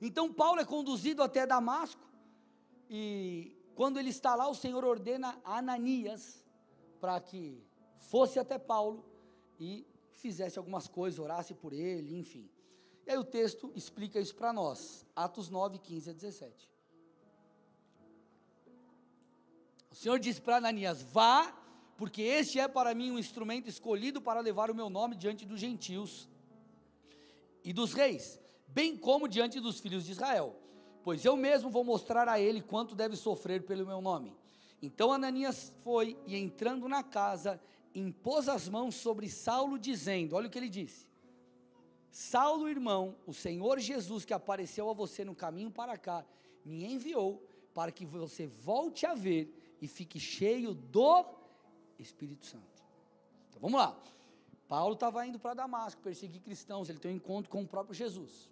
Então 0.00 0.32
Paulo 0.32 0.60
é 0.60 0.64
conduzido 0.64 1.22
até 1.22 1.46
Damasco, 1.46 2.02
e 2.88 3.56
quando 3.74 3.98
ele 3.98 4.10
está 4.10 4.34
lá, 4.34 4.48
o 4.48 4.54
Senhor 4.54 4.84
ordena 4.84 5.40
Ananias 5.44 6.44
para 7.00 7.20
que 7.20 7.62
fosse 7.98 8.38
até 8.38 8.58
Paulo 8.58 9.04
e 9.58 9.86
fizesse 10.10 10.58
algumas 10.58 10.86
coisas, 10.86 11.18
orasse 11.18 11.54
por 11.54 11.72
ele, 11.72 12.16
enfim. 12.16 12.48
E 13.06 13.10
aí 13.10 13.18
o 13.18 13.24
texto 13.24 13.72
explica 13.74 14.20
isso 14.20 14.34
para 14.34 14.52
nós, 14.52 15.04
Atos 15.16 15.48
9, 15.48 15.78
15 15.78 16.10
a 16.10 16.12
17. 16.12 16.70
O 19.90 19.94
Senhor 19.94 20.18
diz 20.18 20.38
para 20.38 20.56
Ananias: 20.58 21.02
Vá, 21.02 21.52
porque 21.96 22.22
este 22.22 22.60
é 22.60 22.68
para 22.68 22.94
mim 22.94 23.10
um 23.10 23.18
instrumento 23.18 23.68
escolhido 23.68 24.20
para 24.20 24.40
levar 24.40 24.70
o 24.70 24.74
meu 24.74 24.88
nome 24.88 25.16
diante 25.16 25.44
dos 25.44 25.58
gentios 25.58 26.28
e 27.64 27.72
dos 27.72 27.92
reis, 27.92 28.40
bem 28.68 28.96
como 28.96 29.26
diante 29.26 29.58
dos 29.58 29.80
filhos 29.80 30.04
de 30.04 30.12
Israel 30.12 30.61
pois 31.02 31.24
eu 31.24 31.36
mesmo 31.36 31.70
vou 31.70 31.84
mostrar 31.84 32.28
a 32.28 32.40
ele 32.40 32.60
quanto 32.60 32.94
deve 32.94 33.16
sofrer 33.16 33.62
pelo 33.64 33.86
meu 33.86 34.00
nome. 34.00 34.34
Então 34.80 35.12
Ananias 35.12 35.72
foi 35.82 36.16
e 36.26 36.36
entrando 36.36 36.88
na 36.88 37.02
casa, 37.02 37.60
impôs 37.94 38.48
as 38.48 38.68
mãos 38.68 38.94
sobre 38.94 39.28
Saulo, 39.28 39.78
dizendo: 39.78 40.34
Olha 40.34 40.48
o 40.48 40.50
que 40.50 40.58
ele 40.58 40.68
disse. 40.68 41.06
Saulo, 42.10 42.68
irmão, 42.68 43.16
o 43.26 43.32
Senhor 43.32 43.78
Jesus 43.78 44.24
que 44.24 44.34
apareceu 44.34 44.90
a 44.90 44.92
você 44.92 45.24
no 45.24 45.34
caminho 45.34 45.70
para 45.70 45.96
cá, 45.96 46.24
me 46.64 46.84
enviou 46.84 47.42
para 47.72 47.90
que 47.90 48.04
você 48.04 48.46
volte 48.46 49.06
a 49.06 49.14
ver 49.14 49.76
e 49.80 49.88
fique 49.88 50.20
cheio 50.20 50.74
do 50.74 51.24
Espírito 51.98 52.44
Santo. 52.44 52.82
Então 53.48 53.60
vamos 53.62 53.78
lá. 53.78 53.98
Paulo 54.68 54.94
estava 54.94 55.26
indo 55.26 55.38
para 55.38 55.54
Damasco 55.54 56.00
perseguir 56.02 56.40
cristãos, 56.40 56.88
ele 56.88 56.98
tem 56.98 57.12
um 57.12 57.16
encontro 57.16 57.50
com 57.50 57.62
o 57.62 57.66
próprio 57.66 57.94
Jesus. 57.94 58.51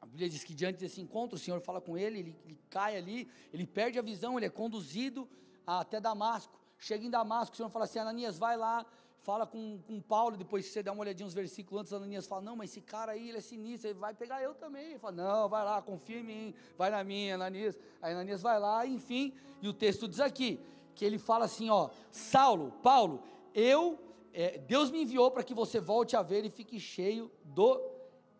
A 0.00 0.06
Bíblia 0.06 0.28
diz 0.28 0.44
que 0.44 0.54
diante 0.54 0.78
desse 0.78 1.00
encontro, 1.00 1.36
o 1.36 1.38
Senhor 1.38 1.60
fala 1.60 1.80
com 1.80 1.98
ele, 1.98 2.18
ele, 2.20 2.36
ele 2.44 2.58
cai 2.70 2.96
ali, 2.96 3.28
ele 3.52 3.66
perde 3.66 3.98
a 3.98 4.02
visão, 4.02 4.38
ele 4.38 4.46
é 4.46 4.50
conduzido 4.50 5.28
até 5.66 6.00
Damasco. 6.00 6.58
Chega 6.78 7.04
em 7.04 7.10
Damasco, 7.10 7.54
o 7.54 7.56
Senhor 7.56 7.68
fala 7.68 7.84
assim: 7.84 7.98
Ananias, 7.98 8.38
vai 8.38 8.56
lá, 8.56 8.86
fala 9.18 9.46
com, 9.46 9.80
com 9.86 10.00
Paulo. 10.00 10.36
Depois 10.36 10.66
você 10.66 10.82
dá 10.82 10.92
uma 10.92 11.00
olhadinha 11.00 11.24
nos 11.24 11.34
versículos 11.34 11.80
antes, 11.80 11.92
Ananias 11.92 12.26
fala: 12.26 12.42
Não, 12.42 12.54
mas 12.54 12.70
esse 12.70 12.80
cara 12.80 13.12
aí, 13.12 13.28
ele 13.28 13.38
é 13.38 13.40
sinistro, 13.40 13.90
ele 13.90 13.98
vai 13.98 14.14
pegar 14.14 14.42
eu 14.42 14.54
também. 14.54 14.90
Ele 14.90 14.98
fala: 14.98 15.16
Não, 15.16 15.48
vai 15.48 15.64
lá, 15.64 15.82
confia 15.82 16.20
em 16.20 16.24
mim, 16.24 16.54
vai 16.76 16.90
na 16.90 17.02
minha, 17.02 17.34
Ananias. 17.34 17.76
Aí 18.00 18.12
Ananias 18.12 18.40
vai 18.40 18.58
lá, 18.60 18.86
enfim. 18.86 19.34
E 19.60 19.68
o 19.68 19.72
texto 19.72 20.06
diz 20.06 20.20
aqui: 20.20 20.60
que 20.94 21.04
ele 21.04 21.18
fala 21.18 21.44
assim: 21.44 21.68
Ó, 21.70 21.90
Saulo, 22.10 22.72
Paulo, 22.82 23.22
eu, 23.54 23.98
é, 24.32 24.58
Deus 24.58 24.90
me 24.90 25.02
enviou 25.02 25.30
para 25.30 25.42
que 25.42 25.54
você 25.54 25.80
volte 25.80 26.16
a 26.16 26.22
ver 26.22 26.44
e 26.44 26.50
fique 26.50 26.78
cheio 26.78 27.30
do 27.44 27.80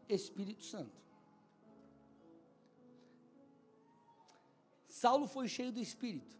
Espírito 0.08 0.64
Santo. 0.64 0.98
Saulo 4.98 5.28
foi 5.28 5.46
cheio 5.46 5.70
do 5.70 5.80
Espírito. 5.80 6.36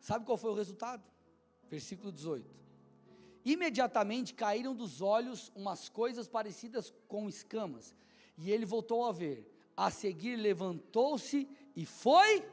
Sabe 0.00 0.26
qual 0.26 0.36
foi 0.36 0.50
o 0.50 0.54
resultado? 0.54 1.04
Versículo 1.68 2.10
18. 2.10 2.44
Imediatamente 3.44 4.34
caíram 4.34 4.74
dos 4.74 5.00
olhos 5.00 5.52
umas 5.54 5.88
coisas 5.88 6.26
parecidas 6.26 6.92
com 7.06 7.28
escamas, 7.28 7.94
e 8.36 8.50
ele 8.50 8.66
voltou 8.66 9.04
a 9.04 9.12
ver. 9.12 9.48
A 9.76 9.90
seguir 9.90 10.36
levantou-se 10.36 11.48
e 11.74 11.86
foi 11.86 12.44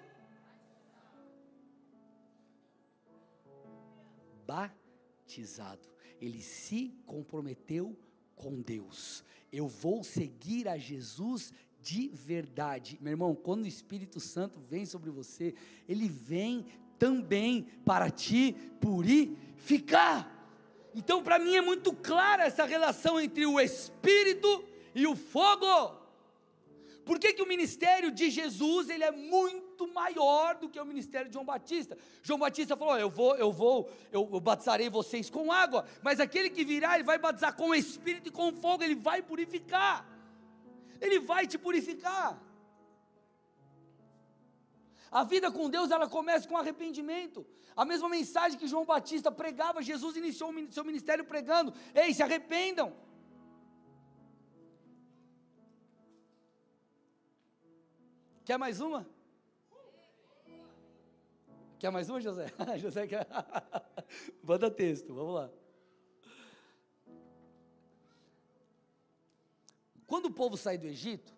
batizado. 4.46 5.90
Ele 6.22 6.42
se 6.42 6.96
comprometeu 7.06 7.98
com 8.36 8.62
Deus. 8.62 9.24
Eu 9.52 9.68
vou 9.68 10.04
seguir 10.04 10.68
a 10.68 10.78
Jesus 10.78 11.52
de 11.82 12.10
verdade. 12.10 12.98
Meu 13.02 13.12
irmão, 13.12 13.36
quando 13.36 13.64
o 13.64 13.68
Espírito 13.68 14.20
Santo 14.20 14.60
vem 14.60 14.86
sobre 14.86 15.10
você, 15.10 15.54
ele 15.88 16.08
vem 16.08 16.66
também 16.98 17.68
para 17.86 18.10
te 18.10 18.54
purificar. 18.80 20.34
Então, 20.94 21.22
para 21.22 21.38
mim 21.38 21.56
é 21.56 21.62
muito 21.62 21.94
clara 21.94 22.46
essa 22.46 22.66
relação 22.66 23.20
entre 23.20 23.46
o 23.46 23.60
Espírito 23.60 24.66
e 24.96 25.06
o 25.06 25.16
fogo. 25.16 25.96
Por 27.06 27.20
que, 27.20 27.32
que 27.32 27.42
o 27.42 27.48
ministério 27.48 28.12
de 28.12 28.30
Jesus 28.30 28.90
ele 28.90 29.04
é 29.04 29.12
muito 29.12 29.88
maior 29.94 30.56
do 30.56 30.68
que 30.68 30.78
o 30.78 30.86
ministério 30.86 31.28
de 31.28 31.34
João 31.34 31.46
Batista? 31.46 31.98
João 32.22 32.40
Batista 32.40 32.76
falou: 32.76 32.98
Eu 32.98 33.10
vou, 33.10 33.36
eu 33.36 33.50
vou, 33.50 33.90
eu, 34.12 34.30
eu 34.34 34.40
batizarei 34.42 34.90
vocês 34.90 35.30
com 35.30 35.50
água, 35.50 35.86
mas 36.02 36.20
aquele 36.20 36.50
que 36.50 36.66
virá, 36.66 36.96
ele 36.96 37.06
vai 37.06 37.18
batizar 37.18 37.56
com 37.56 37.70
o 37.70 37.76
Espírito 37.76 38.28
e 38.28 38.32
com 38.32 38.52
fogo, 38.52 38.84
ele 38.84 38.96
vai 38.96 39.22
purificar. 39.22 40.17
Ele 41.00 41.20
vai 41.20 41.46
te 41.48 41.58
purificar. 41.58 42.42
A 45.12 45.24
vida 45.24 45.52
com 45.52 45.70
Deus 45.70 45.92
ela 45.92 46.08
começa 46.08 46.48
com 46.48 46.58
arrependimento. 46.58 47.46
A 47.76 47.86
mesma 47.86 48.10
mensagem 48.10 48.58
que 48.58 48.68
João 48.68 48.86
Batista 48.86 49.32
pregava, 49.32 49.82
Jesus 49.82 50.16
iniciou 50.16 50.52
seu 50.70 50.84
ministério 50.84 51.26
pregando: 51.26 51.74
Ei, 51.94 52.14
se 52.14 52.24
arrependam. 52.24 52.94
Quer 58.44 58.58
mais 58.58 58.80
uma? 58.80 59.08
Quer 61.80 61.92
mais 61.92 62.10
uma, 62.10 62.20
José? 62.20 62.48
José 62.80 63.06
quer. 63.06 63.28
Manda 64.42 64.72
texto, 64.72 65.14
vamos 65.14 65.36
lá. 65.36 65.50
Quando 70.08 70.28
o 70.28 70.32
povo 70.32 70.56
sai 70.56 70.78
do 70.78 70.88
Egito, 70.88 71.36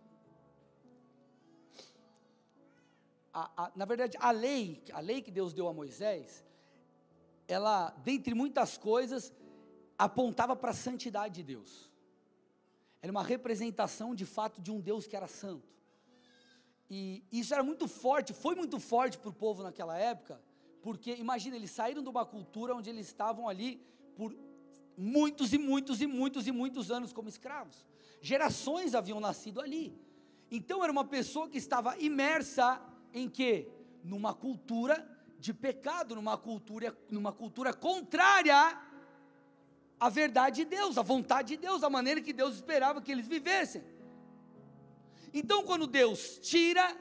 a, 3.33 3.65
a, 3.65 3.71
na 3.75 3.83
verdade, 3.83 4.15
a 4.19 4.29
lei, 4.29 4.83
a 4.93 4.99
lei 4.99 5.23
que 5.23 5.31
Deus 5.31 5.53
deu 5.53 5.67
a 5.67 5.73
Moisés, 5.73 6.45
ela, 7.47 7.89
dentre 8.03 8.35
muitas 8.35 8.77
coisas, 8.77 9.33
apontava 9.97 10.55
para 10.55 10.69
a 10.69 10.75
santidade 10.75 11.33
de 11.35 11.43
Deus. 11.43 11.91
Era 13.01 13.11
uma 13.11 13.23
representação 13.23 14.13
de 14.13 14.25
fato 14.25 14.61
de 14.61 14.71
um 14.71 14.79
Deus 14.79 15.07
que 15.07 15.15
era 15.15 15.27
santo. 15.27 15.67
E 16.87 17.23
isso 17.31 17.53
era 17.53 17.63
muito 17.63 17.87
forte, 17.87 18.33
foi 18.33 18.53
muito 18.53 18.79
forte 18.79 19.17
para 19.17 19.29
o 19.29 19.33
povo 19.33 19.63
naquela 19.63 19.97
época, 19.97 20.39
porque 20.81 21.15
imagina, 21.15 21.55
eles 21.55 21.71
saíram 21.71 22.03
de 22.03 22.09
uma 22.09 22.25
cultura 22.25 22.75
onde 22.75 22.89
eles 22.89 23.07
estavam 23.07 23.49
ali 23.49 23.77
por 24.15 24.35
muitos 24.95 25.53
e 25.53 25.57
muitos 25.57 26.01
e 26.01 26.07
muitos 26.07 26.45
e 26.47 26.51
muitos 26.51 26.91
anos 26.91 27.11
como 27.13 27.29
escravos 27.29 27.85
gerações 28.21 28.95
haviam 28.95 29.19
nascido 29.19 29.61
ali. 29.61 29.97
Então 30.51 30.83
era 30.83 30.91
uma 30.91 31.05
pessoa 31.05 31.47
que 31.47 31.57
estava 31.57 31.97
imersa 31.97 32.81
em 33.13 33.29
quê? 33.29 33.67
Numa 34.03 34.33
cultura 34.33 35.07
de 35.37 35.53
pecado, 35.53 36.15
numa 36.15 36.37
cultura, 36.37 36.97
numa 37.09 37.31
cultura 37.31 37.73
contrária 37.73 38.77
à 39.99 40.09
verdade 40.09 40.63
de 40.63 40.65
Deus, 40.65 40.97
à 40.97 41.01
vontade 41.01 41.49
de 41.49 41.57
Deus, 41.57 41.83
à 41.83 41.89
maneira 41.89 42.21
que 42.21 42.33
Deus 42.33 42.55
esperava 42.55 43.01
que 43.01 43.11
eles 43.11 43.27
vivessem. 43.27 43.83
Então, 45.33 45.63
quando 45.63 45.85
Deus 45.85 46.39
tira 46.39 46.95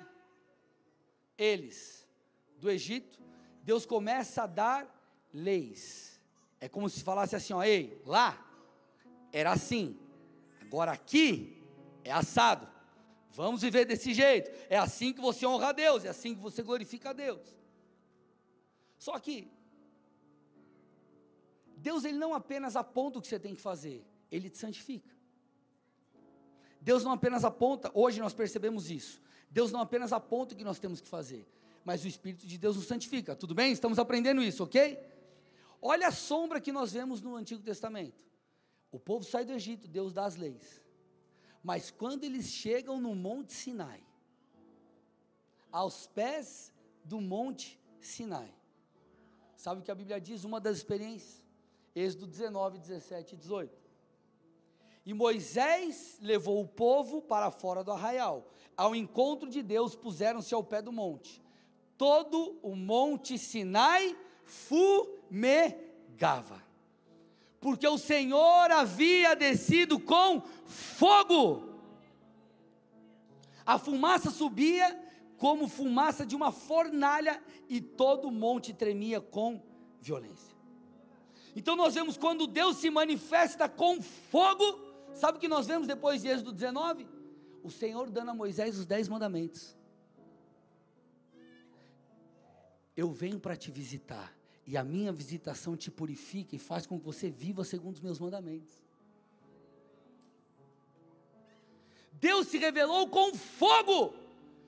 eles 1.37 2.07
do 2.59 2.71
Egito, 2.71 3.19
Deus 3.63 3.87
começa 3.87 4.43
a 4.43 4.47
dar 4.47 5.29
leis. 5.33 6.21
É 6.61 6.69
como 6.69 6.89
se 6.89 7.03
falasse 7.03 7.37
assim: 7.37 7.53
ó, 7.53 7.63
ei, 7.63 8.01
lá 8.05 8.45
era 9.33 9.53
assim, 9.53 9.99
Agora 10.69 10.93
aqui 10.93 11.63
é 12.05 12.13
assado. 12.13 12.69
Vamos 13.33 13.63
viver 13.63 13.87
desse 13.87 14.13
jeito. 14.13 14.51
É 14.69 14.77
assim 14.77 15.13
que 15.15 15.21
você 15.21 15.47
honra 15.47 15.69
a 15.69 15.73
Deus, 15.73 16.05
é 16.05 16.11
assim 16.11 16.35
que 16.35 16.41
você 16.41 16.63
glorifica 16.63 17.11
a 17.11 17.13
Deus. 17.15 17.41
Só 18.99 19.19
que 19.19 19.51
Deus 21.77 22.05
ele 22.05 22.19
não 22.19 22.35
apenas 22.35 22.77
aponta 22.77 23.19
o 23.19 23.23
que 23.23 23.29
você 23.29 23.39
tem 23.39 23.55
que 23.55 23.63
fazer, 23.63 24.05
ele 24.31 24.51
te 24.51 24.59
santifica. 24.59 25.09
Deus 26.81 27.03
não 27.03 27.13
apenas 27.13 27.45
aponta, 27.45 27.91
hoje 27.95 28.21
nós 28.21 28.35
percebemos 28.35 28.91
isso. 28.91 29.23
Deus 29.51 29.73
não 29.73 29.81
apenas 29.81 30.13
aponta 30.13 30.55
o 30.55 30.57
que 30.57 30.65
nós 30.65 30.79
temos 30.79 31.01
que 31.01 31.09
fazer, 31.09 31.49
mas 31.83 32.05
o 32.05 32.09
Espírito 32.09 32.47
de 32.47 32.59
Deus 32.59 32.77
nos 32.77 32.87
santifica. 32.87 33.35
Tudo 33.35 33.55
bem? 33.55 33.73
Estamos 33.73 33.99
aprendendo 33.99 34.43
isso, 34.43 34.63
ok? 34.65 34.99
Olha 35.81 36.09
a 36.09 36.13
sombra 36.13 36.61
que 36.61 36.73
nós 36.73 36.93
vemos 36.93 37.23
no 37.23 37.37
Antigo 37.37 37.63
Testamento. 37.63 38.28
O 38.91 38.99
povo 38.99 39.25
sai 39.25 39.45
do 39.45 39.53
Egito, 39.53 39.87
Deus 39.87 40.13
dá 40.13 40.25
as 40.25 40.37
leis. 40.37 40.83
Mas 41.63 41.91
quando 41.91 42.25
eles 42.25 42.47
chegam 42.47 43.01
no 43.01 43.15
Monte 43.15 43.53
Sinai, 43.53 44.03
aos 45.71 46.07
pés 46.07 46.73
do 47.05 47.21
Monte 47.21 47.79
Sinai, 48.01 48.53
sabe 49.57 49.81
o 49.81 49.85
que 49.85 49.91
a 49.91 49.95
Bíblia 49.95 50.21
diz? 50.21 50.45
Uma 50.45 50.61
das 50.61 50.79
experiências, 50.79 51.45
Êxodo 51.95 52.27
19, 52.27 52.79
17 52.79 53.35
e 53.35 53.39
18. 53.39 53.89
E 55.05 55.15
Moisés 55.15 56.19
levou 56.21 56.61
o 56.61 56.69
povo 56.69 57.21
para 57.23 57.51
fora 57.51 57.83
do 57.83 57.93
arraial. 57.93 58.47
Ao 58.77 58.95
encontro 58.95 59.49
de 59.49 59.63
Deus, 59.63 59.97
puseram-se 59.97 60.55
ao 60.55 60.63
pé 60.63 60.83
do 60.83 60.93
monte. 60.93 61.43
Todo 61.97 62.59
o 62.63 62.77
monte 62.77 63.39
Sinai 63.39 64.17
fumegava. 64.45 65.49
Porque 67.61 67.87
o 67.87 67.99
Senhor 67.99 68.71
havia 68.71 69.35
descido 69.35 69.99
com 69.99 70.43
fogo. 70.67 71.65
A 73.67 73.79
fumaça 73.79 74.31
subia 74.31 74.99
como 75.37 75.69
fumaça 75.69 76.25
de 76.25 76.35
uma 76.35 76.51
fornalha 76.51 77.43
e 77.69 77.81
todo 77.81 78.29
o 78.29 78.33
monte 78.33 78.73
tremia 78.73 79.21
com 79.21 79.63
violência. 80.01 80.57
Então 81.55 81.77
nós 81.77 81.95
vemos 81.95 82.17
quando 82.17 82.47
Deus 82.47 82.77
se 82.79 82.89
manifesta 82.91 83.69
com 83.69 84.01
fogo, 84.01 84.89
Sabe 85.19 85.39
o 85.39 85.41
que 85.41 85.49
nós 85.49 85.67
vemos 85.67 85.89
depois 85.89 86.23
de 86.23 86.29
Êxodo 86.29 86.53
19? 86.53 87.05
O 87.65 87.71
Senhor 87.73 88.09
dando 88.09 88.31
a 88.31 88.35
Moisés 88.35 88.79
os 88.79 88.87
dez 88.87 89.09
mandamentos. 89.09 89.77
Eu 92.97 93.11
venho 93.11 93.41
para 93.41 93.57
te 93.57 93.69
visitar, 93.69 94.33
e 94.69 94.77
a 94.77 94.85
minha 94.85 95.11
visitação 95.11 95.75
te 95.75 95.91
purifica 95.91 96.55
e 96.55 96.59
faz 96.59 96.87
com 96.87 96.99
que 96.99 97.05
você 97.07 97.31
viva 97.31 97.65
segundo 97.65 97.95
os 97.95 98.03
meus 98.03 98.19
mandamentos. 98.19 98.85
Deus 102.13 102.49
se 102.49 102.59
revelou 102.59 103.09
com 103.09 103.35
fogo. 103.35 104.15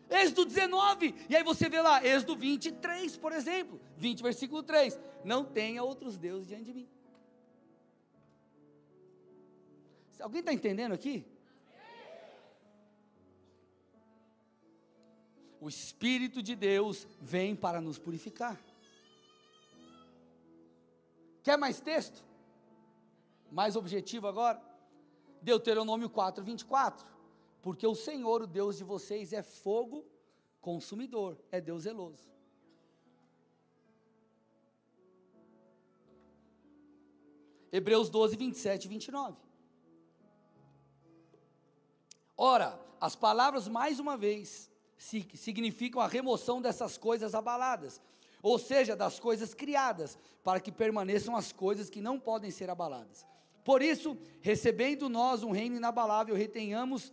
Êxodo 0.09 0.47
19, 0.47 1.15
e 1.29 1.37
aí 1.37 1.45
você 1.45 1.69
vê 1.69 1.83
lá, 1.83 2.03
Êxodo 2.03 2.35
23, 2.35 3.15
por 3.19 3.31
exemplo, 3.31 3.79
20, 3.99 4.23
versículo 4.23 4.63
3: 4.63 4.99
Não 5.23 5.45
tenha 5.45 5.85
outros 5.85 6.17
deuses 6.17 6.49
diante 6.49 6.65
de 6.65 6.73
mim. 6.73 6.89
Alguém 10.19 10.41
está 10.41 10.53
entendendo 10.53 10.93
aqui? 10.93 11.27
O 15.61 15.69
Espírito 15.69 16.43
de 16.43 16.57
Deus 16.57 17.07
vem 17.21 17.55
para 17.55 17.83
nos 17.83 17.99
purificar. 17.99 18.59
Quer 21.51 21.57
mais 21.57 21.81
texto? 21.81 22.25
Mais 23.51 23.75
objetivo 23.75 24.29
agora? 24.29 24.63
Deuteronômio 25.43 26.09
4, 26.09 26.45
24. 26.45 27.05
Porque 27.61 27.85
o 27.85 27.95
Senhor, 27.97 28.43
o 28.43 28.47
Deus 28.47 28.77
de 28.77 28.85
vocês, 28.85 29.33
é 29.33 29.43
fogo 29.43 30.07
consumidor, 30.61 31.37
é 31.51 31.61
Deus 31.61 31.83
zeloso. 31.83 32.31
Hebreus 37.73 38.09
12, 38.09 38.37
27 38.37 38.85
e 38.85 38.89
29. 38.89 39.37
Ora, 42.37 42.81
as 43.01 43.17
palavras, 43.17 43.67
mais 43.67 43.99
uma 43.99 44.17
vez, 44.17 44.71
significam 44.97 46.01
a 46.01 46.07
remoção 46.07 46.63
dessas 46.63 46.97
coisas 46.97 47.35
abaladas, 47.35 48.01
ou 48.43 48.59
seja, 48.59 48.97
das 48.97 49.19
coisas 49.19 49.55
criadas, 49.55 50.19
para 50.43 50.61
que 50.61 50.73
permaneçam 50.73 51.37
as 51.37 51.53
coisas 51.53 51.91
que 51.91 52.01
não 52.01 52.19
podem 52.19 52.51
ser 52.51 52.71
abaladas. 52.71 53.27
Por 53.65 53.83
isso, 53.83 54.17
recebendo 54.41 55.09
nós 55.09 55.43
um 55.43 55.51
reino 55.51 55.77
inabalável, 55.77 56.35
retenhamos 56.35 57.13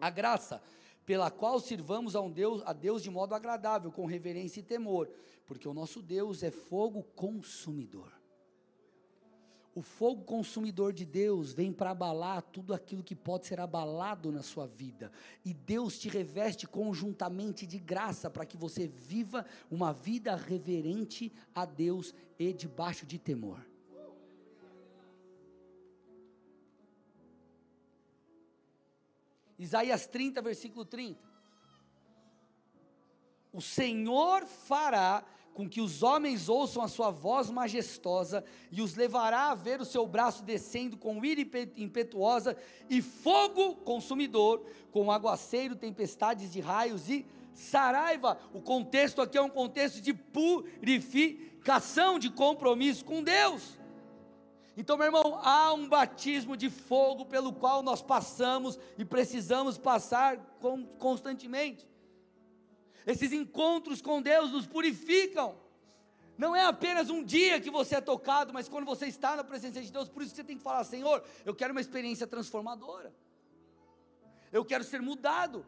a 0.00 0.10
graça, 0.10 0.62
pela 1.06 1.30
qual 1.30 1.60
sirvamos 1.60 2.14
a 2.14 2.20
um 2.20 2.30
Deus, 2.30 2.62
a 2.66 2.72
Deus 2.72 3.02
de 3.02 3.10
modo 3.10 3.34
agradável, 3.34 3.90
com 3.90 4.04
reverência 4.04 4.60
e 4.60 4.64
temor, 4.64 5.08
porque 5.46 5.68
o 5.68 5.72
nosso 5.72 6.02
Deus 6.02 6.42
é 6.42 6.50
fogo 6.50 7.02
consumidor. 7.14 8.17
O 9.78 9.82
fogo 9.82 10.24
consumidor 10.24 10.92
de 10.92 11.04
Deus 11.04 11.52
vem 11.52 11.72
para 11.72 11.92
abalar 11.92 12.42
tudo 12.42 12.74
aquilo 12.74 13.00
que 13.00 13.14
pode 13.14 13.46
ser 13.46 13.60
abalado 13.60 14.32
na 14.32 14.42
sua 14.42 14.66
vida. 14.66 15.12
E 15.44 15.54
Deus 15.54 15.96
te 16.00 16.08
reveste 16.08 16.66
conjuntamente 16.66 17.64
de 17.64 17.78
graça 17.78 18.28
para 18.28 18.44
que 18.44 18.56
você 18.56 18.88
viva 18.88 19.46
uma 19.70 19.92
vida 19.92 20.34
reverente 20.34 21.32
a 21.54 21.64
Deus 21.64 22.12
e 22.36 22.52
debaixo 22.52 23.06
de 23.06 23.20
temor. 23.20 23.64
Isaías 29.56 30.08
30, 30.08 30.42
versículo 30.42 30.84
30. 30.84 31.20
O 33.52 33.60
Senhor 33.60 34.44
fará 34.44 35.24
com 35.58 35.68
que 35.68 35.80
os 35.80 36.04
homens 36.04 36.48
ouçam 36.48 36.80
a 36.80 36.86
sua 36.86 37.10
voz 37.10 37.50
majestosa 37.50 38.44
e 38.70 38.80
os 38.80 38.94
levará 38.94 39.50
a 39.50 39.56
ver 39.56 39.80
o 39.80 39.84
seu 39.84 40.06
braço 40.06 40.44
descendo 40.44 40.96
com 40.96 41.24
ira 41.24 41.40
impetuosa 41.76 42.56
e 42.88 43.02
fogo 43.02 43.74
consumidor, 43.74 44.64
com 44.92 45.10
aguaceiro, 45.10 45.74
tempestades 45.74 46.52
de 46.52 46.60
raios 46.60 47.10
e 47.10 47.26
saraiva. 47.52 48.38
O 48.54 48.60
contexto 48.60 49.20
aqui 49.20 49.36
é 49.36 49.42
um 49.42 49.50
contexto 49.50 50.00
de 50.00 50.14
purificação, 50.14 52.20
de 52.20 52.30
compromisso 52.30 53.04
com 53.04 53.20
Deus. 53.20 53.80
Então, 54.76 54.96
meu 54.96 55.06
irmão, 55.06 55.40
há 55.42 55.74
um 55.74 55.88
batismo 55.88 56.56
de 56.56 56.70
fogo 56.70 57.24
pelo 57.24 57.52
qual 57.52 57.82
nós 57.82 58.00
passamos 58.00 58.78
e 58.96 59.04
precisamos 59.04 59.76
passar 59.76 60.38
constantemente. 61.00 61.84
Esses 63.06 63.32
encontros 63.32 64.02
com 64.02 64.20
Deus 64.20 64.50
nos 64.50 64.66
purificam. 64.66 65.56
Não 66.36 66.54
é 66.54 66.64
apenas 66.64 67.10
um 67.10 67.24
dia 67.24 67.60
que 67.60 67.70
você 67.70 67.96
é 67.96 68.00
tocado, 68.00 68.52
mas 68.52 68.68
quando 68.68 68.84
você 68.84 69.06
está 69.06 69.34
na 69.34 69.42
presença 69.42 69.82
de 69.82 69.90
Deus, 69.90 70.08
por 70.08 70.22
isso 70.22 70.30
que 70.30 70.36
você 70.36 70.44
tem 70.44 70.56
que 70.56 70.62
falar: 70.62 70.84
Senhor, 70.84 71.24
eu 71.44 71.54
quero 71.54 71.72
uma 71.72 71.80
experiência 71.80 72.26
transformadora. 72.26 73.12
Eu 74.52 74.64
quero 74.64 74.84
ser 74.84 75.02
mudado. 75.02 75.66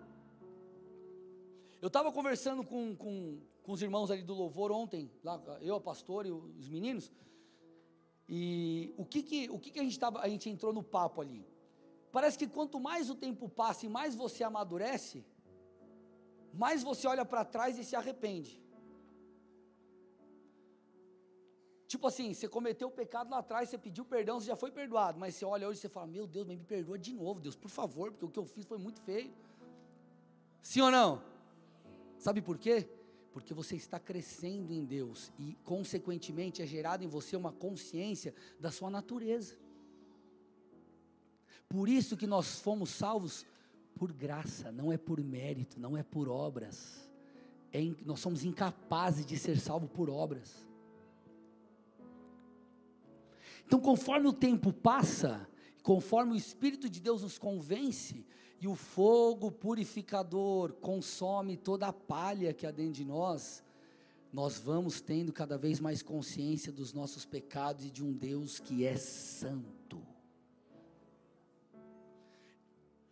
Eu 1.82 1.88
estava 1.88 2.12
conversando 2.12 2.62
com, 2.62 2.94
com, 2.94 3.40
com 3.62 3.72
os 3.72 3.82
irmãos 3.82 4.10
ali 4.10 4.22
do 4.22 4.34
louvor 4.34 4.70
ontem, 4.70 5.10
lá, 5.24 5.40
eu, 5.60 5.76
a 5.76 5.80
pastora 5.80 6.28
e 6.28 6.30
os 6.30 6.68
meninos, 6.68 7.10
e 8.28 8.94
o 8.96 9.04
que 9.04 9.22
que, 9.22 9.50
o 9.50 9.58
que, 9.58 9.72
que 9.72 9.80
a, 9.80 9.82
gente 9.82 9.98
tava, 9.98 10.20
a 10.20 10.28
gente 10.28 10.48
entrou 10.48 10.72
no 10.72 10.84
papo 10.84 11.20
ali? 11.20 11.44
Parece 12.12 12.38
que 12.38 12.46
quanto 12.46 12.78
mais 12.78 13.10
o 13.10 13.14
tempo 13.14 13.48
passa 13.48 13.86
e 13.86 13.88
mais 13.88 14.14
você 14.14 14.44
amadurece, 14.44 15.24
mais 16.52 16.82
você 16.82 17.06
olha 17.06 17.24
para 17.24 17.44
trás 17.44 17.78
e 17.78 17.84
se 17.84 17.96
arrepende. 17.96 18.60
Tipo 21.86 22.06
assim, 22.06 22.32
você 22.32 22.48
cometeu 22.48 22.86
o 22.86 22.90
pecado 22.90 23.30
lá 23.30 23.38
atrás, 23.38 23.68
você 23.68 23.76
pediu 23.76 24.04
perdão, 24.04 24.38
você 24.38 24.46
já 24.46 24.54
foi 24.54 24.70
perdoado, 24.70 25.18
mas 25.18 25.34
você 25.34 25.44
olha 25.44 25.68
hoje 25.68 25.78
e 25.78 25.82
você 25.82 25.88
fala: 25.88 26.06
Meu 26.06 26.24
Deus, 26.24 26.46
mas 26.46 26.56
me 26.56 26.64
perdoa 26.64 26.96
de 26.96 27.12
novo, 27.12 27.40
Deus, 27.40 27.56
por 27.56 27.68
favor, 27.68 28.12
porque 28.12 28.24
o 28.24 28.30
que 28.30 28.38
eu 28.38 28.44
fiz 28.44 28.64
foi 28.64 28.78
muito 28.78 29.00
feio. 29.00 29.32
Sim 30.62 30.82
ou 30.82 30.90
não? 30.90 31.22
Sabe 32.16 32.40
por 32.40 32.58
quê? 32.58 32.88
Porque 33.32 33.52
você 33.52 33.74
está 33.74 33.98
crescendo 33.98 34.72
em 34.72 34.84
Deus 34.84 35.32
e, 35.36 35.56
consequentemente, 35.64 36.62
é 36.62 36.66
gerado 36.66 37.02
em 37.02 37.08
você 37.08 37.34
uma 37.34 37.50
consciência 37.50 38.34
da 38.60 38.70
sua 38.70 38.88
natureza. 38.88 39.56
Por 41.68 41.88
isso 41.88 42.16
que 42.16 42.26
nós 42.26 42.60
fomos 42.60 42.90
salvos 42.90 43.46
por 44.00 44.14
graça, 44.14 44.72
não 44.72 44.90
é 44.90 44.96
por 44.96 45.22
mérito, 45.22 45.78
não 45.78 45.94
é 45.94 46.02
por 46.02 46.26
obras. 46.26 47.06
É, 47.70 47.82
nós 48.02 48.18
somos 48.18 48.46
incapazes 48.46 49.26
de 49.26 49.36
ser 49.36 49.58
salvos 49.58 49.90
por 49.90 50.08
obras. 50.08 50.66
Então, 53.66 53.78
conforme 53.78 54.26
o 54.26 54.32
tempo 54.32 54.72
passa, 54.72 55.46
conforme 55.82 56.32
o 56.32 56.36
Espírito 56.36 56.88
de 56.88 56.98
Deus 56.98 57.20
nos 57.20 57.36
convence, 57.36 58.24
e 58.58 58.66
o 58.66 58.74
fogo 58.74 59.52
purificador 59.52 60.72
consome 60.72 61.58
toda 61.58 61.86
a 61.88 61.92
palha 61.92 62.54
que 62.54 62.66
há 62.66 62.70
dentro 62.70 62.94
de 62.94 63.04
nós, 63.04 63.62
nós 64.32 64.58
vamos 64.58 65.02
tendo 65.02 65.30
cada 65.30 65.58
vez 65.58 65.78
mais 65.78 66.00
consciência 66.00 66.72
dos 66.72 66.94
nossos 66.94 67.26
pecados 67.26 67.84
e 67.84 67.90
de 67.90 68.02
um 68.02 68.14
Deus 68.14 68.58
que 68.58 68.86
é 68.86 68.96
santo. 68.96 70.00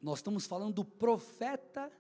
Nós 0.00 0.20
estamos 0.20 0.46
falando 0.46 0.74
do 0.74 0.84
profeta 0.84 1.90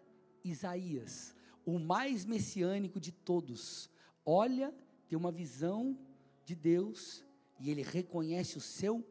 Isaías, 0.44 1.34
o 1.66 1.78
mais 1.78 2.24
messiânico 2.24 3.00
de 3.00 3.10
todos. 3.10 3.90
Olha, 4.24 4.72
tem 5.08 5.18
uma 5.18 5.32
visão 5.32 5.98
de 6.44 6.54
Deus 6.54 7.24
e 7.58 7.70
ele 7.70 7.82
reconhece 7.82 8.56
o 8.56 8.60
seu 8.60 9.04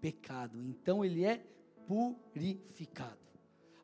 pecado, 0.00 0.62
então 0.62 1.04
ele 1.04 1.24
é 1.24 1.44
purificado. 1.86 3.20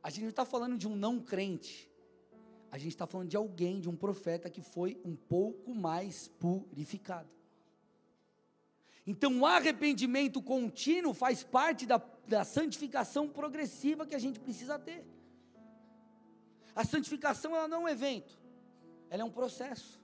A 0.03 0.09
gente 0.09 0.23
não 0.23 0.31
está 0.31 0.47
falando 0.47 0.79
de 0.79 0.89
um 0.89 0.97
não 0.97 1.21
crente. 1.21 1.91
A 2.71 2.79
gente 2.79 2.93
está 2.93 3.07
falando 3.07 3.29
de 3.29 3.37
alguém, 3.37 3.81
de 3.81 3.89
um 3.89 3.97
profeta 3.97 4.49
que 4.49 4.63
foi 4.63 5.01
um 5.05 5.15
pouco 5.15 5.75
mais 5.75 6.29
purificado. 6.29 7.36
Então, 9.07 9.41
o 9.41 9.47
arrependimento 9.47 10.43
contínuo 10.43 11.15
faz 11.15 11.45
parte 11.45 11.87
da, 11.87 12.03
da 12.27 12.45
santificação 12.45 13.29
progressiva 13.29 14.05
que 14.05 14.15
a 14.15 14.19
gente 14.19 14.41
precisa 14.41 14.79
ter. 14.79 15.07
A 16.75 16.85
santificação 16.85 17.55
ela 17.55 17.69
não 17.69 17.83
é 17.83 17.85
um 17.85 17.89
evento, 17.89 18.39
ela 19.09 19.23
é 19.23 19.25
um 19.25 19.31
processo. 19.31 20.01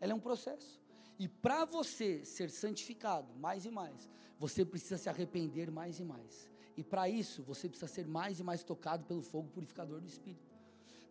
Ela 0.00 0.12
é 0.12 0.14
um 0.14 0.20
processo. 0.20 0.82
E 1.18 1.28
para 1.28 1.64
você 1.64 2.24
ser 2.24 2.50
santificado 2.50 3.32
mais 3.36 3.64
e 3.64 3.70
mais, 3.70 4.10
você 4.38 4.64
precisa 4.64 4.98
se 4.98 5.08
arrepender 5.08 5.70
mais 5.70 6.00
e 6.00 6.04
mais. 6.04 6.50
E 6.76 6.82
para 6.82 7.08
isso, 7.08 7.42
você 7.42 7.68
precisa 7.68 7.90
ser 7.90 8.06
mais 8.06 8.40
e 8.40 8.42
mais 8.42 8.64
tocado 8.64 9.04
pelo 9.04 9.22
fogo 9.22 9.48
purificador 9.48 10.00
do 10.00 10.08
Espírito. 10.08 10.53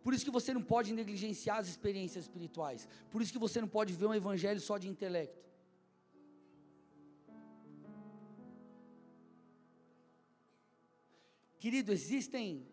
Por 0.04 0.14
isso 0.14 0.26
que 0.26 0.32
você 0.38 0.54
não 0.54 0.62
pode 0.62 0.94
negligenciar 0.94 1.58
as 1.60 1.68
experiências 1.68 2.26
espirituais. 2.26 2.88
Por 3.10 3.22
isso 3.22 3.32
que 3.32 3.40
você 3.40 3.62
não 3.62 3.68
pode 3.68 3.94
ver 3.94 4.06
um 4.06 4.14
evangelho 4.14 4.60
só 4.60 4.78
de 4.78 4.90
intelecto. 4.90 5.42
Querido, 11.58 11.94
existem. 11.94 12.68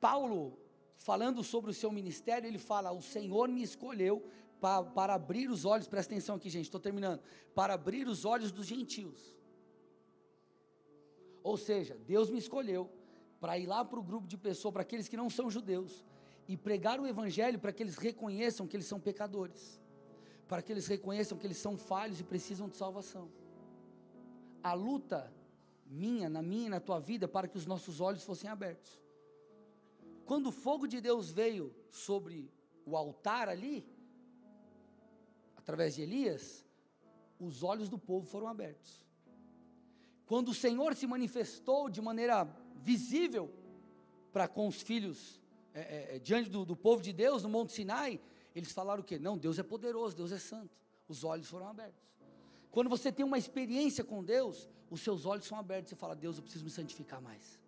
Paulo, 0.00 0.58
falando 0.96 1.44
sobre 1.44 1.70
o 1.70 1.74
seu 1.74 1.92
ministério, 1.92 2.48
ele 2.48 2.56
fala: 2.56 2.90
O 2.90 3.02
Senhor 3.02 3.46
me 3.50 3.62
escolheu 3.62 4.26
para, 4.58 4.82
para 4.82 5.14
abrir 5.14 5.50
os 5.50 5.66
olhos, 5.66 5.86
presta 5.86 6.14
atenção 6.14 6.36
aqui, 6.36 6.48
gente, 6.48 6.64
estou 6.64 6.80
terminando. 6.80 7.20
Para 7.54 7.74
abrir 7.74 8.08
os 8.08 8.24
olhos 8.24 8.50
dos 8.50 8.64
gentios. 8.64 9.20
Ou 11.42 11.58
seja, 11.58 11.98
Deus 12.06 12.30
me 12.30 12.38
escolheu 12.38 12.90
para 13.40 13.58
ir 13.58 13.66
lá 13.66 13.84
para 13.84 13.98
o 13.98 14.02
grupo 14.02 14.28
de 14.28 14.36
pessoas, 14.36 14.72
para 14.72 14.82
aqueles 14.82 15.08
que 15.08 15.16
não 15.16 15.30
são 15.30 15.50
judeus, 15.50 16.04
e 16.46 16.56
pregar 16.56 17.00
o 17.00 17.06
evangelho 17.06 17.58
para 17.58 17.72
que 17.72 17.82
eles 17.82 17.96
reconheçam 17.96 18.66
que 18.66 18.76
eles 18.76 18.86
são 18.86 19.00
pecadores, 19.00 19.80
para 20.46 20.60
que 20.60 20.70
eles 20.70 20.86
reconheçam 20.86 21.38
que 21.38 21.46
eles 21.46 21.56
são 21.56 21.76
falhos 21.76 22.20
e 22.20 22.24
precisam 22.24 22.68
de 22.68 22.76
salvação. 22.76 23.30
A 24.62 24.74
luta 24.74 25.32
minha, 25.86 26.28
na 26.28 26.42
minha 26.42 26.66
e 26.66 26.70
na 26.70 26.80
tua 26.80 27.00
vida, 27.00 27.26
para 27.26 27.48
que 27.48 27.56
os 27.56 27.66
nossos 27.66 28.00
olhos 28.00 28.22
fossem 28.22 28.50
abertos. 28.50 29.00
Quando 30.26 30.48
o 30.48 30.52
fogo 30.52 30.86
de 30.86 31.00
Deus 31.00 31.30
veio 31.30 31.74
sobre 31.88 32.52
o 32.84 32.96
altar 32.96 33.48
ali, 33.48 33.84
através 35.56 35.94
de 35.94 36.02
Elias, 36.02 36.64
os 37.38 37.62
olhos 37.62 37.88
do 37.88 37.98
povo 37.98 38.26
foram 38.26 38.46
abertos. 38.46 39.04
Quando 40.26 40.50
o 40.50 40.54
Senhor 40.54 40.94
se 40.94 41.06
manifestou 41.06 41.88
de 41.88 42.00
maneira 42.00 42.44
visível 42.82 43.52
para 44.32 44.48
com 44.48 44.66
os 44.68 44.80
filhos, 44.82 45.40
é, 45.74 45.80
é, 45.80 46.16
é, 46.16 46.18
diante 46.18 46.48
do, 46.48 46.64
do, 46.64 46.76
povo 46.76 47.02
de 47.02 47.12
Deus, 47.12 47.42
no 47.42 47.48
Monte 47.48 47.72
Sinai, 47.72 48.20
eles 48.54 48.72
falaram 48.72 49.02
o 49.02 49.04
quê? 49.04 49.18
Não, 49.18 49.36
Deus 49.36 49.58
é 49.58 49.62
poderoso, 49.62 50.16
Deus 50.16 50.32
é 50.32 50.38
santo. 50.38 50.76
Os 51.08 51.24
olhos 51.24 51.48
foram 51.48 51.68
abertos. 51.68 52.10
Quando 52.70 52.88
você 52.88 53.10
tem 53.10 53.24
uma 53.24 53.38
experiência 53.38 54.04
com 54.04 54.22
Deus, 54.22 54.68
os 54.90 55.00
seus 55.00 55.26
olhos 55.26 55.44
são 55.44 55.58
abertos. 55.58 55.90
Você 55.90 55.96
fala, 55.96 56.14
Deus, 56.14 56.36
eu 56.36 56.42
preciso 56.42 56.64
me 56.64 56.70
santificar 56.70 57.20
mais. 57.20 57.58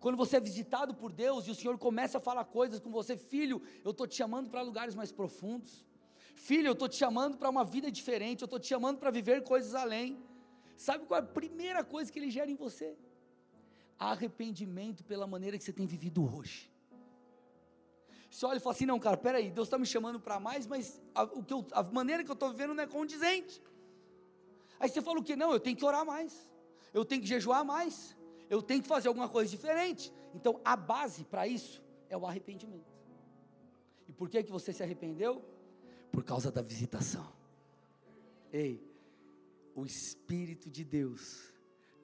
Quando 0.00 0.16
você 0.16 0.36
é 0.36 0.40
visitado 0.40 0.94
por 0.94 1.12
Deus 1.12 1.46
e 1.46 1.50
o 1.50 1.54
Senhor 1.54 1.78
começa 1.78 2.18
a 2.18 2.20
falar 2.20 2.44
coisas 2.44 2.80
com 2.80 2.90
você, 2.90 3.16
filho, 3.16 3.62
eu 3.84 3.92
estou 3.92 4.06
te 4.06 4.16
chamando 4.16 4.50
para 4.50 4.60
lugares 4.60 4.94
mais 4.94 5.12
profundos. 5.12 5.86
Filho, 6.34 6.66
eu 6.68 6.72
estou 6.72 6.88
te 6.88 6.96
chamando 6.96 7.36
para 7.38 7.48
uma 7.48 7.64
vida 7.64 7.90
diferente. 7.90 8.42
Eu 8.42 8.46
estou 8.46 8.58
te 8.58 8.66
chamando 8.66 8.98
para 8.98 9.10
viver 9.10 9.44
coisas 9.44 9.74
além. 9.74 10.20
Sabe 10.76 11.06
qual 11.06 11.20
é 11.20 11.22
a 11.22 11.26
primeira 11.26 11.84
coisa 11.84 12.10
que 12.10 12.18
ele 12.18 12.30
gera 12.30 12.50
em 12.50 12.56
você? 12.56 12.96
Arrependimento 13.98 15.04
pela 15.04 15.26
maneira 15.26 15.56
que 15.56 15.64
você 15.64 15.72
tem 15.72 15.86
vivido 15.86 16.24
hoje. 16.24 16.70
Você 18.32 18.46
olha 18.46 18.56
e 18.56 18.60
fala 18.60 18.74
assim: 18.74 18.86
não, 18.86 18.98
cara, 18.98 19.16
peraí, 19.16 19.50
Deus 19.50 19.68
está 19.68 19.76
me 19.76 19.84
chamando 19.84 20.18
para 20.18 20.40
mais, 20.40 20.66
mas 20.66 21.00
a, 21.14 21.24
o 21.24 21.44
que 21.44 21.52
eu, 21.52 21.66
a 21.72 21.82
maneira 21.82 22.24
que 22.24 22.30
eu 22.30 22.34
estou 22.34 22.50
vivendo 22.50 22.72
não 22.72 22.82
é 22.82 22.86
condizente. 22.86 23.62
Aí 24.80 24.88
você 24.88 25.02
fala 25.02 25.20
o 25.20 25.22
que? 25.22 25.36
Não, 25.36 25.52
eu 25.52 25.60
tenho 25.60 25.76
que 25.76 25.84
orar 25.84 26.04
mais, 26.04 26.50
eu 26.94 27.04
tenho 27.04 27.20
que 27.20 27.28
jejuar 27.28 27.64
mais, 27.64 28.16
eu 28.48 28.62
tenho 28.62 28.82
que 28.82 28.88
fazer 28.88 29.08
alguma 29.08 29.28
coisa 29.28 29.50
diferente. 29.50 30.12
Então 30.34 30.60
a 30.64 30.74
base 30.74 31.24
para 31.24 31.46
isso 31.46 31.82
é 32.08 32.16
o 32.16 32.26
arrependimento. 32.26 32.90
E 34.08 34.12
por 34.12 34.30
que, 34.30 34.42
que 34.42 34.50
você 34.50 34.72
se 34.72 34.82
arrependeu? 34.82 35.44
Por 36.10 36.24
causa 36.24 36.50
da 36.50 36.62
visitação. 36.62 37.32
Ei, 38.50 38.82
o 39.74 39.84
Espírito 39.84 40.70
de 40.70 40.84
Deus 40.84 41.51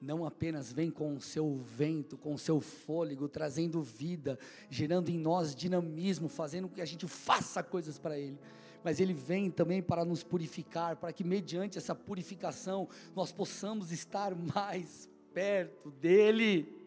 não 0.01 0.25
apenas 0.25 0.71
vem 0.71 0.89
com 0.89 1.15
o 1.15 1.21
seu 1.21 1.57
vento, 1.57 2.17
com 2.17 2.33
o 2.33 2.39
seu 2.39 2.59
fôlego, 2.59 3.27
trazendo 3.27 3.81
vida, 3.81 4.39
gerando 4.69 5.09
em 5.09 5.17
nós 5.17 5.53
dinamismo, 5.53 6.29
fazendo 6.29 6.67
com 6.67 6.75
que 6.75 6.81
a 6.81 6.85
gente 6.85 7.07
faça 7.07 7.61
coisas 7.61 7.99
para 7.99 8.17
Ele, 8.17 8.39
mas 8.83 8.99
Ele 8.99 9.13
vem 9.13 9.51
também 9.51 9.81
para 9.81 10.05
nos 10.05 10.23
purificar, 10.23 10.95
para 10.95 11.11
que 11.11 11.23
mediante 11.23 11.77
essa 11.77 11.93
purificação 11.93 12.87
nós 13.15 13.31
possamos 13.31 13.91
estar 13.91 14.35
mais 14.35 15.09
perto 15.33 15.91
dEle. 15.91 16.77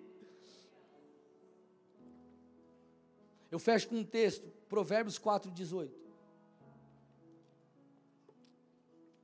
Eu 3.50 3.58
fecho 3.58 3.88
com 3.88 3.96
um 3.96 4.04
texto, 4.04 4.48
Provérbios 4.68 5.18
4,18. 5.18 5.90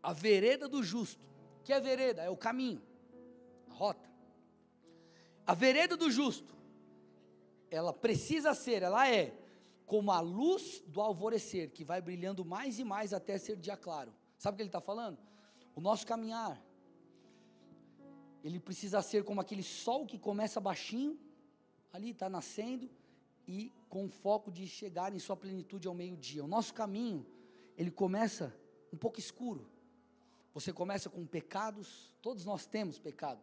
A 0.03 0.13
vereda 0.13 0.69
do 0.69 0.83
justo 0.83 1.29
que 1.69 1.73
é 1.75 1.79
vereda? 1.79 2.23
É 2.23 2.31
o 2.31 2.37
caminho. 2.37 2.81
A 5.49 5.55
vereda 5.55 5.97
do 5.97 6.11
justo, 6.11 6.55
ela 7.71 7.91
precisa 7.91 8.53
ser, 8.53 8.83
ela 8.83 9.09
é 9.09 9.35
como 9.87 10.13
a 10.13 10.21
luz 10.21 10.83
do 10.87 11.01
alvorecer, 11.01 11.71
que 11.71 11.83
vai 11.83 12.03
brilhando 12.03 12.45
mais 12.45 12.79
e 12.79 12.85
mais 12.85 13.15
até 13.15 13.39
ser 13.39 13.57
dia 13.57 13.75
claro. 13.75 14.13
Sabe 14.37 14.55
o 14.55 14.57
que 14.57 14.63
ele 14.63 14.69
está 14.69 14.83
falando? 14.83 15.17
O 15.75 15.81
nosso 15.81 16.07
caminhar, 16.07 16.63
ele 18.45 18.61
precisa 18.61 19.01
ser 19.01 19.25
como 19.25 19.41
aquele 19.41 19.63
sol 19.63 20.05
que 20.05 20.19
começa 20.19 20.61
baixinho, 20.61 21.19
ali 21.95 22.11
está 22.11 22.29
nascendo, 22.29 22.91
e 23.47 23.73
com 23.89 24.07
foco 24.07 24.53
de 24.53 24.67
chegar 24.67 25.15
em 25.15 25.19
sua 25.19 25.35
plenitude 25.35 25.89
ao 25.89 25.95
meio-dia. 25.95 26.45
O 26.45 26.47
nosso 26.47 26.75
caminho, 26.75 27.27
ele 27.75 27.91
começa 27.91 28.55
um 28.93 28.99
pouco 28.99 29.19
escuro, 29.19 29.67
você 30.53 30.75
começa 30.75 31.09
com 31.09 31.25
pecados, 31.27 32.15
todos 32.21 32.45
nós 32.45 32.67
temos 32.67 32.99
pecado, 32.99 33.41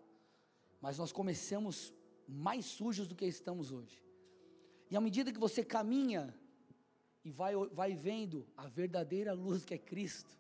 mas 0.86 1.00
nós 1.00 1.12
começamos 1.12 1.92
mais 2.28 2.64
sujos 2.64 3.08
do 3.08 3.16
que 3.16 3.26
estamos 3.26 3.72
hoje. 3.72 4.04
E 4.92 4.96
à 4.96 5.02
medida 5.02 5.34
que 5.34 5.40
você 5.40 5.66
caminha 5.66 6.32
e 7.24 7.32
vai, 7.32 7.56
vai 7.56 7.96
vendo 7.96 8.48
a 8.56 8.68
verdadeira 8.68 9.34
luz 9.34 9.66
que 9.66 9.74
é 9.74 9.80
Cristo, 9.80 10.38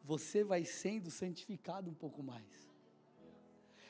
você 0.00 0.44
vai 0.44 0.64
sendo 0.64 1.10
santificado 1.10 1.90
um 1.90 1.94
pouco 1.94 2.22
mais. 2.22 2.70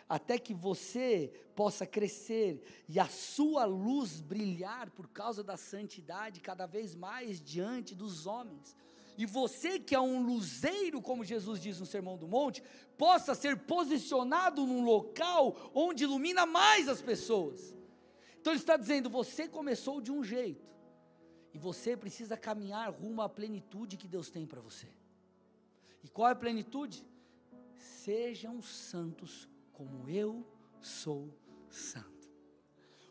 Até 0.08 0.38
que 0.38 0.54
você 0.54 1.30
possa 1.54 1.84
crescer 1.84 2.84
e 2.88 2.98
a 2.98 3.06
sua 3.06 3.66
luz 3.66 4.22
brilhar 4.22 4.90
por 4.90 5.06
causa 5.06 5.44
da 5.44 5.58
santidade 5.58 6.40
cada 6.40 6.64
vez 6.64 6.94
mais 6.94 7.42
diante 7.42 7.94
dos 7.94 8.26
homens 8.26 8.74
e 9.16 9.24
você 9.24 9.78
que 9.78 9.94
é 9.94 10.00
um 10.00 10.22
luzeiro, 10.22 11.00
como 11.00 11.24
Jesus 11.24 11.60
diz 11.60 11.80
no 11.80 11.86
Sermão 11.86 12.16
do 12.16 12.28
Monte, 12.28 12.62
possa 12.98 13.34
ser 13.34 13.56
posicionado 13.56 14.66
num 14.66 14.84
local 14.84 15.70
onde 15.74 16.04
ilumina 16.04 16.44
mais 16.44 16.88
as 16.88 17.00
pessoas. 17.00 17.74
Então 18.38 18.52
ele 18.52 18.60
está 18.60 18.76
dizendo: 18.76 19.08
você 19.08 19.48
começou 19.48 20.00
de 20.00 20.12
um 20.12 20.22
jeito, 20.22 20.66
e 21.54 21.58
você 21.58 21.96
precisa 21.96 22.36
caminhar 22.36 22.92
rumo 22.92 23.22
à 23.22 23.28
plenitude 23.28 23.96
que 23.96 24.06
Deus 24.06 24.30
tem 24.30 24.46
para 24.46 24.60
você. 24.60 24.88
E 26.04 26.08
qual 26.08 26.28
é 26.28 26.32
a 26.32 26.36
plenitude? 26.36 27.04
Sejam 27.74 28.60
santos 28.62 29.48
como 29.72 30.08
eu 30.08 30.46
sou 30.80 31.28
santo. 31.70 32.15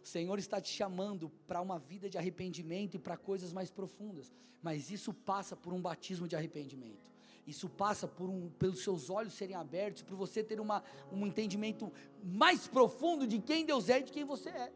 O 0.06 0.08
Senhor 0.08 0.38
está 0.38 0.62
te 0.62 0.72
chamando 0.72 1.32
para 1.48 1.60
uma 1.60 1.80
vida 1.80 2.08
de 2.08 2.16
arrependimento 2.16 2.94
e 2.94 3.00
para 3.00 3.18
coisas 3.18 3.52
mais 3.52 3.72
profundas, 3.72 4.32
mas 4.62 4.92
isso 4.92 5.12
passa 5.12 5.56
por 5.56 5.74
um 5.74 5.82
batismo 5.82 6.28
de 6.28 6.36
arrependimento. 6.36 7.12
Isso 7.48 7.68
passa 7.68 8.08
por 8.08 8.30
um, 8.30 8.48
pelos 8.50 8.84
seus 8.84 9.10
olhos 9.10 9.34
serem 9.34 9.56
abertos, 9.56 10.04
por 10.04 10.16
você 10.16 10.44
ter 10.44 10.60
uma, 10.60 10.84
um 11.12 11.26
entendimento 11.26 11.92
mais 12.24 12.68
profundo 12.68 13.26
de 13.26 13.40
quem 13.40 13.66
Deus 13.66 13.90
é 13.90 14.00
e 14.00 14.04
de 14.04 14.12
quem 14.12 14.24
você 14.24 14.50
é. 14.50 14.72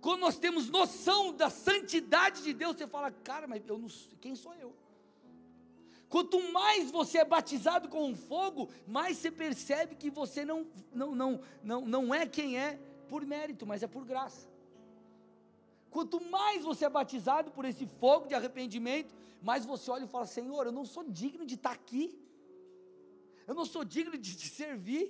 Quando 0.00 0.20
nós 0.20 0.38
temos 0.38 0.70
noção 0.70 1.30
da 1.34 1.50
santidade 1.50 2.42
de 2.42 2.54
Deus, 2.54 2.78
você 2.78 2.86
fala, 2.86 3.10
cara, 3.10 3.46
mas 3.46 3.62
eu 3.68 3.76
não, 3.76 3.88
quem 4.22 4.34
sou 4.34 4.54
eu? 4.54 4.74
Quanto 6.08 6.40
mais 6.50 6.90
você 6.90 7.18
é 7.18 7.24
batizado 7.26 7.90
com 7.90 8.08
um 8.08 8.16
fogo, 8.16 8.70
mais 8.86 9.18
você 9.18 9.30
percebe 9.30 9.96
que 9.96 10.08
você 10.08 10.46
não, 10.46 10.66
não, 10.90 11.14
não, 11.14 11.40
não, 11.62 11.80
não 11.84 12.14
é 12.14 12.26
quem 12.26 12.58
é 12.58 12.80
por 13.12 13.24
mérito, 13.34 13.64
mas 13.70 13.82
é 13.82 13.86
por 13.86 14.04
graça. 14.04 14.48
Quanto 15.94 16.16
mais 16.36 16.64
você 16.64 16.84
é 16.84 16.90
batizado 16.90 17.50
por 17.56 17.64
esse 17.64 17.86
fogo 18.00 18.26
de 18.26 18.34
arrependimento, 18.34 19.14
mais 19.48 19.64
você 19.72 19.90
olha 19.90 20.04
e 20.04 20.12
fala: 20.14 20.26
Senhor, 20.26 20.62
eu 20.66 20.72
não 20.72 20.86
sou 20.94 21.04
digno 21.20 21.44
de 21.50 21.56
estar 21.58 21.74
aqui, 21.80 22.04
eu 23.46 23.54
não 23.54 23.66
sou 23.74 23.84
digno 23.84 24.16
de 24.18 24.32
te 24.40 24.48
servir, 24.48 25.04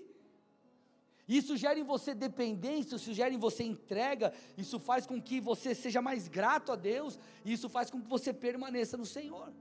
Isso 1.27 1.57
gera 1.57 1.79
em 1.79 1.83
você 1.83 2.15
dependência, 2.15 2.97
isso 2.97 3.13
gera 3.15 3.33
em 3.33 3.39
você 3.39 3.65
entrega, 3.65 4.33
isso 4.59 4.79
faz 4.79 5.07
com 5.07 5.21
que 5.21 5.41
você 5.41 5.75
seja 5.75 6.03
mais 6.03 6.29
grato 6.29 6.71
a 6.71 6.77
Deus, 6.77 7.19
e 7.45 7.53
isso 7.53 7.69
faz 7.69 7.91
com 7.91 8.01
que 8.01 8.09
você 8.09 8.33
permaneça 8.33 8.97
no 8.97 9.07
Senhor. 9.07 9.53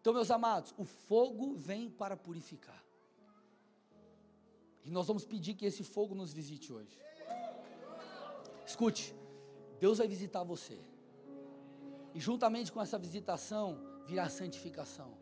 Então, 0.00 0.12
meus 0.12 0.30
amados, 0.30 0.74
o 0.76 0.84
fogo 0.84 1.54
vem 1.54 1.88
para 1.88 2.16
purificar. 2.16 2.81
E 4.84 4.90
nós 4.90 5.06
vamos 5.06 5.24
pedir 5.24 5.54
que 5.54 5.66
esse 5.66 5.84
fogo 5.84 6.14
nos 6.14 6.32
visite 6.32 6.72
hoje. 6.72 6.98
Escute, 8.66 9.14
Deus 9.78 9.98
vai 9.98 10.08
visitar 10.08 10.42
você. 10.42 10.78
E 12.14 12.20
juntamente 12.20 12.72
com 12.72 12.80
essa 12.80 12.98
visitação 12.98 13.78
virá 14.06 14.24
a 14.24 14.28
santificação. 14.28 15.16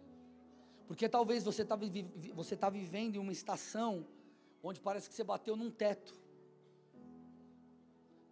Porque 0.87 1.09
talvez 1.09 1.45
você 1.45 1.63
está 1.63 1.79
você 2.35 2.57
tá 2.57 2.69
vivendo 2.69 3.17
em 3.17 3.19
uma 3.19 3.33
estação 3.33 4.07
onde 4.63 4.81
parece 4.81 5.09
que 5.09 5.15
você 5.15 5.23
bateu 5.23 5.57
num 5.57 5.71
teto. 5.71 6.19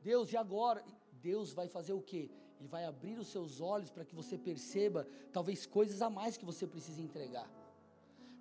Deus, 0.02 0.32
e 0.32 0.36
agora? 0.36 0.84
Deus 1.12 1.52
vai 1.52 1.68
fazer 1.68 1.92
o 1.92 2.00
que? 2.00 2.30
Ele 2.58 2.68
vai 2.68 2.84
abrir 2.84 3.18
os 3.18 3.28
seus 3.28 3.60
olhos 3.60 3.90
para 3.90 4.04
que 4.04 4.14
você 4.14 4.36
perceba 4.36 5.06
talvez 5.32 5.66
coisas 5.66 6.02
a 6.02 6.10
mais 6.10 6.36
que 6.36 6.44
você 6.44 6.66
precisa 6.66 7.00
entregar. 7.00 7.48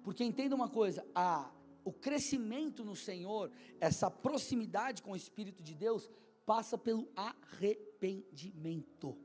Porque 0.03 0.23
entenda 0.23 0.55
uma 0.55 0.69
coisa, 0.69 1.05
a, 1.13 1.51
o 1.87 1.93
crescimento 1.93 2.83
no 2.83 2.95
Senhor, 2.95 3.51
essa 3.79 4.09
proximidade 4.09 5.01
com 5.01 5.11
o 5.11 5.15
Espírito 5.15 5.63
de 5.63 5.73
Deus, 5.73 6.09
passa 6.45 6.77
pelo 6.77 7.07
arrependimento. 7.15 9.17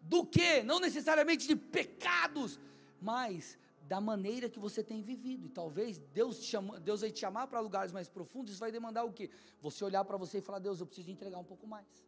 Do 0.00 0.24
que? 0.24 0.62
Não 0.62 0.78
necessariamente 0.78 1.48
de 1.48 1.56
pecados, 1.56 2.60
mas 3.00 3.58
da 3.82 4.00
maneira 4.00 4.48
que 4.48 4.58
você 4.58 4.82
tem 4.82 5.02
vivido. 5.02 5.46
E 5.46 5.50
talvez 5.50 5.98
Deus, 5.98 6.42
chama, 6.44 6.80
Deus 6.80 7.00
vai 7.00 7.10
te 7.10 7.20
chamar 7.20 7.46
para 7.46 7.60
lugares 7.60 7.92
mais 7.92 8.08
profundos, 8.08 8.52
isso 8.52 8.60
vai 8.60 8.72
demandar 8.72 9.04
o 9.04 9.12
quê? 9.12 9.30
Você 9.60 9.84
olhar 9.84 10.04
para 10.04 10.16
você 10.16 10.38
e 10.38 10.42
falar: 10.42 10.58
Deus, 10.58 10.80
eu 10.80 10.86
preciso 10.86 11.10
entregar 11.10 11.38
um 11.38 11.44
pouco 11.44 11.66
mais. 11.66 12.06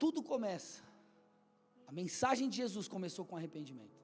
tudo 0.00 0.22
começa. 0.22 0.82
A 1.86 1.92
mensagem 1.92 2.48
de 2.48 2.56
Jesus 2.56 2.88
começou 2.88 3.26
com 3.26 3.36
arrependimento. 3.36 4.00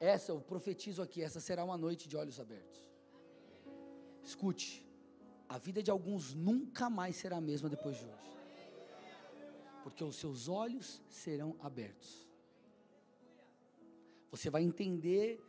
Essa 0.00 0.32
eu 0.32 0.40
profetizo 0.40 1.02
aqui, 1.02 1.22
essa 1.22 1.40
será 1.40 1.62
uma 1.62 1.76
noite 1.76 2.08
de 2.08 2.16
olhos 2.16 2.40
abertos. 2.40 2.82
Escute, 4.24 4.82
a 5.46 5.58
vida 5.58 5.82
de 5.82 5.90
alguns 5.90 6.32
nunca 6.32 6.88
mais 6.88 7.16
será 7.16 7.36
a 7.36 7.40
mesma 7.40 7.68
depois 7.68 7.98
de 7.98 8.04
hoje. 8.06 8.30
Porque 9.82 10.02
os 10.02 10.16
seus 10.16 10.48
olhos 10.48 11.02
serão 11.10 11.54
abertos. 11.60 12.26
Você 14.30 14.48
vai 14.48 14.62
entender 14.62 15.44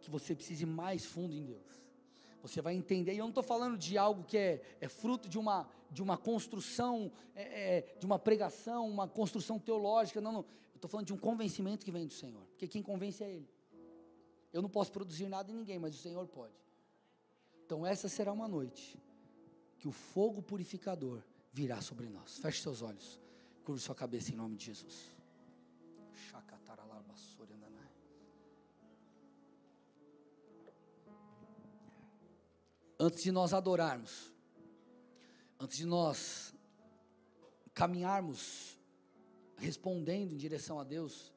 que 0.00 0.10
você 0.10 0.34
precisa 0.34 0.62
ir 0.62 0.66
mais 0.66 1.04
fundo 1.04 1.34
em 1.34 1.44
Deus. 1.44 1.66
Você 2.40 2.62
vai 2.62 2.74
entender, 2.74 3.12
e 3.12 3.18
eu 3.18 3.24
não 3.24 3.30
estou 3.30 3.42
falando 3.42 3.76
de 3.76 3.98
algo 3.98 4.22
que 4.24 4.38
é, 4.38 4.62
é, 4.80 4.88
fruto 4.88 5.28
de 5.28 5.38
uma, 5.38 5.68
de 5.90 6.00
uma 6.00 6.16
construção, 6.16 7.10
é, 7.34 7.78
é, 7.78 7.96
de 7.98 8.06
uma 8.06 8.18
pregação, 8.18 8.88
uma 8.88 9.08
construção 9.08 9.58
teológica, 9.58 10.20
não, 10.20 10.32
não. 10.32 10.40
Eu 10.72 10.76
estou 10.76 10.88
falando 10.88 11.06
de 11.06 11.12
um 11.12 11.18
convencimento 11.18 11.84
que 11.84 11.90
vem 11.90 12.06
do 12.06 12.12
Senhor, 12.12 12.46
porque 12.50 12.68
quem 12.68 12.82
convence 12.82 13.22
é 13.24 13.30
Ele. 13.30 13.55
Eu 14.56 14.62
não 14.62 14.70
posso 14.70 14.90
produzir 14.90 15.28
nada 15.28 15.50
em 15.50 15.54
ninguém, 15.54 15.78
mas 15.78 15.94
o 15.94 15.98
Senhor 15.98 16.26
pode. 16.26 16.54
Então 17.64 17.86
essa 17.86 18.08
será 18.08 18.32
uma 18.32 18.48
noite 18.48 18.98
que 19.78 19.86
o 19.86 19.92
fogo 19.92 20.40
purificador 20.40 21.22
virá 21.52 21.80
sobre 21.80 22.08
nós. 22.08 22.38
Feche 22.38 22.62
seus 22.62 22.80
olhos, 22.80 23.20
curve 23.64 23.80
sua 23.80 23.94
cabeça 23.94 24.32
em 24.32 24.36
nome 24.36 24.56
de 24.56 24.66
Jesus. 24.66 25.16
antes 32.98 33.22
de 33.22 33.30
nós 33.30 33.52
adorarmos, 33.52 34.32
antes 35.60 35.76
de 35.76 35.86
nós 35.86 36.54
caminharmos 37.74 38.78
respondendo 39.58 40.32
em 40.32 40.36
direção 40.36 40.78
a 40.78 40.84
Deus, 40.84 41.32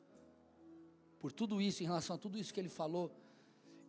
por 1.19 1.31
tudo 1.31 1.61
isso, 1.61 1.83
em 1.83 1.85
relação 1.85 2.15
a 2.15 2.19
tudo 2.19 2.37
isso 2.37 2.53
que 2.53 2.59
ele 2.59 2.69
falou, 2.69 3.11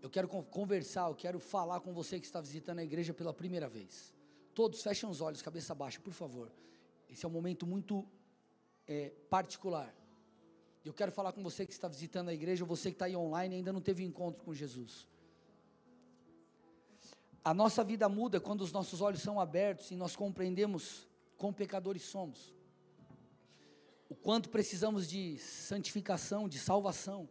eu 0.03 0.11
quero 0.11 0.29
conversar, 0.29 1.09
eu 1.09 1.15
quero 1.15 1.39
falar 1.39 1.81
com 1.81 1.93
você 1.93 2.19
que 2.19 2.27
está 2.27 2.41
visitando 2.41 2.79
a 2.79 2.85
igreja 2.85 3.15
pela 3.15 3.33
primeira 3.33 3.69
vez. 3.69 4.15
Todos 4.55 4.83
fechem 4.83 5.09
os 5.09 5.21
olhos, 5.21 5.43
cabeça 5.43 5.75
baixa, 5.75 6.01
por 6.01 6.13
favor. 6.13 6.51
Esse 7.09 7.25
é 7.25 7.29
um 7.29 7.33
momento 7.33 7.67
muito 7.67 8.07
é, 8.87 9.11
particular. 9.29 9.95
Eu 10.85 10.95
quero 10.95 11.13
falar 11.13 11.33
com 11.33 11.43
você 11.43 11.67
que 11.67 11.73
está 11.73 11.87
visitando 11.87 12.29
a 12.31 12.35
igreja, 12.35 12.65
você 12.65 12.91
que 12.91 12.95
está 12.95 13.05
aí 13.05 13.15
online 13.15 13.55
e 13.55 13.59
ainda 13.59 13.73
não 13.73 13.81
teve 13.81 14.03
encontro 14.03 14.43
com 14.43 14.55
Jesus. 14.55 15.07
A 17.45 17.55
nossa 17.55 17.85
vida 17.85 18.09
muda 18.09 18.41
quando 18.41 18.63
os 18.63 18.73
nossos 18.73 19.01
olhos 19.01 19.21
são 19.21 19.39
abertos 19.39 19.91
e 19.91 19.97
nós 19.97 20.17
compreendemos 20.17 21.07
quão 21.37 21.53
pecadores 21.53 22.03
somos. 22.03 22.55
O 24.11 24.15
quanto 24.15 24.51
precisamos 24.51 25.09
de 25.09 25.39
santificação, 25.39 26.47
de 26.47 26.59
salvação. 26.59 27.27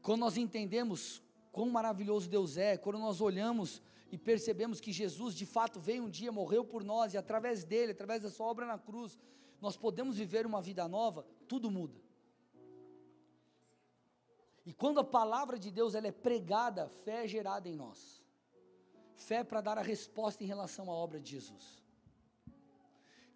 Quando 0.00 0.20
nós 0.20 0.36
entendemos 0.36 1.20
quão 1.50 1.68
maravilhoso 1.68 2.30
Deus 2.30 2.56
é, 2.56 2.76
quando 2.76 3.00
nós 3.00 3.20
olhamos 3.20 3.82
e 4.12 4.16
percebemos 4.16 4.80
que 4.80 4.92
Jesus 4.92 5.34
de 5.34 5.44
fato 5.44 5.80
veio 5.80 6.04
um 6.04 6.08
dia, 6.08 6.30
morreu 6.30 6.64
por 6.64 6.84
nós 6.84 7.12
e 7.14 7.18
através 7.18 7.64
dele, 7.64 7.90
através 7.90 8.22
da 8.22 8.30
sua 8.30 8.46
obra 8.46 8.66
na 8.66 8.78
cruz, 8.78 9.18
nós 9.60 9.76
podemos 9.76 10.18
viver 10.18 10.46
uma 10.46 10.62
vida 10.62 10.86
nova, 10.86 11.26
tudo 11.48 11.68
muda. 11.68 12.00
E 14.64 14.72
quando 14.72 15.00
a 15.00 15.04
palavra 15.04 15.58
de 15.58 15.72
Deus 15.72 15.96
ela 15.96 16.06
é 16.06 16.12
pregada, 16.12 16.88
fé 16.88 17.24
é 17.24 17.28
gerada 17.28 17.68
em 17.68 17.74
nós 17.74 18.20
fé 19.20 19.44
para 19.44 19.60
dar 19.60 19.78
a 19.78 19.82
resposta 19.82 20.42
em 20.42 20.46
relação 20.46 20.90
à 20.90 20.94
obra 20.94 21.20
de 21.20 21.30
Jesus. 21.30 21.79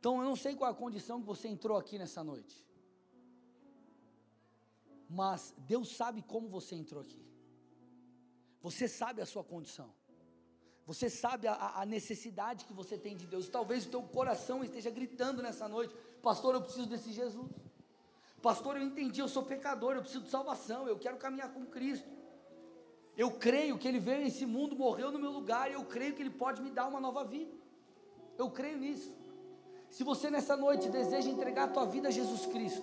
Então 0.05 0.19
eu 0.19 0.25
não 0.25 0.37
sei 0.37 0.55
qual 0.55 0.71
a 0.71 0.75
condição 0.75 1.19
que 1.19 1.27
você 1.27 1.49
entrou 1.49 1.79
aqui 1.79 1.99
nessa 1.99 2.23
noite, 2.23 2.63
mas 5.09 5.55
Deus 5.57 5.97
sabe 5.97 6.21
como 6.21 6.47
você 6.47 6.75
entrou 6.75 7.01
aqui, 7.01 7.25
você 8.61 8.87
sabe 8.87 9.23
a 9.23 9.25
sua 9.25 9.43
condição. 9.43 9.91
Você 10.85 11.09
sabe 11.09 11.49
a, 11.49 11.81
a, 11.81 11.87
necessidade 11.87 12.67
que 12.67 12.75
você 12.75 12.99
tem 12.99 13.17
de 13.17 13.27
Deus. 13.27 13.49
Talvez 13.49 13.87
o 13.87 13.89
teu 13.89 14.03
coração 14.03 14.63
esteja 14.63 14.91
gritando 14.91 15.43
nessa 15.43 15.67
noite: 15.67 15.97
Pastor, 16.23 16.55
eu 16.55 16.61
preciso 16.61 16.87
desse 16.87 17.11
Jesus. 17.11 17.51
Pastor, 18.43 18.77
eu 18.77 18.83
entendi, 18.83 19.21
eu 19.21 19.29
sou 19.29 19.43
pecador, 19.43 19.95
eu 19.95 20.03
preciso 20.03 20.25
de 20.25 20.29
salvação, 20.29 20.87
eu 20.87 20.99
quero 20.99 21.17
caminhar 21.17 21.55
com 21.55 21.65
Cristo. 21.65 22.11
Eu 23.17 23.31
creio 23.39 23.79
que 23.79 23.89
Ele 23.89 23.99
veio 23.99 24.21
nesse 24.21 24.45
mundo, 24.45 24.77
morreu 24.77 25.11
no 25.11 25.19
meu 25.19 25.31
lugar, 25.31 25.71
e 25.71 25.73
eu 25.73 25.85
creio 25.87 26.15
que 26.15 26.21
Ele 26.21 26.29
pode 26.45 26.61
me 26.61 26.71
dar 26.71 26.89
uma 26.89 27.01
nova 27.01 27.25
vida. 27.25 27.57
Eu 28.37 28.51
creio 28.51 28.77
nisso. 28.77 29.24
Se 29.95 30.03
você 30.03 30.29
nessa 30.29 30.57
noite 30.57 30.89
deseja 30.89 31.31
entregar 31.31 31.65
a 31.67 31.69
tua 31.69 31.85
vida 31.85 32.09
a 32.09 32.11
Jesus 32.11 32.47
Cristo, 32.47 32.83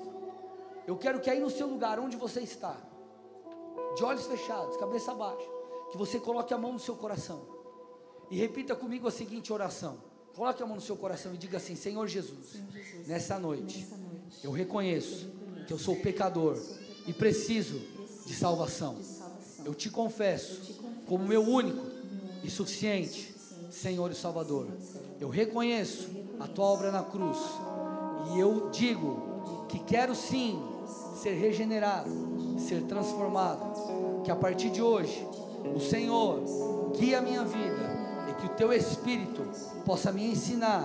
eu 0.88 0.96
quero 0.96 1.20
que 1.20 1.30
aí 1.30 1.42
no 1.42 1.50
seu 1.50 1.68
lugar, 1.68 2.00
onde 2.00 2.16
você 2.16 2.40
está, 2.40 2.78
de 3.98 4.02
olhos 4.02 4.26
fechados, 4.28 4.78
cabeça 4.78 5.14
baixa, 5.14 5.46
que 5.92 5.98
você 5.98 6.22
coloque 6.22 6.54
a 6.54 6.58
mão 6.58 6.72
no 6.72 6.80
seu 6.80 6.96
coração 6.96 7.46
e 8.30 8.38
repita 8.38 8.78
comigo 8.78 9.10
a 9.10 9.12
seguinte 9.12 9.52
oração. 9.52 9.98
Coloque 10.34 10.64
a 10.64 10.66
mão 10.66 10.78
no 10.78 10.82
seu 10.82 10.96
coração 10.96 11.34
e 11.34 11.38
diga 11.38 11.58
assim: 11.58 11.76
Senhor 11.76 12.08
Jesus, 12.08 12.46
Senhor 12.46 12.72
Jesus 12.72 13.06
nessa, 13.06 13.38
noite, 13.38 13.80
nessa 13.80 13.98
noite, 13.98 14.42
eu 14.42 14.52
reconheço, 14.52 15.30
eu 15.58 15.66
que 15.66 15.74
eu 15.74 15.78
sou 15.78 15.98
pecador, 15.98 16.56
sou 16.56 16.76
pecador 16.76 17.08
e 17.08 17.12
preciso, 17.12 17.78
preciso 17.78 18.26
de 18.26 18.34
salvação. 18.34 18.96
De 18.96 19.04
salvação 19.04 19.66
eu 19.66 19.76
te 19.76 19.90
confesso 19.90 20.80
como 21.06 21.28
meu 21.28 21.42
único 21.42 21.86
e 22.42 22.50
suficiente 22.50 23.36
Senhor 23.72 24.12
e 24.12 24.16
Salvador. 24.16 24.68
Eu 25.20 25.30
reconheço 25.30 26.10
a 26.44 26.48
tua 26.48 26.66
obra 26.66 26.92
na 26.92 27.04
cruz 27.04 27.38
e 28.34 28.40
eu 28.40 28.70
digo 28.70 29.66
que 29.68 29.80
quero 29.80 30.16
sim 30.16 30.62
ser 31.16 31.34
regenerado, 31.34 32.10
ser 32.58 32.84
transformado. 32.84 34.22
Que 34.24 34.32
a 34.32 34.36
partir 34.36 34.70
de 34.70 34.82
hoje 34.82 35.28
o 35.76 35.80
Senhor 35.80 36.42
guia 36.98 37.20
a 37.20 37.22
minha 37.22 37.44
vida 37.44 38.02
e 38.30 38.34
que 38.34 38.46
o 38.46 38.50
teu 38.50 38.74
Espírito 38.74 39.44
possa 39.86 40.12
me 40.12 40.26
ensinar, 40.26 40.84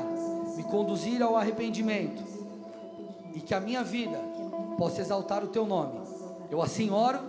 me 0.57 0.63
conduzir 0.65 1.23
ao 1.23 1.37
arrependimento 1.37 2.23
e 3.35 3.41
que 3.41 3.55
a 3.55 3.61
minha 3.61 3.83
vida 3.83 4.19
possa 4.79 5.01
exaltar 5.01 5.45
o 5.45 5.49
teu 5.49 5.67
nome. 5.67 6.01
Eu 6.51 6.63
assim 6.63 6.91
oro 6.91 7.21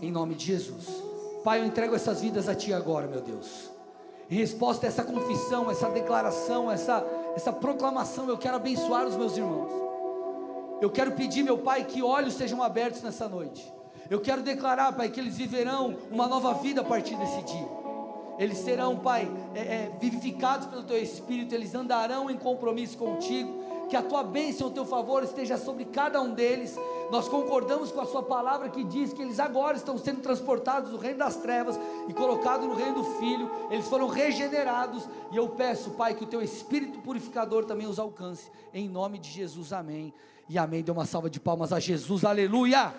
em 0.00 0.10
nome 0.10 0.34
de 0.34 0.46
Jesus. 0.46 0.86
Pai, 1.42 1.60
eu 1.60 1.66
entrego 1.66 1.94
essas 1.94 2.20
vidas 2.20 2.48
a 2.48 2.54
Ti 2.54 2.72
agora, 2.72 3.06
meu 3.06 3.20
Deus. 3.20 3.70
Em 4.30 4.36
resposta 4.36 4.86
a 4.86 4.88
essa 4.88 5.04
confissão, 5.04 5.70
essa 5.70 5.90
declaração, 5.90 6.70
essa, 6.70 7.04
essa 7.34 7.52
proclamação, 7.52 8.28
eu 8.28 8.38
quero 8.38 8.56
abençoar 8.56 9.06
os 9.06 9.16
meus 9.16 9.36
irmãos. 9.36 9.70
Eu 10.80 10.90
quero 10.90 11.12
pedir, 11.12 11.42
meu 11.42 11.58
Pai, 11.58 11.84
que 11.84 12.02
olhos 12.02 12.34
sejam 12.34 12.62
abertos 12.62 13.02
nessa 13.02 13.28
noite. 13.28 13.72
Eu 14.10 14.20
quero 14.20 14.42
declarar, 14.42 14.92
Pai, 14.92 15.08
que 15.08 15.20
eles 15.20 15.36
viverão 15.36 15.96
uma 16.10 16.26
nova 16.26 16.54
vida 16.54 16.80
a 16.80 16.84
partir 16.84 17.16
desse 17.16 17.42
dia. 17.42 17.68
Eles 18.38 18.58
serão, 18.58 18.98
Pai, 18.98 19.30
é, 19.54 19.60
é, 19.60 19.92
vivificados 20.00 20.66
pelo 20.66 20.82
Teu 20.82 21.00
Espírito, 21.00 21.54
eles 21.54 21.74
andarão 21.74 22.30
em 22.30 22.36
compromisso 22.36 22.98
contigo. 22.98 23.62
Que 23.92 23.96
a 23.98 24.02
Tua 24.02 24.22
bênção, 24.22 24.68
o 24.68 24.70
Teu 24.70 24.86
favor 24.86 25.22
esteja 25.22 25.58
sobre 25.58 25.84
cada 25.84 26.18
um 26.18 26.32
deles 26.32 26.78
Nós 27.10 27.28
concordamos 27.28 27.92
com 27.92 28.00
a 28.00 28.06
Sua 28.06 28.22
palavra 28.22 28.70
que 28.70 28.82
diz 28.82 29.12
que 29.12 29.20
eles 29.20 29.38
agora 29.38 29.76
estão 29.76 29.98
sendo 29.98 30.22
transportados 30.22 30.92
do 30.92 30.96
reino 30.96 31.18
das 31.18 31.36
trevas 31.36 31.78
e 32.08 32.14
colocados 32.14 32.66
no 32.66 32.72
reino 32.72 32.94
do 32.94 33.04
Filho, 33.18 33.50
eles 33.70 33.86
foram 33.86 34.08
regenerados. 34.08 35.06
E 35.30 35.36
eu 35.36 35.46
peço, 35.50 35.90
Pai, 35.90 36.14
que 36.14 36.24
o 36.24 36.26
Teu 36.26 36.40
Espírito 36.40 37.00
purificador 37.00 37.66
também 37.66 37.86
os 37.86 37.98
alcance, 37.98 38.50
em 38.72 38.88
nome 38.88 39.18
de 39.18 39.28
Jesus, 39.28 39.74
amém. 39.74 40.14
E 40.48 40.56
amém. 40.56 40.82
Dê 40.82 40.90
uma 40.90 41.04
salva 41.04 41.28
de 41.28 41.38
palmas 41.38 41.70
a 41.70 41.78
Jesus, 41.78 42.24
aleluia. 42.24 42.94